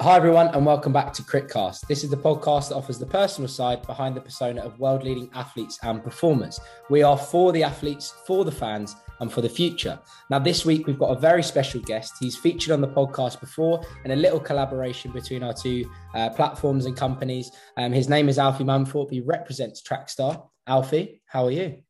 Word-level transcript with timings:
Hi, 0.00 0.16
everyone, 0.16 0.48
and 0.48 0.66
welcome 0.66 0.92
back 0.92 1.12
to 1.12 1.22
Crickcast. 1.22 1.86
This 1.86 2.02
is 2.02 2.10
the 2.10 2.16
podcast 2.16 2.68
that 2.68 2.74
offers 2.74 2.98
the 2.98 3.06
personal 3.06 3.46
side 3.46 3.86
behind 3.86 4.16
the 4.16 4.20
persona 4.20 4.60
of 4.60 4.80
world 4.80 5.04
leading 5.04 5.30
athletes 5.34 5.78
and 5.84 6.02
performers. 6.02 6.58
We 6.90 7.04
are 7.04 7.16
for 7.16 7.52
the 7.52 7.62
athletes, 7.62 8.12
for 8.26 8.44
the 8.44 8.50
fans, 8.50 8.96
and 9.20 9.32
for 9.32 9.40
the 9.40 9.48
future. 9.48 9.96
Now, 10.30 10.40
this 10.40 10.66
week 10.66 10.88
we've 10.88 10.98
got 10.98 11.16
a 11.16 11.20
very 11.20 11.44
special 11.44 11.80
guest. 11.80 12.14
He's 12.18 12.36
featured 12.36 12.72
on 12.72 12.80
the 12.80 12.88
podcast 12.88 13.38
before 13.38 13.86
in 14.04 14.10
a 14.10 14.16
little 14.16 14.40
collaboration 14.40 15.12
between 15.12 15.44
our 15.44 15.54
two 15.54 15.88
uh, 16.14 16.28
platforms 16.30 16.86
and 16.86 16.96
companies. 16.96 17.52
Um, 17.76 17.92
his 17.92 18.08
name 18.08 18.28
is 18.28 18.36
Alfie 18.36 18.64
Manthorpe. 18.64 19.12
He 19.12 19.20
represents 19.20 19.80
Trackstaa. 19.80 20.44
Alfie, 20.66 21.22
how 21.26 21.44
are 21.44 21.52
you? 21.52 21.82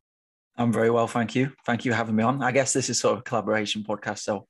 I'm 0.59 0.73
very 0.73 0.91
well, 0.91 1.09
thank 1.09 1.34
you. 1.34 1.52
Thank 1.64 1.86
you 1.86 1.93
for 1.93 1.96
having 1.96 2.16
me 2.16 2.23
on. 2.23 2.43
I 2.43 2.52
guess 2.52 2.75
this 2.75 2.91
is 2.91 3.00
sort 3.00 3.14
of 3.14 3.21
a 3.21 3.23
collaboration 3.23 3.82
podcast, 3.82 4.19
so 4.19 4.47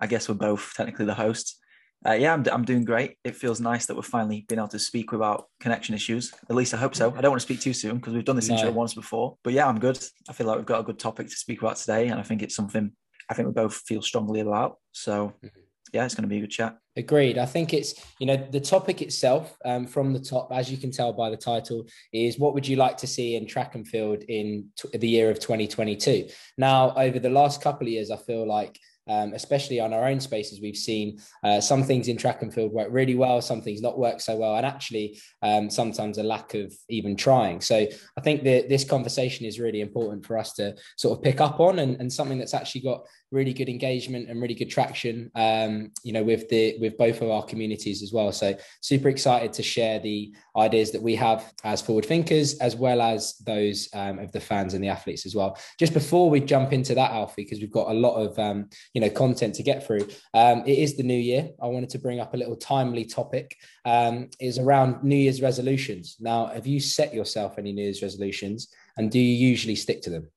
I 0.00 0.08
guess 0.08 0.28
we're 0.28 0.34
both 0.34 0.74
technically 0.76 1.06
the 1.06 1.14
hosts 1.14 1.60
uh, 2.04 2.12
yeah, 2.12 2.32
I'm, 2.32 2.44
I'm 2.52 2.64
doing 2.64 2.84
great. 2.84 3.16
It 3.24 3.36
feels 3.36 3.60
nice 3.60 3.86
that 3.86 3.96
we're 3.96 4.02
finally 4.02 4.44
being 4.48 4.58
able 4.58 4.68
to 4.68 4.78
speak 4.78 5.12
without 5.12 5.46
connection 5.60 5.94
issues. 5.94 6.32
At 6.48 6.56
least 6.56 6.74
I 6.74 6.76
hope 6.76 6.94
so. 6.94 7.14
I 7.16 7.20
don't 7.20 7.30
want 7.30 7.40
to 7.40 7.46
speak 7.46 7.60
too 7.60 7.72
soon 7.72 7.96
because 7.96 8.14
we've 8.14 8.24
done 8.24 8.36
this 8.36 8.48
no. 8.48 8.56
intro 8.56 8.70
once 8.70 8.94
before. 8.94 9.36
But 9.42 9.54
yeah, 9.54 9.66
I'm 9.66 9.80
good. 9.80 9.98
I 10.28 10.32
feel 10.32 10.46
like 10.46 10.56
we've 10.56 10.66
got 10.66 10.80
a 10.80 10.84
good 10.84 10.98
topic 10.98 11.28
to 11.28 11.36
speak 11.36 11.62
about 11.62 11.76
today, 11.76 12.08
and 12.08 12.20
I 12.20 12.22
think 12.22 12.42
it's 12.42 12.54
something 12.54 12.92
I 13.28 13.34
think 13.34 13.48
we 13.48 13.54
both 13.54 13.74
feel 13.74 14.02
strongly 14.02 14.40
about. 14.40 14.76
So 14.92 15.32
mm-hmm. 15.44 15.60
yeah, 15.92 16.04
it's 16.04 16.14
going 16.14 16.22
to 16.22 16.28
be 16.28 16.38
a 16.38 16.40
good 16.40 16.50
chat. 16.50 16.76
Agreed. 16.96 17.38
I 17.38 17.46
think 17.46 17.74
it's 17.74 17.94
you 18.20 18.26
know 18.26 18.36
the 18.36 18.60
topic 18.60 19.02
itself 19.02 19.56
um, 19.64 19.86
from 19.86 20.12
the 20.12 20.20
top, 20.20 20.50
as 20.52 20.70
you 20.70 20.76
can 20.76 20.90
tell 20.90 21.12
by 21.12 21.30
the 21.30 21.36
title, 21.36 21.86
is 22.12 22.38
what 22.38 22.54
would 22.54 22.68
you 22.68 22.76
like 22.76 22.96
to 22.98 23.06
see 23.06 23.36
in 23.36 23.46
track 23.46 23.74
and 23.74 23.86
field 23.86 24.22
in 24.28 24.68
t- 24.78 24.96
the 24.96 25.08
year 25.08 25.30
of 25.30 25.40
2022. 25.40 26.28
Now, 26.56 26.94
over 26.94 27.18
the 27.18 27.30
last 27.30 27.60
couple 27.60 27.86
of 27.86 27.92
years, 27.92 28.10
I 28.10 28.16
feel 28.16 28.46
like 28.46 28.78
um, 29.08 29.32
especially 29.34 29.80
on 29.80 29.92
our 29.92 30.06
own 30.06 30.20
spaces, 30.20 30.60
we've 30.60 30.76
seen 30.76 31.18
uh, 31.44 31.60
some 31.60 31.82
things 31.82 32.08
in 32.08 32.16
track 32.16 32.42
and 32.42 32.52
field 32.52 32.72
work 32.72 32.88
really 32.90 33.14
well, 33.14 33.40
some 33.40 33.62
things 33.62 33.80
not 33.80 33.98
work 33.98 34.20
so 34.20 34.36
well, 34.36 34.56
and 34.56 34.66
actually 34.66 35.18
um, 35.42 35.70
sometimes 35.70 36.18
a 36.18 36.22
lack 36.22 36.54
of 36.54 36.74
even 36.88 37.16
trying. 37.16 37.60
So 37.60 37.86
I 38.16 38.20
think 38.20 38.44
that 38.44 38.68
this 38.68 38.84
conversation 38.84 39.46
is 39.46 39.60
really 39.60 39.80
important 39.80 40.26
for 40.26 40.36
us 40.38 40.52
to 40.54 40.74
sort 40.96 41.18
of 41.18 41.22
pick 41.22 41.40
up 41.40 41.60
on 41.60 41.78
and, 41.78 42.00
and 42.00 42.12
something 42.12 42.38
that's 42.38 42.54
actually 42.54 42.82
got 42.82 43.06
really 43.36 43.52
good 43.52 43.68
engagement 43.68 44.28
and 44.28 44.40
really 44.40 44.54
good 44.54 44.70
traction 44.70 45.30
um, 45.34 45.90
you 46.02 46.12
know 46.12 46.24
with 46.24 46.48
the 46.48 46.76
with 46.80 46.96
both 46.96 47.20
of 47.20 47.28
our 47.30 47.44
communities 47.44 48.02
as 48.02 48.12
well. 48.12 48.32
So 48.32 48.54
super 48.80 49.08
excited 49.10 49.52
to 49.52 49.62
share 49.62 49.98
the 49.98 50.34
ideas 50.56 50.90
that 50.92 51.02
we 51.02 51.14
have 51.16 51.52
as 51.62 51.82
forward 51.82 52.06
thinkers 52.06 52.58
as 52.58 52.74
well 52.74 53.00
as 53.02 53.36
those 53.44 53.88
um, 53.92 54.18
of 54.18 54.32
the 54.32 54.40
fans 54.40 54.72
and 54.72 54.82
the 54.82 54.88
athletes 54.88 55.26
as 55.26 55.34
well. 55.34 55.58
Just 55.78 55.92
before 55.92 56.30
we 56.30 56.40
jump 56.40 56.72
into 56.72 56.94
that 56.94 57.10
alfie 57.10 57.44
because 57.44 57.60
we've 57.60 57.78
got 57.80 57.90
a 57.90 58.00
lot 58.06 58.16
of 58.16 58.38
um, 58.38 58.68
you 58.94 59.00
know 59.02 59.10
content 59.10 59.54
to 59.56 59.62
get 59.62 59.86
through 59.86 60.08
um, 60.32 60.62
it 60.66 60.78
is 60.78 60.96
the 60.96 61.02
new 61.02 61.22
year. 61.30 61.50
I 61.62 61.66
wanted 61.66 61.90
to 61.90 61.98
bring 61.98 62.20
up 62.20 62.32
a 62.32 62.38
little 62.38 62.56
timely 62.56 63.04
topic 63.04 63.56
um, 63.84 64.30
is 64.40 64.58
around 64.58 65.04
new 65.04 65.16
year's 65.16 65.42
resolutions. 65.42 66.16
Now 66.18 66.46
have 66.46 66.66
you 66.66 66.80
set 66.80 67.12
yourself 67.12 67.58
any 67.58 67.72
new 67.72 67.84
year's 67.84 68.02
resolutions 68.02 68.68
and 68.96 69.10
do 69.10 69.18
you 69.18 69.34
usually 69.50 69.76
stick 69.76 70.00
to 70.02 70.10
them? 70.10 70.28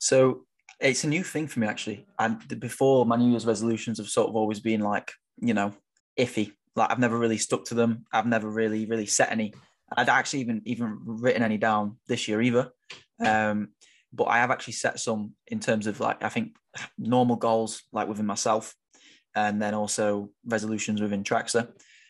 So 0.00 0.46
it's 0.80 1.04
a 1.04 1.08
new 1.08 1.24
thing 1.24 1.48
for 1.48 1.60
me 1.60 1.66
actually. 1.66 2.06
And 2.18 2.60
before 2.60 3.04
my 3.04 3.16
New 3.16 3.30
Year's 3.30 3.46
resolutions 3.46 3.98
have 3.98 4.08
sort 4.08 4.28
of 4.28 4.36
always 4.36 4.60
been 4.60 4.80
like, 4.80 5.12
you 5.40 5.54
know, 5.54 5.72
iffy. 6.18 6.52
Like 6.76 6.90
I've 6.90 6.98
never 6.98 7.18
really 7.18 7.38
stuck 7.38 7.64
to 7.66 7.74
them. 7.74 8.04
I've 8.12 8.26
never 8.26 8.48
really, 8.48 8.86
really 8.86 9.06
set 9.06 9.32
any. 9.32 9.52
I'd 9.96 10.08
actually 10.08 10.40
even 10.40 10.62
even 10.64 10.98
written 11.04 11.42
any 11.42 11.58
down 11.58 11.96
this 12.06 12.28
year 12.28 12.40
either. 12.40 12.70
Um, 13.24 13.70
but 14.12 14.24
I 14.24 14.38
have 14.38 14.50
actually 14.50 14.74
set 14.74 15.00
some 15.00 15.32
in 15.48 15.60
terms 15.60 15.86
of 15.86 15.98
like 15.98 16.22
I 16.22 16.28
think 16.28 16.56
normal 16.96 17.36
goals 17.36 17.82
like 17.92 18.08
within 18.08 18.26
myself, 18.26 18.74
and 19.34 19.60
then 19.60 19.74
also 19.74 20.30
resolutions 20.46 21.00
within 21.00 21.24
Trackstaa. 21.24 21.68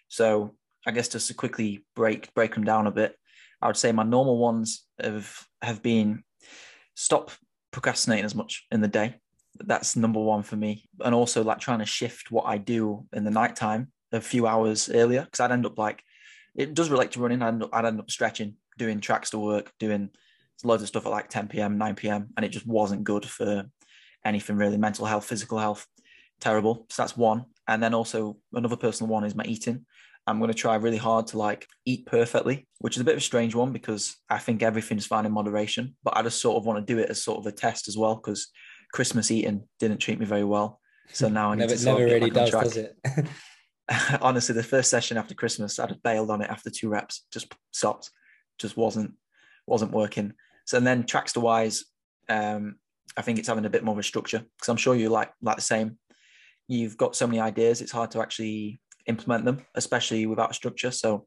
So 0.08 0.55
I 0.86 0.91
guess 0.91 1.08
just 1.08 1.28
to 1.28 1.34
quickly 1.34 1.84
break 1.97 2.34
break 2.34 2.54
them 2.54 2.65
down 2.65 2.87
a 2.87 2.91
bit, 2.91 3.16
I 3.62 3.69
would 3.69 3.76
say 3.76 3.92
my 3.92 4.03
normal 4.03 4.37
ones 4.38 4.84
have 5.00 5.32
have 5.62 5.82
been 5.82 6.25
stop 6.94 7.31
procrastinating 7.70 8.24
as 8.24 8.34
much 8.34 8.66
in 8.70 8.80
the 8.80 8.88
day. 8.88 9.16
That's 9.56 9.96
number 9.96 10.20
one 10.20 10.42
for 10.42 10.56
me. 10.56 10.88
And 11.00 11.14
also 11.14 11.42
like 11.42 11.58
trying 11.58 11.80
to 11.80 11.86
shift 11.86 12.30
what 12.30 12.44
I 12.46 12.58
do 12.58 13.06
in 13.12 13.24
the 13.24 13.30
nighttime 13.30 13.92
a 14.12 14.20
few 14.20 14.46
hours 14.46 14.88
earlier. 14.88 15.26
Cause 15.30 15.40
I'd 15.40 15.52
end 15.52 15.66
up 15.66 15.78
like, 15.78 16.02
it 16.54 16.74
does 16.74 16.90
relate 16.90 17.12
to 17.12 17.20
running. 17.20 17.42
I'd 17.42 17.48
end 17.48 17.62
up, 17.64 17.70
I'd 17.72 17.84
end 17.84 18.00
up 18.00 18.10
stretching, 18.10 18.54
doing 18.76 19.00
Trackstaa 19.00 19.40
work, 19.40 19.72
doing 19.78 20.10
loads 20.64 20.82
of 20.82 20.88
stuff 20.88 21.06
at 21.06 21.12
like 21.12 21.28
10 21.28 21.48
p.m., 21.48 21.78
9 21.78 21.94
p.m. 21.94 22.28
And 22.36 22.44
it 22.44 22.50
just 22.50 22.66
wasn't 22.66 23.04
good 23.04 23.24
for 23.24 23.64
anything 24.24 24.56
really 24.56 24.76
mental 24.76 25.06
health, 25.06 25.24
physical 25.24 25.58
health. 25.58 25.86
Terrible. 26.40 26.86
So 26.90 27.02
that's 27.02 27.16
one. 27.16 27.46
And 27.66 27.82
then 27.82 27.94
also 27.94 28.38
another 28.52 28.76
personal 28.76 29.12
one 29.12 29.24
is 29.24 29.34
my 29.34 29.44
eating. 29.44 29.86
I'm 30.28 30.39
going 30.39 30.53
to 30.53 30.55
try 30.55 30.75
really 30.77 30.99
hard 30.99 31.27
to 31.28 31.39
like 31.39 31.66
eat 31.87 32.05
perfectly, 32.05 32.69
which 32.81 32.97
is 32.97 33.00
a 33.00 33.05
bit 33.05 33.15
of 33.15 33.19
a 33.19 33.22
strange 33.22 33.55
one 33.55 33.72
because 33.72 34.15
I 34.28 34.39
think 34.39 34.62
everything's 34.62 35.06
fine 35.06 35.25
in 35.25 35.33
moderation. 35.33 35.97
But 36.05 36.16
I 36.16 36.22
just 36.22 36.43
sort 36.43 36.59
of 36.59 36.66
want 36.66 36.87
to 36.87 36.94
do 36.94 37.00
it 37.00 37.09
as 37.09 37.22
sort 37.22 37.39
of 37.39 37.47
a 37.47 37.53
test 37.53 37.89
as 37.89 37.97
well 37.97 38.16
because 38.16 38.49
Christmas 38.93 39.31
eating 39.31 39.65
didn't 39.81 39.99
treat 39.99 40.21
me 40.21 40.27
very 40.27 40.44
well. 40.44 40.81
So 41.12 41.28
now 41.28 41.53
I 41.53 41.55
need 41.55 41.61
never, 41.61 41.77
to 41.77 41.84
never 41.84 42.05
really 42.05 42.31
does, 42.31 42.50
does 42.50 42.77
it? 42.77 42.97
Honestly, 44.21 44.55
the 44.55 44.62
first 44.62 44.91
session 44.91 45.16
after 45.16 45.34
Christmas, 45.34 45.78
I 45.78 45.87
just 45.87 46.03
bailed 46.03 46.31
on 46.31 46.43
it 46.43 46.50
after 46.50 46.69
two 46.69 46.91
reps, 46.91 47.25
just 47.33 47.50
stopped, 47.72 48.10
just 48.59 48.77
wasn't 48.77 49.15
wasn't 49.66 49.93
working. 49.93 50.34
So 50.66 50.77
and 50.77 50.87
then 50.87 51.05
Trackstaa 51.05 51.41
wise, 51.41 51.84
um, 52.28 52.77
I 53.16 53.22
think 53.22 53.39
it's 53.39 53.49
having 53.49 53.65
a 53.65 53.71
bit 53.71 53.83
more 53.84 53.95
of 53.95 53.99
a 53.99 54.03
structure 54.03 54.41
because 54.41 54.69
I'm 54.69 54.77
sure 54.77 54.95
you 54.95 55.09
like 55.09 55.33
like 55.41 55.56
the 55.56 55.62
same. 55.62 55.99
You've 56.66 56.99
got 56.99 57.16
so 57.16 57.27
many 57.27 57.41
ideas; 57.41 57.81
it's 57.81 57.93
hard 57.93 58.10
to 58.10 58.21
actually 58.21 58.78
implement 59.08 59.44
them, 59.44 59.64
especially 59.74 60.26
without 60.26 60.50
a 60.50 60.54
structure. 60.54 60.91
So 60.91 61.26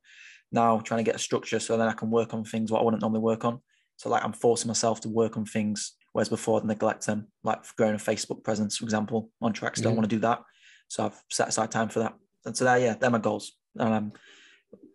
now 0.51 0.79
trying 0.79 0.99
to 0.99 1.03
get 1.03 1.15
a 1.15 1.19
structure 1.19 1.59
so 1.59 1.77
then 1.77 1.87
I 1.87 1.93
can 1.93 2.09
work 2.09 2.33
on 2.33 2.43
things 2.43 2.71
what 2.71 2.81
I 2.81 2.83
wouldn't 2.83 3.01
normally 3.01 3.21
work 3.21 3.43
on. 3.43 3.59
So 3.97 4.09
like 4.09 4.23
I'm 4.23 4.33
forcing 4.33 4.67
myself 4.67 5.01
to 5.01 5.09
work 5.09 5.37
on 5.37 5.45
things, 5.45 5.93
whereas 6.13 6.29
before 6.29 6.59
I'd 6.59 6.65
neglect 6.65 7.05
them, 7.05 7.27
like 7.43 7.59
growing 7.75 7.95
a 7.95 7.97
Facebook 7.97 8.43
presence, 8.43 8.77
for 8.77 8.85
example, 8.85 9.29
on 9.41 9.53
tracks. 9.53 9.79
Mm-hmm. 9.79 9.89
Don't 9.89 9.97
want 9.97 10.09
to 10.09 10.15
do 10.15 10.21
that. 10.21 10.41
So 10.87 11.05
I've 11.05 11.23
set 11.29 11.49
aside 11.49 11.71
time 11.71 11.89
for 11.89 11.99
that. 11.99 12.13
And 12.45 12.55
so 12.55 12.65
there, 12.65 12.79
yeah, 12.79 12.95
they're 12.95 13.09
my 13.09 13.19
goals. 13.19 13.53
And 13.77 13.93
I'm, 13.93 14.11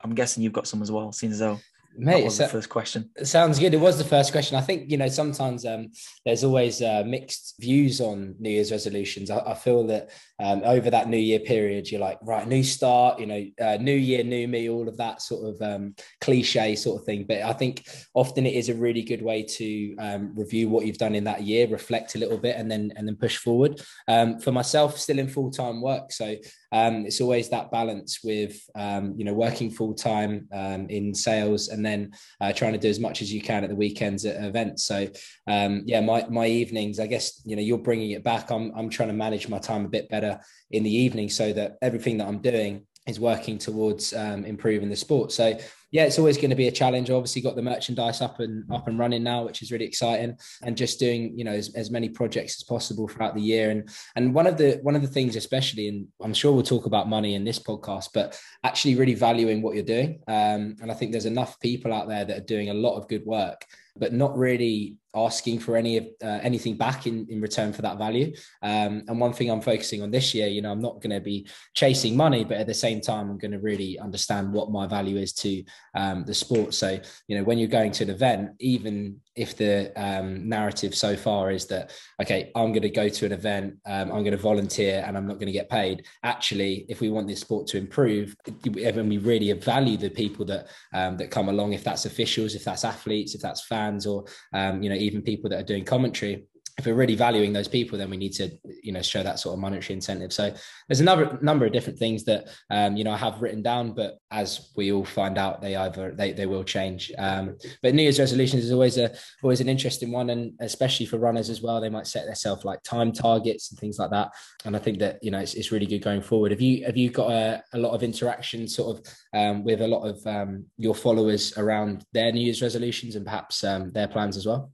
I'm 0.02 0.14
guessing 0.14 0.42
you've 0.42 0.52
got 0.52 0.66
some 0.66 0.82
as 0.82 0.90
well, 0.90 1.12
seeing 1.12 1.32
as 1.32 1.38
though 1.38 1.58
Mate, 1.98 2.18
that 2.18 2.24
was 2.24 2.38
the 2.38 2.48
first 2.48 2.68
question. 2.68 3.10
Sounds 3.22 3.58
good. 3.58 3.72
It 3.72 3.80
was 3.80 3.96
the 3.96 4.04
first 4.04 4.32
question. 4.32 4.56
I 4.56 4.60
think 4.60 4.90
you 4.90 4.96
know 4.96 5.08
sometimes 5.08 5.64
um, 5.64 5.88
there's 6.24 6.44
always 6.44 6.82
uh, 6.82 7.04
mixed 7.06 7.54
views 7.58 8.00
on 8.00 8.34
New 8.38 8.50
Year's 8.50 8.70
resolutions. 8.70 9.30
I, 9.30 9.38
I 9.38 9.54
feel 9.54 9.86
that 9.86 10.10
um, 10.38 10.62
over 10.64 10.90
that 10.90 11.08
New 11.08 11.16
Year 11.16 11.40
period, 11.40 11.90
you're 11.90 12.00
like, 12.00 12.18
right, 12.22 12.46
new 12.46 12.62
start. 12.62 13.18
You 13.18 13.26
know, 13.26 13.46
uh, 13.60 13.78
new 13.80 13.94
year, 13.94 14.24
new 14.24 14.46
me. 14.46 14.68
All 14.68 14.88
of 14.88 14.96
that 14.98 15.22
sort 15.22 15.54
of 15.54 15.62
um, 15.62 15.94
cliche 16.20 16.76
sort 16.76 17.00
of 17.00 17.06
thing. 17.06 17.24
But 17.26 17.42
I 17.42 17.52
think 17.52 17.88
often 18.14 18.44
it 18.44 18.54
is 18.54 18.68
a 18.68 18.74
really 18.74 19.02
good 19.02 19.22
way 19.22 19.42
to 19.42 19.96
um, 19.96 20.34
review 20.36 20.68
what 20.68 20.86
you've 20.86 20.98
done 20.98 21.14
in 21.14 21.24
that 21.24 21.42
year, 21.42 21.66
reflect 21.68 22.14
a 22.14 22.18
little 22.18 22.38
bit, 22.38 22.56
and 22.56 22.70
then 22.70 22.92
and 22.96 23.08
then 23.08 23.16
push 23.16 23.38
forward. 23.38 23.80
Um, 24.08 24.38
for 24.40 24.52
myself, 24.52 24.98
still 24.98 25.18
in 25.18 25.28
full 25.28 25.50
time 25.50 25.80
work, 25.80 26.12
so 26.12 26.34
um, 26.72 27.06
it's 27.06 27.20
always 27.20 27.48
that 27.50 27.70
balance 27.70 28.20
with 28.22 28.60
you 28.76 29.24
know 29.24 29.34
working 29.34 29.70
full 29.70 29.94
time 29.94 30.48
in 30.90 31.14
sales 31.14 31.68
and 31.68 31.85
then 31.86 32.12
uh, 32.40 32.52
trying 32.52 32.72
to 32.72 32.78
do 32.78 32.88
as 32.88 33.00
much 33.00 33.22
as 33.22 33.32
you 33.32 33.40
can 33.40 33.62
at 33.62 33.70
the 33.70 33.76
weekends 33.76 34.24
at 34.24 34.42
events. 34.42 34.86
So 34.86 35.08
um, 35.46 35.82
yeah, 35.86 36.00
my 36.00 36.26
my 36.28 36.46
evenings, 36.46 36.98
I 36.98 37.06
guess 37.06 37.40
you 37.44 37.56
know 37.56 37.62
you're 37.62 37.78
bringing 37.78 38.10
it 38.10 38.24
back. 38.24 38.50
I'm 38.50 38.72
I'm 38.76 38.90
trying 38.90 39.08
to 39.08 39.14
manage 39.14 39.48
my 39.48 39.58
time 39.58 39.84
a 39.84 39.88
bit 39.88 40.08
better 40.08 40.40
in 40.70 40.82
the 40.82 40.94
evening 40.94 41.28
so 41.28 41.52
that 41.52 41.76
everything 41.82 42.18
that 42.18 42.28
I'm 42.28 42.40
doing 42.40 42.86
is 43.06 43.20
working 43.20 43.56
towards 43.56 44.12
um, 44.12 44.44
improving 44.44 44.88
the 44.88 44.96
sport. 44.96 45.30
So 45.32 45.56
yeah, 45.92 46.04
it's 46.04 46.18
always 46.18 46.36
going 46.36 46.50
to 46.50 46.56
be 46.56 46.68
a 46.68 46.72
challenge. 46.72 47.10
Obviously, 47.10 47.42
got 47.42 47.56
the 47.56 47.62
merchandise 47.62 48.20
up 48.20 48.40
and 48.40 48.64
up 48.72 48.88
and 48.88 48.98
running 48.98 49.22
now, 49.22 49.44
which 49.44 49.62
is 49.62 49.70
really 49.70 49.84
exciting, 49.84 50.36
and 50.62 50.76
just 50.76 50.98
doing 50.98 51.38
you 51.38 51.44
know 51.44 51.52
as, 51.52 51.74
as 51.74 51.90
many 51.90 52.08
projects 52.08 52.56
as 52.58 52.64
possible 52.64 53.06
throughout 53.06 53.34
the 53.34 53.40
year. 53.40 53.70
And 53.70 53.88
and 54.16 54.34
one 54.34 54.46
of 54.46 54.58
the 54.58 54.80
one 54.82 54.96
of 54.96 55.02
the 55.02 55.08
things, 55.08 55.36
especially, 55.36 55.88
and 55.88 56.08
I'm 56.22 56.34
sure 56.34 56.52
we'll 56.52 56.62
talk 56.62 56.86
about 56.86 57.08
money 57.08 57.34
in 57.34 57.44
this 57.44 57.58
podcast, 57.58 58.08
but 58.12 58.40
actually 58.64 58.96
really 58.96 59.14
valuing 59.14 59.62
what 59.62 59.74
you're 59.74 59.84
doing. 59.84 60.20
Um, 60.26 60.76
and 60.80 60.90
I 60.90 60.94
think 60.94 61.12
there's 61.12 61.26
enough 61.26 61.58
people 61.60 61.92
out 61.92 62.08
there 62.08 62.24
that 62.24 62.36
are 62.36 62.46
doing 62.46 62.70
a 62.70 62.74
lot 62.74 62.96
of 62.96 63.08
good 63.08 63.24
work, 63.24 63.64
but 63.96 64.12
not 64.12 64.36
really 64.36 64.96
asking 65.16 65.58
for 65.58 65.76
any 65.76 65.96
of 65.96 66.04
uh, 66.22 66.38
anything 66.42 66.76
back 66.76 67.06
in, 67.06 67.26
in 67.30 67.40
return 67.40 67.72
for 67.72 67.82
that 67.82 67.96
value. 67.96 68.34
Um, 68.62 69.02
and 69.08 69.18
one 69.18 69.32
thing 69.32 69.50
I'm 69.50 69.62
focusing 69.62 70.02
on 70.02 70.10
this 70.10 70.34
year, 70.34 70.46
you 70.46 70.60
know, 70.60 70.70
I'm 70.70 70.80
not 70.80 71.00
going 71.00 71.10
to 71.10 71.20
be 71.20 71.48
chasing 71.74 72.16
money, 72.16 72.44
but 72.44 72.58
at 72.58 72.66
the 72.66 72.74
same 72.74 73.00
time, 73.00 73.30
I'm 73.30 73.38
going 73.38 73.52
to 73.52 73.58
really 73.58 73.98
understand 73.98 74.52
what 74.52 74.70
my 74.70 74.86
value 74.86 75.16
is 75.16 75.32
to 75.34 75.64
um, 75.94 76.24
the 76.24 76.34
sport. 76.34 76.74
So, 76.74 76.98
you 77.26 77.38
know, 77.38 77.44
when 77.44 77.58
you're 77.58 77.68
going 77.68 77.92
to 77.92 78.04
an 78.04 78.10
event, 78.10 78.50
even 78.60 79.20
if 79.34 79.56
the 79.56 79.92
um, 79.96 80.48
narrative 80.48 80.94
so 80.94 81.16
far 81.16 81.50
is 81.50 81.66
that, 81.66 81.90
okay, 82.20 82.50
I'm 82.54 82.72
going 82.72 82.82
to 82.82 82.90
go 82.90 83.08
to 83.08 83.26
an 83.26 83.32
event, 83.32 83.76
um, 83.86 84.12
I'm 84.12 84.22
going 84.22 84.32
to 84.32 84.36
volunteer 84.36 85.02
and 85.06 85.16
I'm 85.16 85.26
not 85.26 85.34
going 85.34 85.46
to 85.46 85.52
get 85.52 85.70
paid. 85.70 86.04
Actually, 86.22 86.86
if 86.88 87.00
we 87.00 87.10
want 87.10 87.26
this 87.28 87.40
sport 87.40 87.66
to 87.68 87.78
improve, 87.78 88.36
when 88.64 89.08
we 89.08 89.18
really 89.18 89.52
value 89.52 89.96
the 89.96 90.10
people 90.10 90.44
that, 90.46 90.68
um, 90.92 91.16
that 91.16 91.30
come 91.30 91.48
along, 91.48 91.72
if 91.72 91.84
that's 91.84 92.06
officials, 92.06 92.54
if 92.54 92.64
that's 92.64 92.84
athletes, 92.84 93.34
if 93.34 93.40
that's 93.40 93.66
fans, 93.66 94.06
or, 94.06 94.24
um, 94.52 94.82
you 94.82 94.90
know, 94.90 94.96
even 94.96 95.22
people 95.22 95.48
that 95.50 95.60
are 95.60 95.64
doing 95.66 95.84
commentary, 95.84 96.46
if 96.78 96.84
we're 96.84 96.94
really 96.94 97.14
valuing 97.14 97.52
those 97.52 97.68
people, 97.68 97.96
then 97.96 98.10
we 98.10 98.16
need 98.16 98.32
to 98.34 98.50
you 98.82 98.92
know 98.92 99.00
show 99.02 99.22
that 99.22 99.38
sort 99.38 99.54
of 99.54 99.60
monetary 99.60 99.94
incentive. 99.94 100.32
So 100.32 100.54
there's 100.88 101.00
another 101.00 101.38
number 101.40 101.64
of 101.64 101.72
different 101.72 101.98
things 101.98 102.24
that 102.24 102.48
um, 102.70 102.96
you 102.96 103.04
know 103.04 103.12
I 103.12 103.16
have 103.16 103.40
written 103.40 103.62
down, 103.62 103.92
but 103.92 104.18
as 104.30 104.72
we 104.76 104.92
all 104.92 105.04
find 105.04 105.38
out, 105.38 105.62
they 105.62 105.74
either 105.74 106.12
they, 106.12 106.32
they 106.32 106.46
will 106.46 106.64
change. 106.64 107.10
Um, 107.16 107.56
but 107.82 107.94
New 107.94 108.02
Year's 108.02 108.18
resolutions 108.18 108.64
is 108.64 108.72
always 108.72 108.98
a 108.98 109.14
always 109.42 109.60
an 109.60 109.68
interesting 109.68 110.12
one, 110.12 110.30
and 110.30 110.52
especially 110.60 111.06
for 111.06 111.18
runners 111.18 111.48
as 111.48 111.62
well, 111.62 111.80
they 111.80 111.88
might 111.88 112.06
set 112.06 112.26
themselves 112.26 112.64
like 112.64 112.82
time 112.82 113.10
targets 113.10 113.70
and 113.70 113.80
things 113.80 113.98
like 113.98 114.10
that. 114.10 114.30
And 114.66 114.76
I 114.76 114.78
think 114.78 114.98
that 114.98 115.18
you 115.22 115.30
know 115.30 115.38
it's, 115.38 115.54
it's 115.54 115.72
really 115.72 115.86
good 115.86 116.02
going 116.02 116.22
forward. 116.22 116.50
Have 116.50 116.60
you 116.60 116.84
have 116.84 116.96
you 116.96 117.10
got 117.10 117.30
a, 117.30 117.62
a 117.72 117.78
lot 117.78 117.94
of 117.94 118.02
interaction 118.02 118.68
sort 118.68 118.98
of 118.98 119.06
um, 119.32 119.64
with 119.64 119.80
a 119.80 119.88
lot 119.88 120.04
of 120.04 120.26
um, 120.26 120.66
your 120.76 120.94
followers 120.94 121.56
around 121.56 122.04
their 122.12 122.32
New 122.32 122.40
Year's 122.40 122.60
resolutions 122.60 123.16
and 123.16 123.24
perhaps 123.24 123.64
um, 123.64 123.92
their 123.92 124.08
plans 124.08 124.36
as 124.36 124.46
well? 124.46 124.72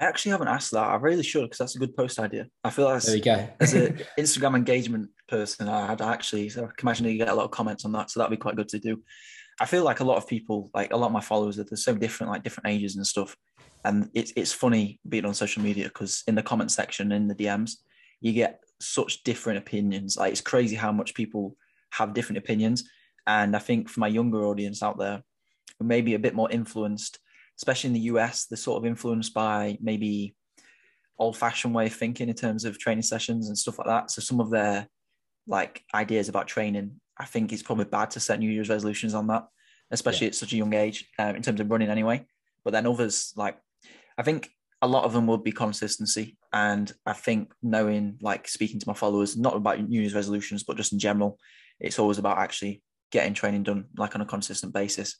I 0.00 0.06
actually 0.06 0.32
haven't 0.32 0.48
asked 0.48 0.72
that. 0.72 0.82
I 0.82 0.96
really 0.96 1.22
should 1.22 1.42
because 1.42 1.58
that's 1.58 1.76
a 1.76 1.78
good 1.78 1.96
post 1.96 2.18
idea. 2.18 2.46
I 2.62 2.70
feel 2.70 2.86
like 2.86 3.02
there 3.02 3.16
you 3.16 3.22
go. 3.22 3.48
as 3.60 3.74
an 3.74 4.00
Instagram 4.18 4.56
engagement 4.56 5.10
person, 5.28 5.68
I'd 5.68 6.02
actually 6.02 6.48
so 6.48 6.64
I 6.64 6.68
can 6.76 6.88
imagine 6.88 7.06
you 7.06 7.18
get 7.18 7.28
a 7.28 7.34
lot 7.34 7.44
of 7.44 7.50
comments 7.50 7.84
on 7.84 7.92
that, 7.92 8.10
so 8.10 8.20
that'd 8.20 8.30
be 8.30 8.36
quite 8.36 8.56
good 8.56 8.68
to 8.70 8.78
do. 8.78 9.02
I 9.60 9.66
feel 9.66 9.84
like 9.84 10.00
a 10.00 10.04
lot 10.04 10.16
of 10.16 10.26
people, 10.26 10.70
like 10.74 10.92
a 10.92 10.96
lot 10.96 11.06
of 11.06 11.12
my 11.12 11.20
followers, 11.20 11.56
that 11.56 11.70
they're 11.70 11.76
so 11.76 11.94
different, 11.94 12.32
like 12.32 12.42
different 12.42 12.68
ages 12.68 12.96
and 12.96 13.06
stuff. 13.06 13.36
And 13.84 14.10
it's 14.14 14.32
it's 14.36 14.52
funny 14.52 14.98
being 15.08 15.24
on 15.24 15.34
social 15.34 15.62
media 15.62 15.84
because 15.84 16.22
in 16.26 16.34
the 16.34 16.42
comment 16.42 16.72
section 16.72 17.12
in 17.12 17.28
the 17.28 17.34
DMs, 17.34 17.76
you 18.20 18.32
get 18.32 18.60
such 18.80 19.22
different 19.22 19.58
opinions. 19.58 20.16
Like 20.16 20.32
it's 20.32 20.40
crazy 20.40 20.76
how 20.76 20.92
much 20.92 21.14
people 21.14 21.56
have 21.90 22.14
different 22.14 22.38
opinions. 22.38 22.84
And 23.26 23.54
I 23.54 23.58
think 23.58 23.88
for 23.88 24.00
my 24.00 24.08
younger 24.08 24.44
audience 24.44 24.82
out 24.82 24.98
there, 24.98 25.22
who 25.78 25.86
may 25.86 26.00
be 26.00 26.14
a 26.14 26.18
bit 26.18 26.34
more 26.34 26.50
influenced, 26.50 27.18
especially 27.58 27.88
in 27.88 27.94
the 27.94 28.00
US, 28.00 28.46
they're 28.46 28.56
sort 28.56 28.82
of 28.82 28.86
influenced 28.86 29.34
by 29.34 29.78
maybe 29.80 30.34
old-fashioned 31.18 31.74
way 31.74 31.86
of 31.86 31.94
thinking 31.94 32.28
in 32.28 32.34
terms 32.34 32.64
of 32.64 32.78
training 32.78 33.02
sessions 33.02 33.48
and 33.48 33.56
stuff 33.56 33.78
like 33.78 33.86
that. 33.86 34.10
So 34.10 34.20
some 34.20 34.40
of 34.40 34.50
their 34.50 34.88
like 35.46 35.82
ideas 35.94 36.28
about 36.28 36.48
training, 36.48 37.00
I 37.18 37.24
think 37.26 37.52
it's 37.52 37.62
probably 37.62 37.84
bad 37.84 38.10
to 38.12 38.20
set 38.20 38.38
New 38.38 38.50
Year's 38.50 38.68
resolutions 38.68 39.14
on 39.14 39.26
that, 39.28 39.46
especially 39.90 40.26
yeah. 40.26 40.30
at 40.30 40.34
such 40.34 40.52
a 40.52 40.56
young 40.56 40.74
age 40.74 41.08
um, 41.18 41.36
in 41.36 41.42
terms 41.42 41.60
of 41.60 41.70
running 41.70 41.90
anyway. 41.90 42.26
But 42.64 42.72
then 42.72 42.86
others, 42.86 43.32
like 43.36 43.58
I 44.18 44.22
think 44.22 44.50
a 44.82 44.88
lot 44.88 45.04
of 45.04 45.12
them 45.12 45.26
would 45.26 45.44
be 45.44 45.52
consistency. 45.52 46.36
And 46.52 46.92
I 47.06 47.12
think 47.12 47.52
knowing, 47.62 48.18
like 48.20 48.48
speaking 48.48 48.80
to 48.80 48.88
my 48.88 48.94
followers, 48.94 49.36
not 49.36 49.56
about 49.56 49.80
New 49.88 50.00
Year's 50.00 50.14
resolutions, 50.14 50.64
but 50.64 50.76
just 50.76 50.92
in 50.92 50.98
general, 50.98 51.38
it's 51.80 51.98
always 51.98 52.18
about 52.18 52.38
actually 52.38 52.82
getting 53.10 53.34
training 53.34 53.62
done 53.62 53.86
like 53.96 54.14
on 54.14 54.20
a 54.20 54.26
consistent 54.26 54.72
basis. 54.72 55.16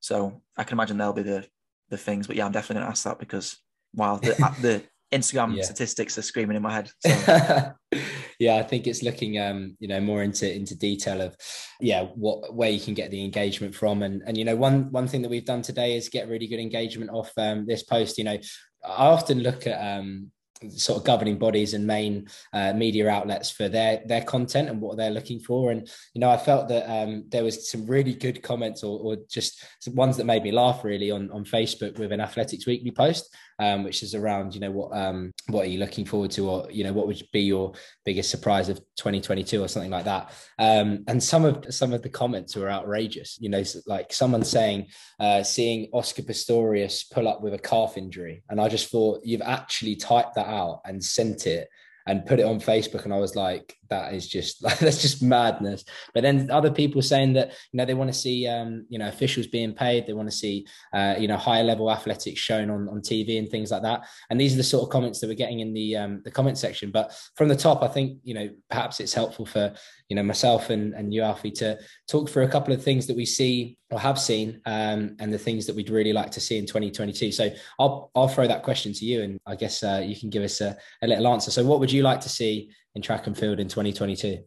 So 0.00 0.42
I 0.56 0.64
can 0.64 0.76
imagine 0.76 0.98
they'll 0.98 1.12
be 1.12 1.22
the 1.22 1.46
the 1.90 1.98
things. 1.98 2.26
But 2.26 2.36
yeah, 2.36 2.46
I'm 2.46 2.52
definitely 2.52 2.80
gonna 2.80 2.90
ask 2.90 3.04
that 3.04 3.18
because 3.18 3.56
while 3.92 4.18
the 4.18 4.34
the 4.60 4.82
Instagram 5.12 5.56
yeah. 5.56 5.64
statistics 5.64 6.16
are 6.18 6.22
screaming 6.22 6.56
in 6.56 6.62
my 6.62 6.72
head. 6.72 6.90
So. 7.00 7.72
yeah, 8.38 8.56
I 8.56 8.62
think 8.62 8.86
it's 8.86 9.02
looking 9.02 9.38
um, 9.40 9.76
you 9.80 9.88
know, 9.88 10.00
more 10.00 10.22
into 10.22 10.52
into 10.52 10.76
detail 10.76 11.20
of 11.20 11.36
yeah, 11.80 12.04
what 12.14 12.54
where 12.54 12.70
you 12.70 12.80
can 12.80 12.94
get 12.94 13.10
the 13.10 13.24
engagement 13.24 13.74
from. 13.74 14.02
And 14.02 14.22
and 14.26 14.36
you 14.36 14.44
know, 14.44 14.56
one 14.56 14.90
one 14.92 15.08
thing 15.08 15.22
that 15.22 15.28
we've 15.28 15.44
done 15.44 15.62
today 15.62 15.96
is 15.96 16.08
get 16.08 16.28
really 16.28 16.46
good 16.46 16.60
engagement 16.60 17.10
off 17.10 17.32
um, 17.36 17.66
this 17.66 17.82
post. 17.82 18.18
You 18.18 18.24
know, 18.24 18.38
I 18.84 19.06
often 19.06 19.40
look 19.40 19.66
at 19.66 19.98
um 19.98 20.30
sort 20.68 20.98
of 20.98 21.04
governing 21.04 21.38
bodies 21.38 21.74
and 21.74 21.86
main 21.86 22.28
uh, 22.52 22.72
media 22.72 23.08
outlets 23.08 23.50
for 23.50 23.68
their 23.68 24.02
their 24.06 24.22
content 24.22 24.68
and 24.68 24.80
what 24.80 24.96
they're 24.96 25.10
looking 25.10 25.40
for. 25.40 25.70
And 25.70 25.88
you 26.14 26.20
know 26.20 26.30
i 26.30 26.36
felt 26.36 26.68
that 26.68 26.90
um, 26.90 27.24
there 27.28 27.44
was 27.44 27.70
some 27.70 27.86
really 27.86 28.14
good 28.14 28.42
comments 28.42 28.82
or, 28.82 28.98
or 29.00 29.16
just 29.28 29.64
ones 29.88 30.16
that 30.16 30.24
made 30.24 30.42
me 30.42 30.52
laugh 30.52 30.84
really 30.84 31.10
on 31.10 31.30
on 31.30 31.44
facebook 31.44 31.98
with 31.98 32.12
an 32.12 32.20
athletics 32.20 32.66
weekly 32.66 32.90
post 32.90 33.34
um, 33.60 33.84
which 33.84 34.02
is 34.02 34.14
around 34.14 34.54
you 34.54 34.60
know 34.60 34.70
what 34.70 34.96
um, 34.96 35.32
what 35.48 35.66
are 35.66 35.68
you 35.68 35.78
looking 35.78 36.04
forward 36.04 36.30
to 36.32 36.48
or 36.48 36.70
you 36.70 36.82
know 36.82 36.92
what 36.92 37.06
would 37.06 37.22
be 37.32 37.42
your 37.42 37.72
biggest 38.04 38.30
surprise 38.30 38.68
of 38.68 38.78
2022 38.96 39.62
or 39.62 39.68
something 39.68 39.90
like 39.90 40.06
that? 40.06 40.32
Um, 40.58 41.04
and 41.06 41.22
some 41.22 41.44
of 41.44 41.64
some 41.72 41.92
of 41.92 42.02
the 42.02 42.08
comments 42.08 42.56
were 42.56 42.70
outrageous 42.70 43.38
you 43.40 43.50
know 43.50 43.62
like 43.86 44.12
someone 44.12 44.44
saying 44.44 44.88
uh, 45.20 45.42
seeing 45.42 45.88
oscar 45.92 46.22
pistorius 46.22 47.08
pull 47.10 47.28
up 47.28 47.42
with 47.42 47.54
a 47.54 47.58
calf 47.58 47.96
injury. 47.96 48.42
And 48.48 48.60
i 48.60 48.68
just 48.68 48.90
thought 48.90 49.20
you've 49.24 49.42
actually 49.42 49.96
typed 49.96 50.34
that 50.34 50.48
out 50.48 50.80
and 50.84 51.04
sent 51.04 51.46
it 51.46 51.68
and 52.06 52.26
put 52.26 52.40
it 52.40 52.46
on 52.46 52.60
Facebook. 52.60 53.04
And 53.04 53.12
I 53.12 53.18
was 53.18 53.36
like, 53.36 53.76
that 53.88 54.14
is 54.14 54.28
just 54.28 54.62
like, 54.62 54.78
that's 54.80 55.02
just 55.02 55.22
madness. 55.22 55.84
But 56.14 56.22
then 56.22 56.50
other 56.50 56.70
people 56.70 57.02
saying 57.02 57.34
that, 57.34 57.50
you 57.72 57.78
know, 57.78 57.84
they 57.84 57.94
want 57.94 58.12
to 58.12 58.18
see, 58.18 58.46
um, 58.46 58.86
you 58.88 58.98
know, 58.98 59.08
officials 59.08 59.46
being 59.46 59.74
paid. 59.74 60.06
They 60.06 60.12
want 60.12 60.30
to 60.30 60.36
see, 60.36 60.66
uh, 60.92 61.16
you 61.18 61.28
know, 61.28 61.36
higher 61.36 61.64
level 61.64 61.90
athletics 61.90 62.40
shown 62.40 62.70
on, 62.70 62.88
on 62.88 63.00
TV 63.00 63.38
and 63.38 63.48
things 63.48 63.70
like 63.70 63.82
that. 63.82 64.06
And 64.30 64.40
these 64.40 64.54
are 64.54 64.58
the 64.58 64.62
sort 64.62 64.84
of 64.84 64.90
comments 64.90 65.20
that 65.20 65.28
we're 65.28 65.34
getting 65.34 65.60
in 65.60 65.74
the, 65.74 65.96
um, 65.96 66.22
the 66.24 66.30
comment 66.30 66.58
section. 66.58 66.90
But 66.90 67.12
from 67.36 67.48
the 67.48 67.56
top, 67.56 67.82
I 67.82 67.88
think, 67.88 68.18
you 68.24 68.34
know, 68.34 68.48
perhaps 68.68 69.00
it's 69.00 69.14
helpful 69.14 69.46
for, 69.46 69.74
you 70.10 70.16
know, 70.16 70.22
myself 70.24 70.70
and, 70.70 70.92
and 70.92 71.14
you, 71.14 71.22
Alfie, 71.22 71.52
to 71.52 71.78
talk 72.08 72.28
through 72.28 72.44
a 72.44 72.48
couple 72.48 72.74
of 72.74 72.82
things 72.82 73.06
that 73.06 73.16
we 73.16 73.24
see 73.24 73.78
or 73.90 73.98
have 73.98 74.18
seen 74.18 74.60
um, 74.66 75.16
and 75.20 75.32
the 75.32 75.38
things 75.38 75.66
that 75.66 75.76
we'd 75.76 75.88
really 75.88 76.12
like 76.12 76.32
to 76.32 76.40
see 76.40 76.58
in 76.58 76.66
2022. 76.66 77.30
So 77.30 77.48
I'll, 77.78 78.10
I'll 78.16 78.28
throw 78.28 78.48
that 78.48 78.64
question 78.64 78.92
to 78.92 79.04
you 79.04 79.22
and 79.22 79.40
I 79.46 79.54
guess 79.54 79.84
uh, 79.84 80.02
you 80.04 80.18
can 80.18 80.28
give 80.28 80.42
us 80.42 80.60
a, 80.60 80.76
a 81.00 81.06
little 81.06 81.28
answer. 81.28 81.52
So 81.52 81.64
what 81.64 81.78
would 81.78 81.92
you 81.92 82.02
like 82.02 82.20
to 82.22 82.28
see 82.28 82.70
in 82.96 83.02
track 83.02 83.28
and 83.28 83.38
field 83.38 83.60
in 83.60 83.68
2022? 83.68 84.42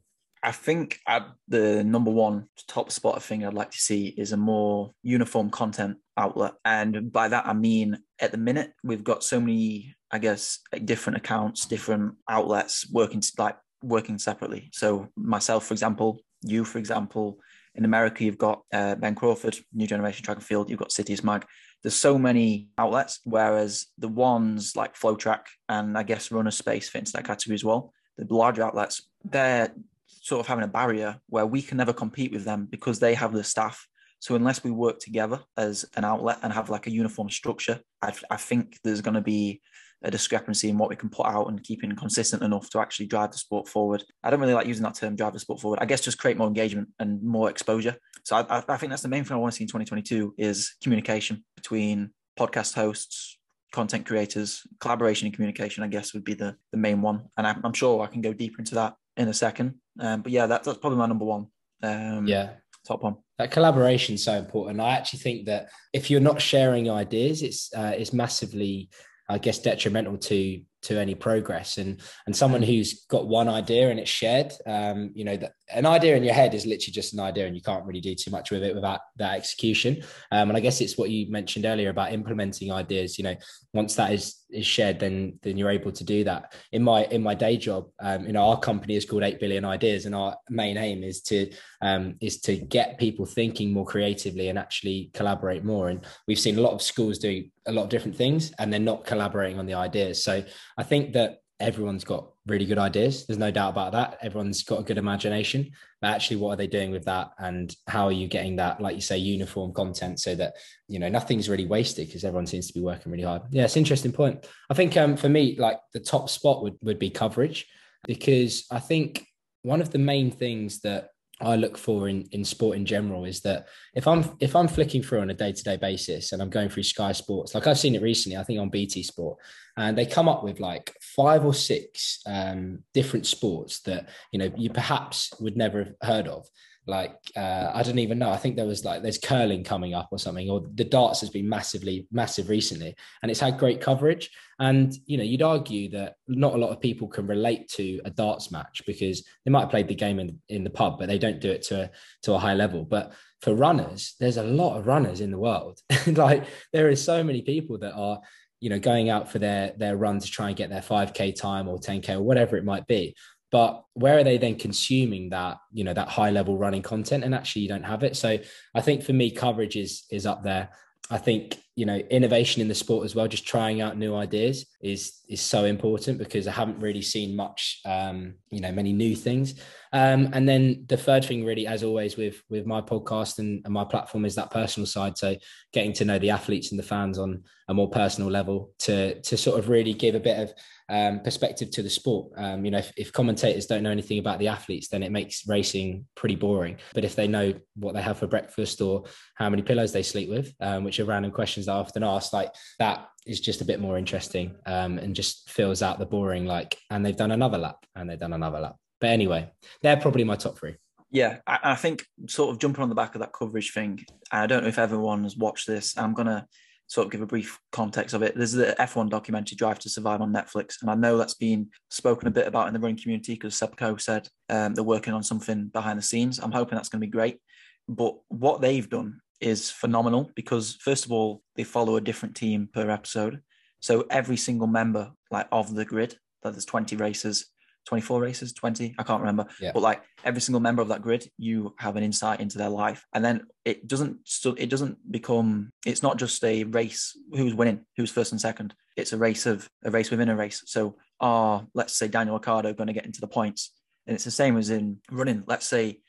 I 0.46 0.52
think 0.52 1.00
at 1.08 1.26
the 1.48 1.86
number 1.86 2.12
one 2.12 2.50
top 2.68 2.92
spot 2.92 3.24
thing 3.24 3.46
I'd 3.46 3.54
like 3.54 3.72
to 3.72 3.78
see 3.78 4.08
is 4.08 4.34
a 4.34 4.38
more 4.38 4.92
uniform 5.02 5.50
content 5.50 5.98
outlet. 6.18 6.56
And 6.66 7.10
by 7.14 7.30
that, 7.30 7.48
I 7.48 7.54
mean, 7.54 7.98
at 8.20 8.34
the 8.34 8.38
minute, 8.38 8.74
we've 8.84 9.06
got 9.06 9.24
so 9.24 9.40
many, 9.40 9.96
I 10.12 10.20
guess, 10.20 10.60
different 10.84 11.16
accounts, 11.16 11.66
different 11.66 12.16
outlets 12.30 12.92
working 12.92 13.22
to 13.22 13.32
like 13.38 13.56
working 13.84 14.18
separately. 14.18 14.70
So 14.74 15.10
myself, 15.16 15.66
for 15.66 15.74
example, 15.74 16.20
you, 16.42 16.66
for 16.66 16.78
example, 16.78 17.40
in 17.76 17.86
America, 17.86 18.24
you've 18.24 18.38
got 18.38 18.64
uh, 18.72 18.96
Ben 18.96 19.16
Crawford, 19.16 19.58
New 19.74 19.88
Generation 19.88 20.24
Track 20.24 20.38
and 20.38 20.46
Field, 20.46 20.70
you've 20.70 20.80
got 20.80 20.90
Citius 20.90 21.24
Mag. 21.24 21.46
There's 21.82 21.96
so 21.96 22.18
many 22.18 22.70
outlets, 22.78 23.20
whereas 23.24 23.88
the 23.98 24.08
ones 24.08 24.76
like 24.76 24.96
FloTrack 24.96 25.42
and 25.68 25.98
I 25.98 26.04
guess 26.04 26.30
RunnerSpace 26.30 26.86
fit 26.86 27.00
into 27.00 27.12
that 27.14 27.26
category 27.26 27.56
as 27.56 27.64
well 27.64 27.94
the 28.18 28.34
larger 28.34 28.64
outlets, 28.64 29.04
they're 29.24 29.74
sort 30.08 30.40
of 30.40 30.48
having 30.48 30.64
a 30.64 30.68
barrier 30.68 31.20
where 31.28 31.46
we 31.46 31.62
can 31.62 31.78
never 31.78 31.94
compete 31.94 32.32
with 32.32 32.46
them 32.46 32.68
because 32.70 33.00
they 33.00 33.14
have 33.14 33.34
the 33.34 33.44
staff. 33.44 33.88
So 34.20 34.36
unless 34.36 34.64
we 34.64 34.72
work 34.72 35.00
together 35.00 35.42
as 35.58 35.86
an 35.96 36.06
outlet 36.06 36.40
and 36.44 36.54
have 36.54 36.70
like 36.70 36.88
a 36.88 36.92
uniform 36.92 37.30
structure, 37.30 37.82
I, 38.02 38.14
I 38.30 38.38
think 38.38 38.80
there's 38.84 39.02
going 39.02 39.16
to 39.16 39.22
be 39.22 39.62
a 40.04 40.12
discrepancy 40.12 40.70
in 40.70 40.78
what 40.78 40.90
we 40.90 40.96
can 40.96 41.10
put 41.10 41.26
out 41.26 41.48
and 41.48 41.64
keeping 41.64 41.96
consistent 41.96 42.44
enough 42.44 42.70
to 42.72 42.80
actually 42.80 43.08
drive 43.08 43.32
the 43.32 43.38
sport 43.38 43.68
forward. 43.68 44.04
I 44.24 44.30
don't 44.30 44.40
really 44.40 44.54
like 44.54 44.68
using 44.68 44.84
that 44.84 44.96
term, 44.96 45.16
drive 45.16 45.34
the 45.34 45.40
sport 45.40 45.62
forward. 45.62 45.80
I 45.82 45.86
guess 45.86 46.02
just 46.02 46.18
create 46.18 46.38
more 46.38 46.48
engagement 46.48 46.90
and 47.00 47.22
more 47.24 47.50
exposure. 47.50 47.96
So 48.24 48.36
I, 48.36 48.64
I 48.68 48.78
think 48.78 48.90
that's 48.90 49.02
the 49.02 49.10
main 49.10 49.24
thing 49.24 49.36
I 49.36 49.40
want 49.40 49.54
to 49.54 49.58
see 49.58 49.64
in 49.64 49.70
2022 49.70 50.36
is 50.38 50.76
communication 50.82 51.44
between 51.56 52.12
podcast 52.38 52.74
hosts, 52.74 53.38
content 53.72 54.06
creators, 54.06 54.62
collaboration 54.80 55.26
and 55.28 55.34
communication, 55.34 55.84
I 55.84 55.88
guess, 55.88 56.14
would 56.14 56.24
be 56.24 56.34
the, 56.34 56.56
the 56.72 56.78
main 56.78 57.02
one. 57.02 57.30
And 57.38 57.48
I'm, 57.48 57.62
I'm 57.64 57.74
sure 57.74 58.02
I 58.02 58.08
can 58.08 58.22
go 58.22 58.34
deeper 58.34 58.60
into 58.60 58.76
that 58.76 58.96
in 59.18 59.28
a 59.28 59.34
second. 59.34 59.76
Um, 60.00 60.22
but 60.22 60.32
yeah, 60.32 60.48
that, 60.48 60.64
that's 60.64 60.78
probably 60.78 61.00
my 61.00 61.08
number 61.08 61.26
one. 61.26 61.48
Um, 61.82 62.28
yeah. 62.28 62.52
Top 62.86 63.04
one. 63.04 63.16
That 63.40 63.52
collaboration 63.52 64.16
is 64.16 64.24
so 64.24 64.34
important. 64.34 64.80
I 64.80 64.92
actually 64.98 65.20
think 65.20 65.46
that 65.46 65.70
if 65.94 66.12
you're 66.12 66.20
not 66.20 66.42
sharing 66.42 66.90
ideas, 66.90 67.42
it's 67.42 67.74
uh, 67.74 67.94
it's 67.98 68.12
massively, 68.12 68.90
I 69.30 69.38
guess, 69.38 69.60
detrimental 69.60 70.18
to 70.18 70.62
to 70.84 71.00
any 71.00 71.16
progress. 71.16 71.78
And 71.78 72.00
and 72.26 72.36
someone 72.36 72.64
who's 72.64 73.06
got 73.06 73.28
one 73.28 73.50
idea 73.50 73.90
and 73.90 74.00
it's 74.00 74.10
shared 74.10 74.54
um 74.68 75.12
you 75.16 75.24
know 75.24 75.38
that 75.38 75.54
an 75.74 75.86
idea 75.86 76.16
in 76.16 76.24
your 76.24 76.34
head 76.34 76.54
is 76.54 76.66
literally 76.66 76.94
just 76.94 77.14
an 77.14 77.20
idea 77.20 77.48
and 77.48 77.56
you 77.56 77.62
can't 77.62 77.86
really 77.86 78.02
do 78.02 78.16
too 78.16 78.32
much 78.32 78.52
with 78.52 78.64
it 78.64 78.76
without 78.76 79.02
that 79.18 79.36
execution. 79.36 80.02
Um 80.32 80.50
and 80.50 80.58
i 80.58 80.60
guess 80.60 80.82
it's 80.82 80.98
what 80.98 81.10
you 81.10 81.30
mentioned 81.32 81.66
earlier 81.66 81.90
about 81.90 82.14
implementing 82.14 82.72
ideas 82.72 83.18
you 83.18 83.24
know 83.24 83.36
once 83.74 83.96
that 83.96 84.14
is 84.14 84.36
is 84.52 84.66
shared 84.66 85.00
then 85.00 85.40
then 85.42 85.58
you're 85.58 85.70
able 85.70 85.92
to 85.92 86.04
do 86.04 86.24
that. 86.24 86.54
In 86.72 86.84
my 86.84 87.06
in 87.06 87.24
my 87.24 87.34
day 87.34 87.58
job 87.58 87.88
um 88.00 88.26
you 88.26 88.34
know 88.34 88.48
our 88.50 88.60
company 88.60 88.96
is 88.96 89.06
called 89.06 89.24
8 89.24 89.40
billion 89.40 89.66
ideas 89.66 90.06
and 90.06 90.14
our 90.14 90.36
main 90.50 90.78
aim 90.78 91.04
is 91.04 91.22
to 91.24 91.50
um 91.82 92.16
is 92.22 92.40
to 92.42 92.58
get 92.58 93.00
people 93.00 93.26
thinking 93.26 93.72
more 93.72 93.86
creatively 93.86 94.50
and 94.50 94.60
actually 94.60 95.10
collaborate 95.14 95.64
more. 95.64 95.90
And 95.90 96.06
we've 96.28 96.40
seen 96.40 96.58
a 96.58 96.62
lot 96.62 96.74
of 96.74 96.82
schools 96.82 97.18
doing 97.18 97.52
a 97.66 97.72
lot 97.72 97.84
of 97.84 97.90
different 97.90 98.18
things 98.18 98.52
and 98.60 98.72
they're 98.72 98.80
not 98.80 99.06
collaborating 99.06 99.60
on 99.60 99.66
the 99.66 99.74
ideas. 99.74 100.24
So 100.24 100.44
I 100.78 100.84
think 100.84 101.14
that 101.14 101.40
everyone's 101.60 102.04
got 102.04 102.30
really 102.46 102.66
good 102.66 102.78
ideas. 102.78 103.26
There's 103.26 103.40
no 103.40 103.52
doubt 103.52 103.70
about 103.70 103.94
that. 103.94 104.18
Everyone's 104.22 104.64
got 104.64 104.80
a 104.80 104.84
good 104.84 104.98
imagination. 104.98 105.72
But 106.02 106.10
actually, 106.10 106.38
what 106.38 106.52
are 106.52 106.56
they 106.58 106.68
doing 106.68 106.92
with 106.92 107.06
that? 107.06 107.32
And 107.38 107.74
how 107.88 108.06
are 108.06 108.12
you 108.12 108.28
getting 108.28 108.58
that, 108.58 108.82
like 108.82 108.96
you 108.96 109.02
say, 109.02 109.18
uniform 109.18 109.74
content 109.74 110.20
so 110.20 110.36
that, 110.36 110.56
you 110.88 111.00
know, 111.00 111.10
nothing's 111.10 111.50
really 111.50 111.66
wasted 111.66 112.08
because 112.08 112.26
everyone 112.26 112.48
seems 112.48 112.68
to 112.68 112.74
be 112.74 112.82
working 112.82 113.12
really 113.12 113.24
hard. 113.24 113.44
Yeah, 113.50 113.64
it's 113.64 113.76
an 113.76 113.82
interesting 113.82 114.12
point. 114.12 114.46
I 114.70 114.74
think 114.74 114.98
um, 114.98 115.16
for 115.16 115.30
me, 115.30 115.56
like 115.58 115.80
the 115.94 116.00
top 116.00 116.30
spot 116.30 116.64
would, 116.64 116.76
would 116.82 117.00
be 117.00 117.10
coverage 117.10 117.66
because 118.06 118.66
I 118.70 118.80
think 118.80 119.26
one 119.62 119.80
of 119.80 119.92
the 119.92 120.00
main 120.00 120.32
things 120.32 120.82
that 120.82 121.10
I 121.42 121.56
look 121.56 121.78
for 121.78 122.08
in, 122.08 122.28
in 122.32 122.46
sport 122.46 122.78
in 122.78 122.86
general 122.86 123.26
is 123.26 123.42
that 123.42 123.68
if 123.96 124.08
I'm 124.08 124.38
if 124.40 124.56
I'm 124.56 124.68
flicking 124.68 125.02
through 125.02 125.22
on 125.22 125.30
a 125.30 125.34
day 125.34 125.52
to 125.52 125.64
day 125.64 125.78
basis 125.78 126.32
and 126.32 126.42
I'm 126.42 126.50
going 126.50 126.70
through 126.70 126.84
Sky 126.84 127.12
Sports, 127.12 127.56
like 127.56 127.68
I've 127.68 127.80
seen 127.80 127.96
it 127.96 128.02
recently, 128.02 128.38
I 128.38 128.44
think 128.44 128.60
on 128.60 128.70
BT 128.70 129.04
Sport, 129.04 129.40
and 129.76 129.98
they 129.98 130.06
come 130.06 130.30
up 130.30 130.44
with 130.44 130.60
like 130.60 130.96
five 131.02 131.44
or 131.44 131.54
six 131.54 132.22
um, 132.28 132.80
different 132.94 133.26
sports 133.26 133.82
that 133.82 134.10
you 134.32 134.40
know 134.40 134.52
you 134.56 134.70
perhaps 134.70 135.34
would 135.40 135.58
never 135.58 135.80
have 135.80 135.94
heard 136.02 136.28
of 136.28 136.48
like 136.86 137.16
uh, 137.38 137.72
I 137.74 137.82
don't 137.84 138.00
even 138.00 138.20
know. 138.20 138.30
I 138.30 138.38
think 138.38 138.56
there 138.56 138.66
was 138.66 138.84
like 138.84 139.02
there's 139.02 139.18
curling 139.18 139.64
coming 139.64 139.94
up 139.94 140.10
or 140.12 140.20
something, 140.20 140.50
or 140.50 140.64
the 140.76 140.84
darts 140.84 141.22
has 141.22 141.30
been 141.30 141.48
massively 141.48 142.08
massive 142.12 142.50
recently, 142.50 142.96
and 143.22 143.32
it's 143.32 143.40
had 143.40 143.58
great 143.58 143.80
coverage. 143.80 144.30
And 144.60 144.94
you 145.06 145.18
know, 145.18 145.24
you'd 145.24 145.42
argue 145.42 145.90
that 145.92 146.16
not 146.28 146.54
a 146.54 146.58
lot 146.58 146.72
of 146.72 146.82
people 146.82 147.08
can 147.08 147.26
relate 147.26 147.70
to 147.70 148.02
a 148.04 148.10
darts 148.10 148.52
match 148.52 148.82
because 148.86 149.24
they 149.46 149.52
might 149.52 149.62
have 149.62 149.70
played 149.70 149.88
the 149.88 149.96
game 149.96 150.20
in, 150.20 150.40
in 150.50 150.64
the 150.64 150.70
pub, 150.70 151.00
but 151.00 151.08
they 151.08 151.18
don't 151.18 151.40
do 151.40 151.52
it 151.52 151.64
to 151.64 151.84
a, 151.84 151.90
to 152.24 152.34
a 152.34 152.40
high 152.40 152.54
level. 152.54 152.84
But 152.84 153.14
for 153.42 153.54
runners, 153.54 154.16
there's 154.20 154.38
a 154.38 154.44
lot 154.44 154.78
of 154.78 154.88
runners 154.88 155.22
in 155.22 155.32
the 155.32 155.40
world. 155.40 155.80
like 156.08 156.46
there 156.74 156.90
is 156.90 157.04
so 157.04 157.24
many 157.24 157.42
people 157.42 157.78
that 157.80 157.94
are 157.94 158.20
you 158.64 158.70
know 158.70 158.80
going 158.80 159.10
out 159.10 159.30
for 159.30 159.40
their 159.40 159.74
their 159.78 159.98
run 159.98 160.20
to 160.20 160.32
try 160.32 160.48
and 160.48 160.56
get 160.56 160.70
their 160.70 160.82
5k 160.82 161.36
time 161.36 161.68
or 161.68 161.78
10k 161.78 162.12
or 162.12 162.22
whatever 162.22 162.56
it 162.56 162.64
might 162.64 162.88
be 162.88 163.14
but 163.54 163.86
where 163.94 164.18
are 164.18 164.24
they 164.24 164.40
then 164.40 164.56
consuming 164.56 165.30
that 165.30 165.60
you 165.72 165.84
know 165.84 165.94
that 165.94 166.10
high 166.10 166.32
level 166.32 166.58
running 166.58 166.82
content? 166.82 167.24
And 167.24 167.36
actually 167.36 167.62
you 167.62 167.70
don't 167.70 167.84
have 167.84 168.04
it. 168.04 168.18
So 168.18 168.40
i 168.74 168.82
think 168.82 169.04
for 169.04 169.14
me 169.14 169.30
coverage 169.30 169.78
is 169.78 170.06
is 170.12 170.26
up 170.26 170.44
there. 170.44 170.70
I 171.12 171.20
think 171.20 171.60
you 171.76 171.86
know 171.86 171.98
innovation 171.98 172.62
in 172.62 172.68
the 172.68 172.76
sport 172.76 173.04
as 173.04 173.16
well 173.16 173.28
just 173.28 173.48
trying 173.48 173.82
out 173.82 173.98
new 173.98 174.16
ideas 174.16 174.66
is 174.82 175.22
is 175.28 175.42
so 175.42 175.66
important 175.66 176.20
because 176.20 176.48
i 176.48 176.52
haven't 176.52 176.80
really 176.80 177.02
seen 177.02 177.36
much 177.36 177.82
um 177.86 178.36
you 178.52 178.60
know 178.60 178.72
many 178.72 178.94
new 178.94 179.16
things 179.16 179.56
um 179.92 180.30
and 180.34 180.48
then 180.48 180.86
the 180.88 180.98
third 180.98 181.26
thing 181.26 181.44
really 181.44 181.66
as 181.66 181.84
always 181.84 182.16
with 182.16 182.42
with 182.50 182.68
my 182.68 182.80
podcast 182.80 183.40
and, 183.40 183.62
and 183.66 183.74
my 183.74 183.84
platform 183.84 184.24
is 184.24 184.36
that 184.36 184.52
personal 184.52 184.86
side 184.86 185.18
so 185.18 185.36
getting 185.72 185.94
to 185.94 186.06
know 186.06 186.20
the 186.20 186.30
athletes 186.30 186.72
and 186.72 186.78
the 186.78 186.84
fans 186.84 187.18
on 187.18 187.44
a 187.70 187.74
more 187.74 187.90
personal 187.90 188.30
level 188.30 188.72
to 188.78 189.20
to 189.22 189.36
sort 189.36 189.58
of 189.58 189.70
really 189.70 189.94
give 189.94 190.14
a 190.14 190.20
bit 190.20 190.40
of 190.40 190.54
um, 190.90 191.22
perspective 191.22 191.72
to 191.72 191.82
the 191.82 191.90
sport. 191.90 192.32
Um, 192.38 192.66
you 192.66 192.72
know, 192.72 192.80
if, 192.80 192.92
if, 192.98 193.14
commentators 193.14 193.66
don't 193.66 193.84
know 193.84 193.92
anything 193.92 194.20
about 194.20 194.40
the 194.40 194.50
athletes, 194.50 194.90
then 194.90 195.02
it 195.02 195.12
makes 195.12 195.48
racing 195.48 196.06
pretty 196.16 196.36
boring. 196.36 196.78
But 196.94 197.06
if 197.06 197.16
they 197.16 197.28
know 197.28 197.54
what 197.76 197.96
they 197.96 198.02
have 198.02 198.20
for 198.20 198.28
breakfast 198.28 198.82
or 198.82 199.06
how 199.36 199.50
many 199.50 199.62
pillows 199.62 199.92
they 199.94 200.04
sleep 200.04 200.30
with, 200.30 200.54
um, 200.60 200.84
which 200.84 201.00
are 201.00 201.06
random 201.06 201.32
questions 201.32 201.63
I 201.68 201.76
often 201.76 202.04
ask, 202.04 202.34
like 202.34 202.54
that 202.80 203.08
is 203.26 203.40
just 203.40 203.62
a 203.62 203.66
bit 203.66 203.80
more 203.80 203.98
interesting 203.98 204.56
um, 204.66 204.98
and 204.98 205.16
just 205.16 205.50
fills 205.50 205.82
out 205.82 206.00
the 206.00 206.06
boring. 206.06 206.46
Like, 206.46 206.78
and 206.90 207.06
they've 207.06 207.16
done 207.16 207.32
another 207.32 207.58
lap, 207.58 207.86
and 207.96 208.10
they've 208.10 208.20
done 208.20 208.34
another 208.34 208.60
lap. 208.60 208.76
But 209.00 209.10
anyway, 209.10 209.52
they're 209.82 209.98
probably 209.98 210.24
my 210.24 210.36
top 210.36 210.58
three. 210.58 210.76
Yeah, 211.12 211.38
I, 211.46 211.60
I 211.64 211.76
think 211.76 212.06
sort 212.28 212.52
of 212.52 212.60
jumping 212.60 212.84
on 212.84 212.90
the 212.90 212.96
back 212.96 213.16
of 213.16 213.22
that 213.22 213.34
coverage 213.34 213.72
thing. 213.72 214.04
I 214.32 214.48
don't 214.48 214.64
know 214.64 214.70
if 214.70 214.80
everyone 214.80 215.24
has 215.24 215.38
watched 215.38 215.68
this. 215.68 215.98
I'm 215.98 216.14
gonna 216.14 216.48
sort 216.88 217.06
of 217.06 217.12
give 217.12 217.22
a 217.22 217.26
brief 217.26 217.60
context 217.72 218.14
of 218.14 218.24
it. 218.24 218.36
There's 218.36 218.52
the 218.52 218.76
F1 218.80 219.10
documentary 219.10 219.56
Drive 219.56 219.80
to 219.80 219.90
Survive 219.90 220.22
on 220.22 220.34
Netflix, 220.34 220.82
and 220.82 220.90
I 220.90 220.96
know 220.96 221.18
that's 221.18 221.34
been 221.34 221.70
spoken 221.90 222.28
a 222.28 222.32
bit 222.32 222.48
about 222.48 222.68
in 222.68 222.74
the 222.74 222.80
running 222.80 223.02
community 223.02 223.34
because 223.34 223.56
Seb 223.56 223.78
Coe 223.78 223.98
said 223.98 224.28
um, 224.50 224.74
they're 224.74 224.84
working 224.84 225.14
on 225.14 225.24
something 225.24 225.68
behind 225.68 225.98
the 225.98 226.04
scenes. 226.04 226.40
I'm 226.40 226.52
hoping 226.52 226.76
that's 226.76 226.90
going 226.90 227.02
to 227.02 227.08
be 227.08 227.12
great. 227.12 227.40
But 227.88 228.16
what 228.30 228.62
they've 228.62 228.90
done 228.90 229.20
is 229.44 229.70
phenomenal 229.70 230.32
because 230.36 230.76
first 230.76 231.06
of 231.06 231.12
all, 231.12 231.42
they 231.56 231.64
follow 231.64 231.96
a 231.96 232.02
different 232.02 232.36
team 232.36 232.70
per 232.74 232.90
episode. 232.90 233.42
So 233.80 234.06
every 234.10 234.38
single 234.38 234.68
member 234.68 235.12
like 235.30 235.48
of 235.52 235.76
the 235.76 235.86
grid, 235.86 236.18
that 236.42 236.52
there's 236.52 236.66
20 236.66 236.96
races, 236.96 237.54
24 237.86 238.22
races 238.22 238.54
20 238.54 238.96
i 238.98 239.04
can't 239.04 239.20
remember 239.20 239.46
yeah. 239.60 239.72
but 239.74 239.82
like 239.82 240.04
every 240.24 240.40
single 240.40 240.60
member 240.60 240.82
of 240.82 240.88
that 240.88 241.02
grid 241.02 241.30
you 241.38 241.74
have 241.78 241.96
an 241.96 242.04
insight 242.04 242.40
into 242.40 242.58
their 242.58 242.70
life. 242.70 243.06
And 243.14 243.24
then 243.24 243.46
it 243.66 243.88
doesn't 243.88 244.20
so 244.24 244.54
it 244.58 244.70
doesn't 244.70 244.98
become 245.12 245.72
it's 245.86 246.04
not 246.04 246.18
just 246.18 246.44
a 246.44 246.64
race 246.64 247.18
who's 247.32 247.54
winning 247.54 247.86
who's 247.98 248.12
first 248.12 248.32
and 248.32 248.40
second. 248.40 248.74
It's 248.96 249.14
a 249.14 249.18
race 249.18 249.46
of 249.46 249.70
a 249.84 249.92
race 249.92 250.12
within 250.12 250.30
a 250.30 250.36
race. 250.36 250.64
So 250.66 250.96
are 251.20 251.68
let's 251.74 251.96
say 251.96 252.08
daniel 252.08 252.38
ricciardo 252.38 252.74
going 252.74 252.88
to 252.88 252.94
get 252.94 253.06
into 253.06 253.22
the 253.22 253.28
points? 253.28 253.72
And 254.08 254.16
it's 254.16 254.26
the 254.26 254.32
same 254.32 254.58
as 254.58 254.70
in 254.70 255.00
running. 255.12 255.44
Let's 255.48 255.68
say 255.68 256.00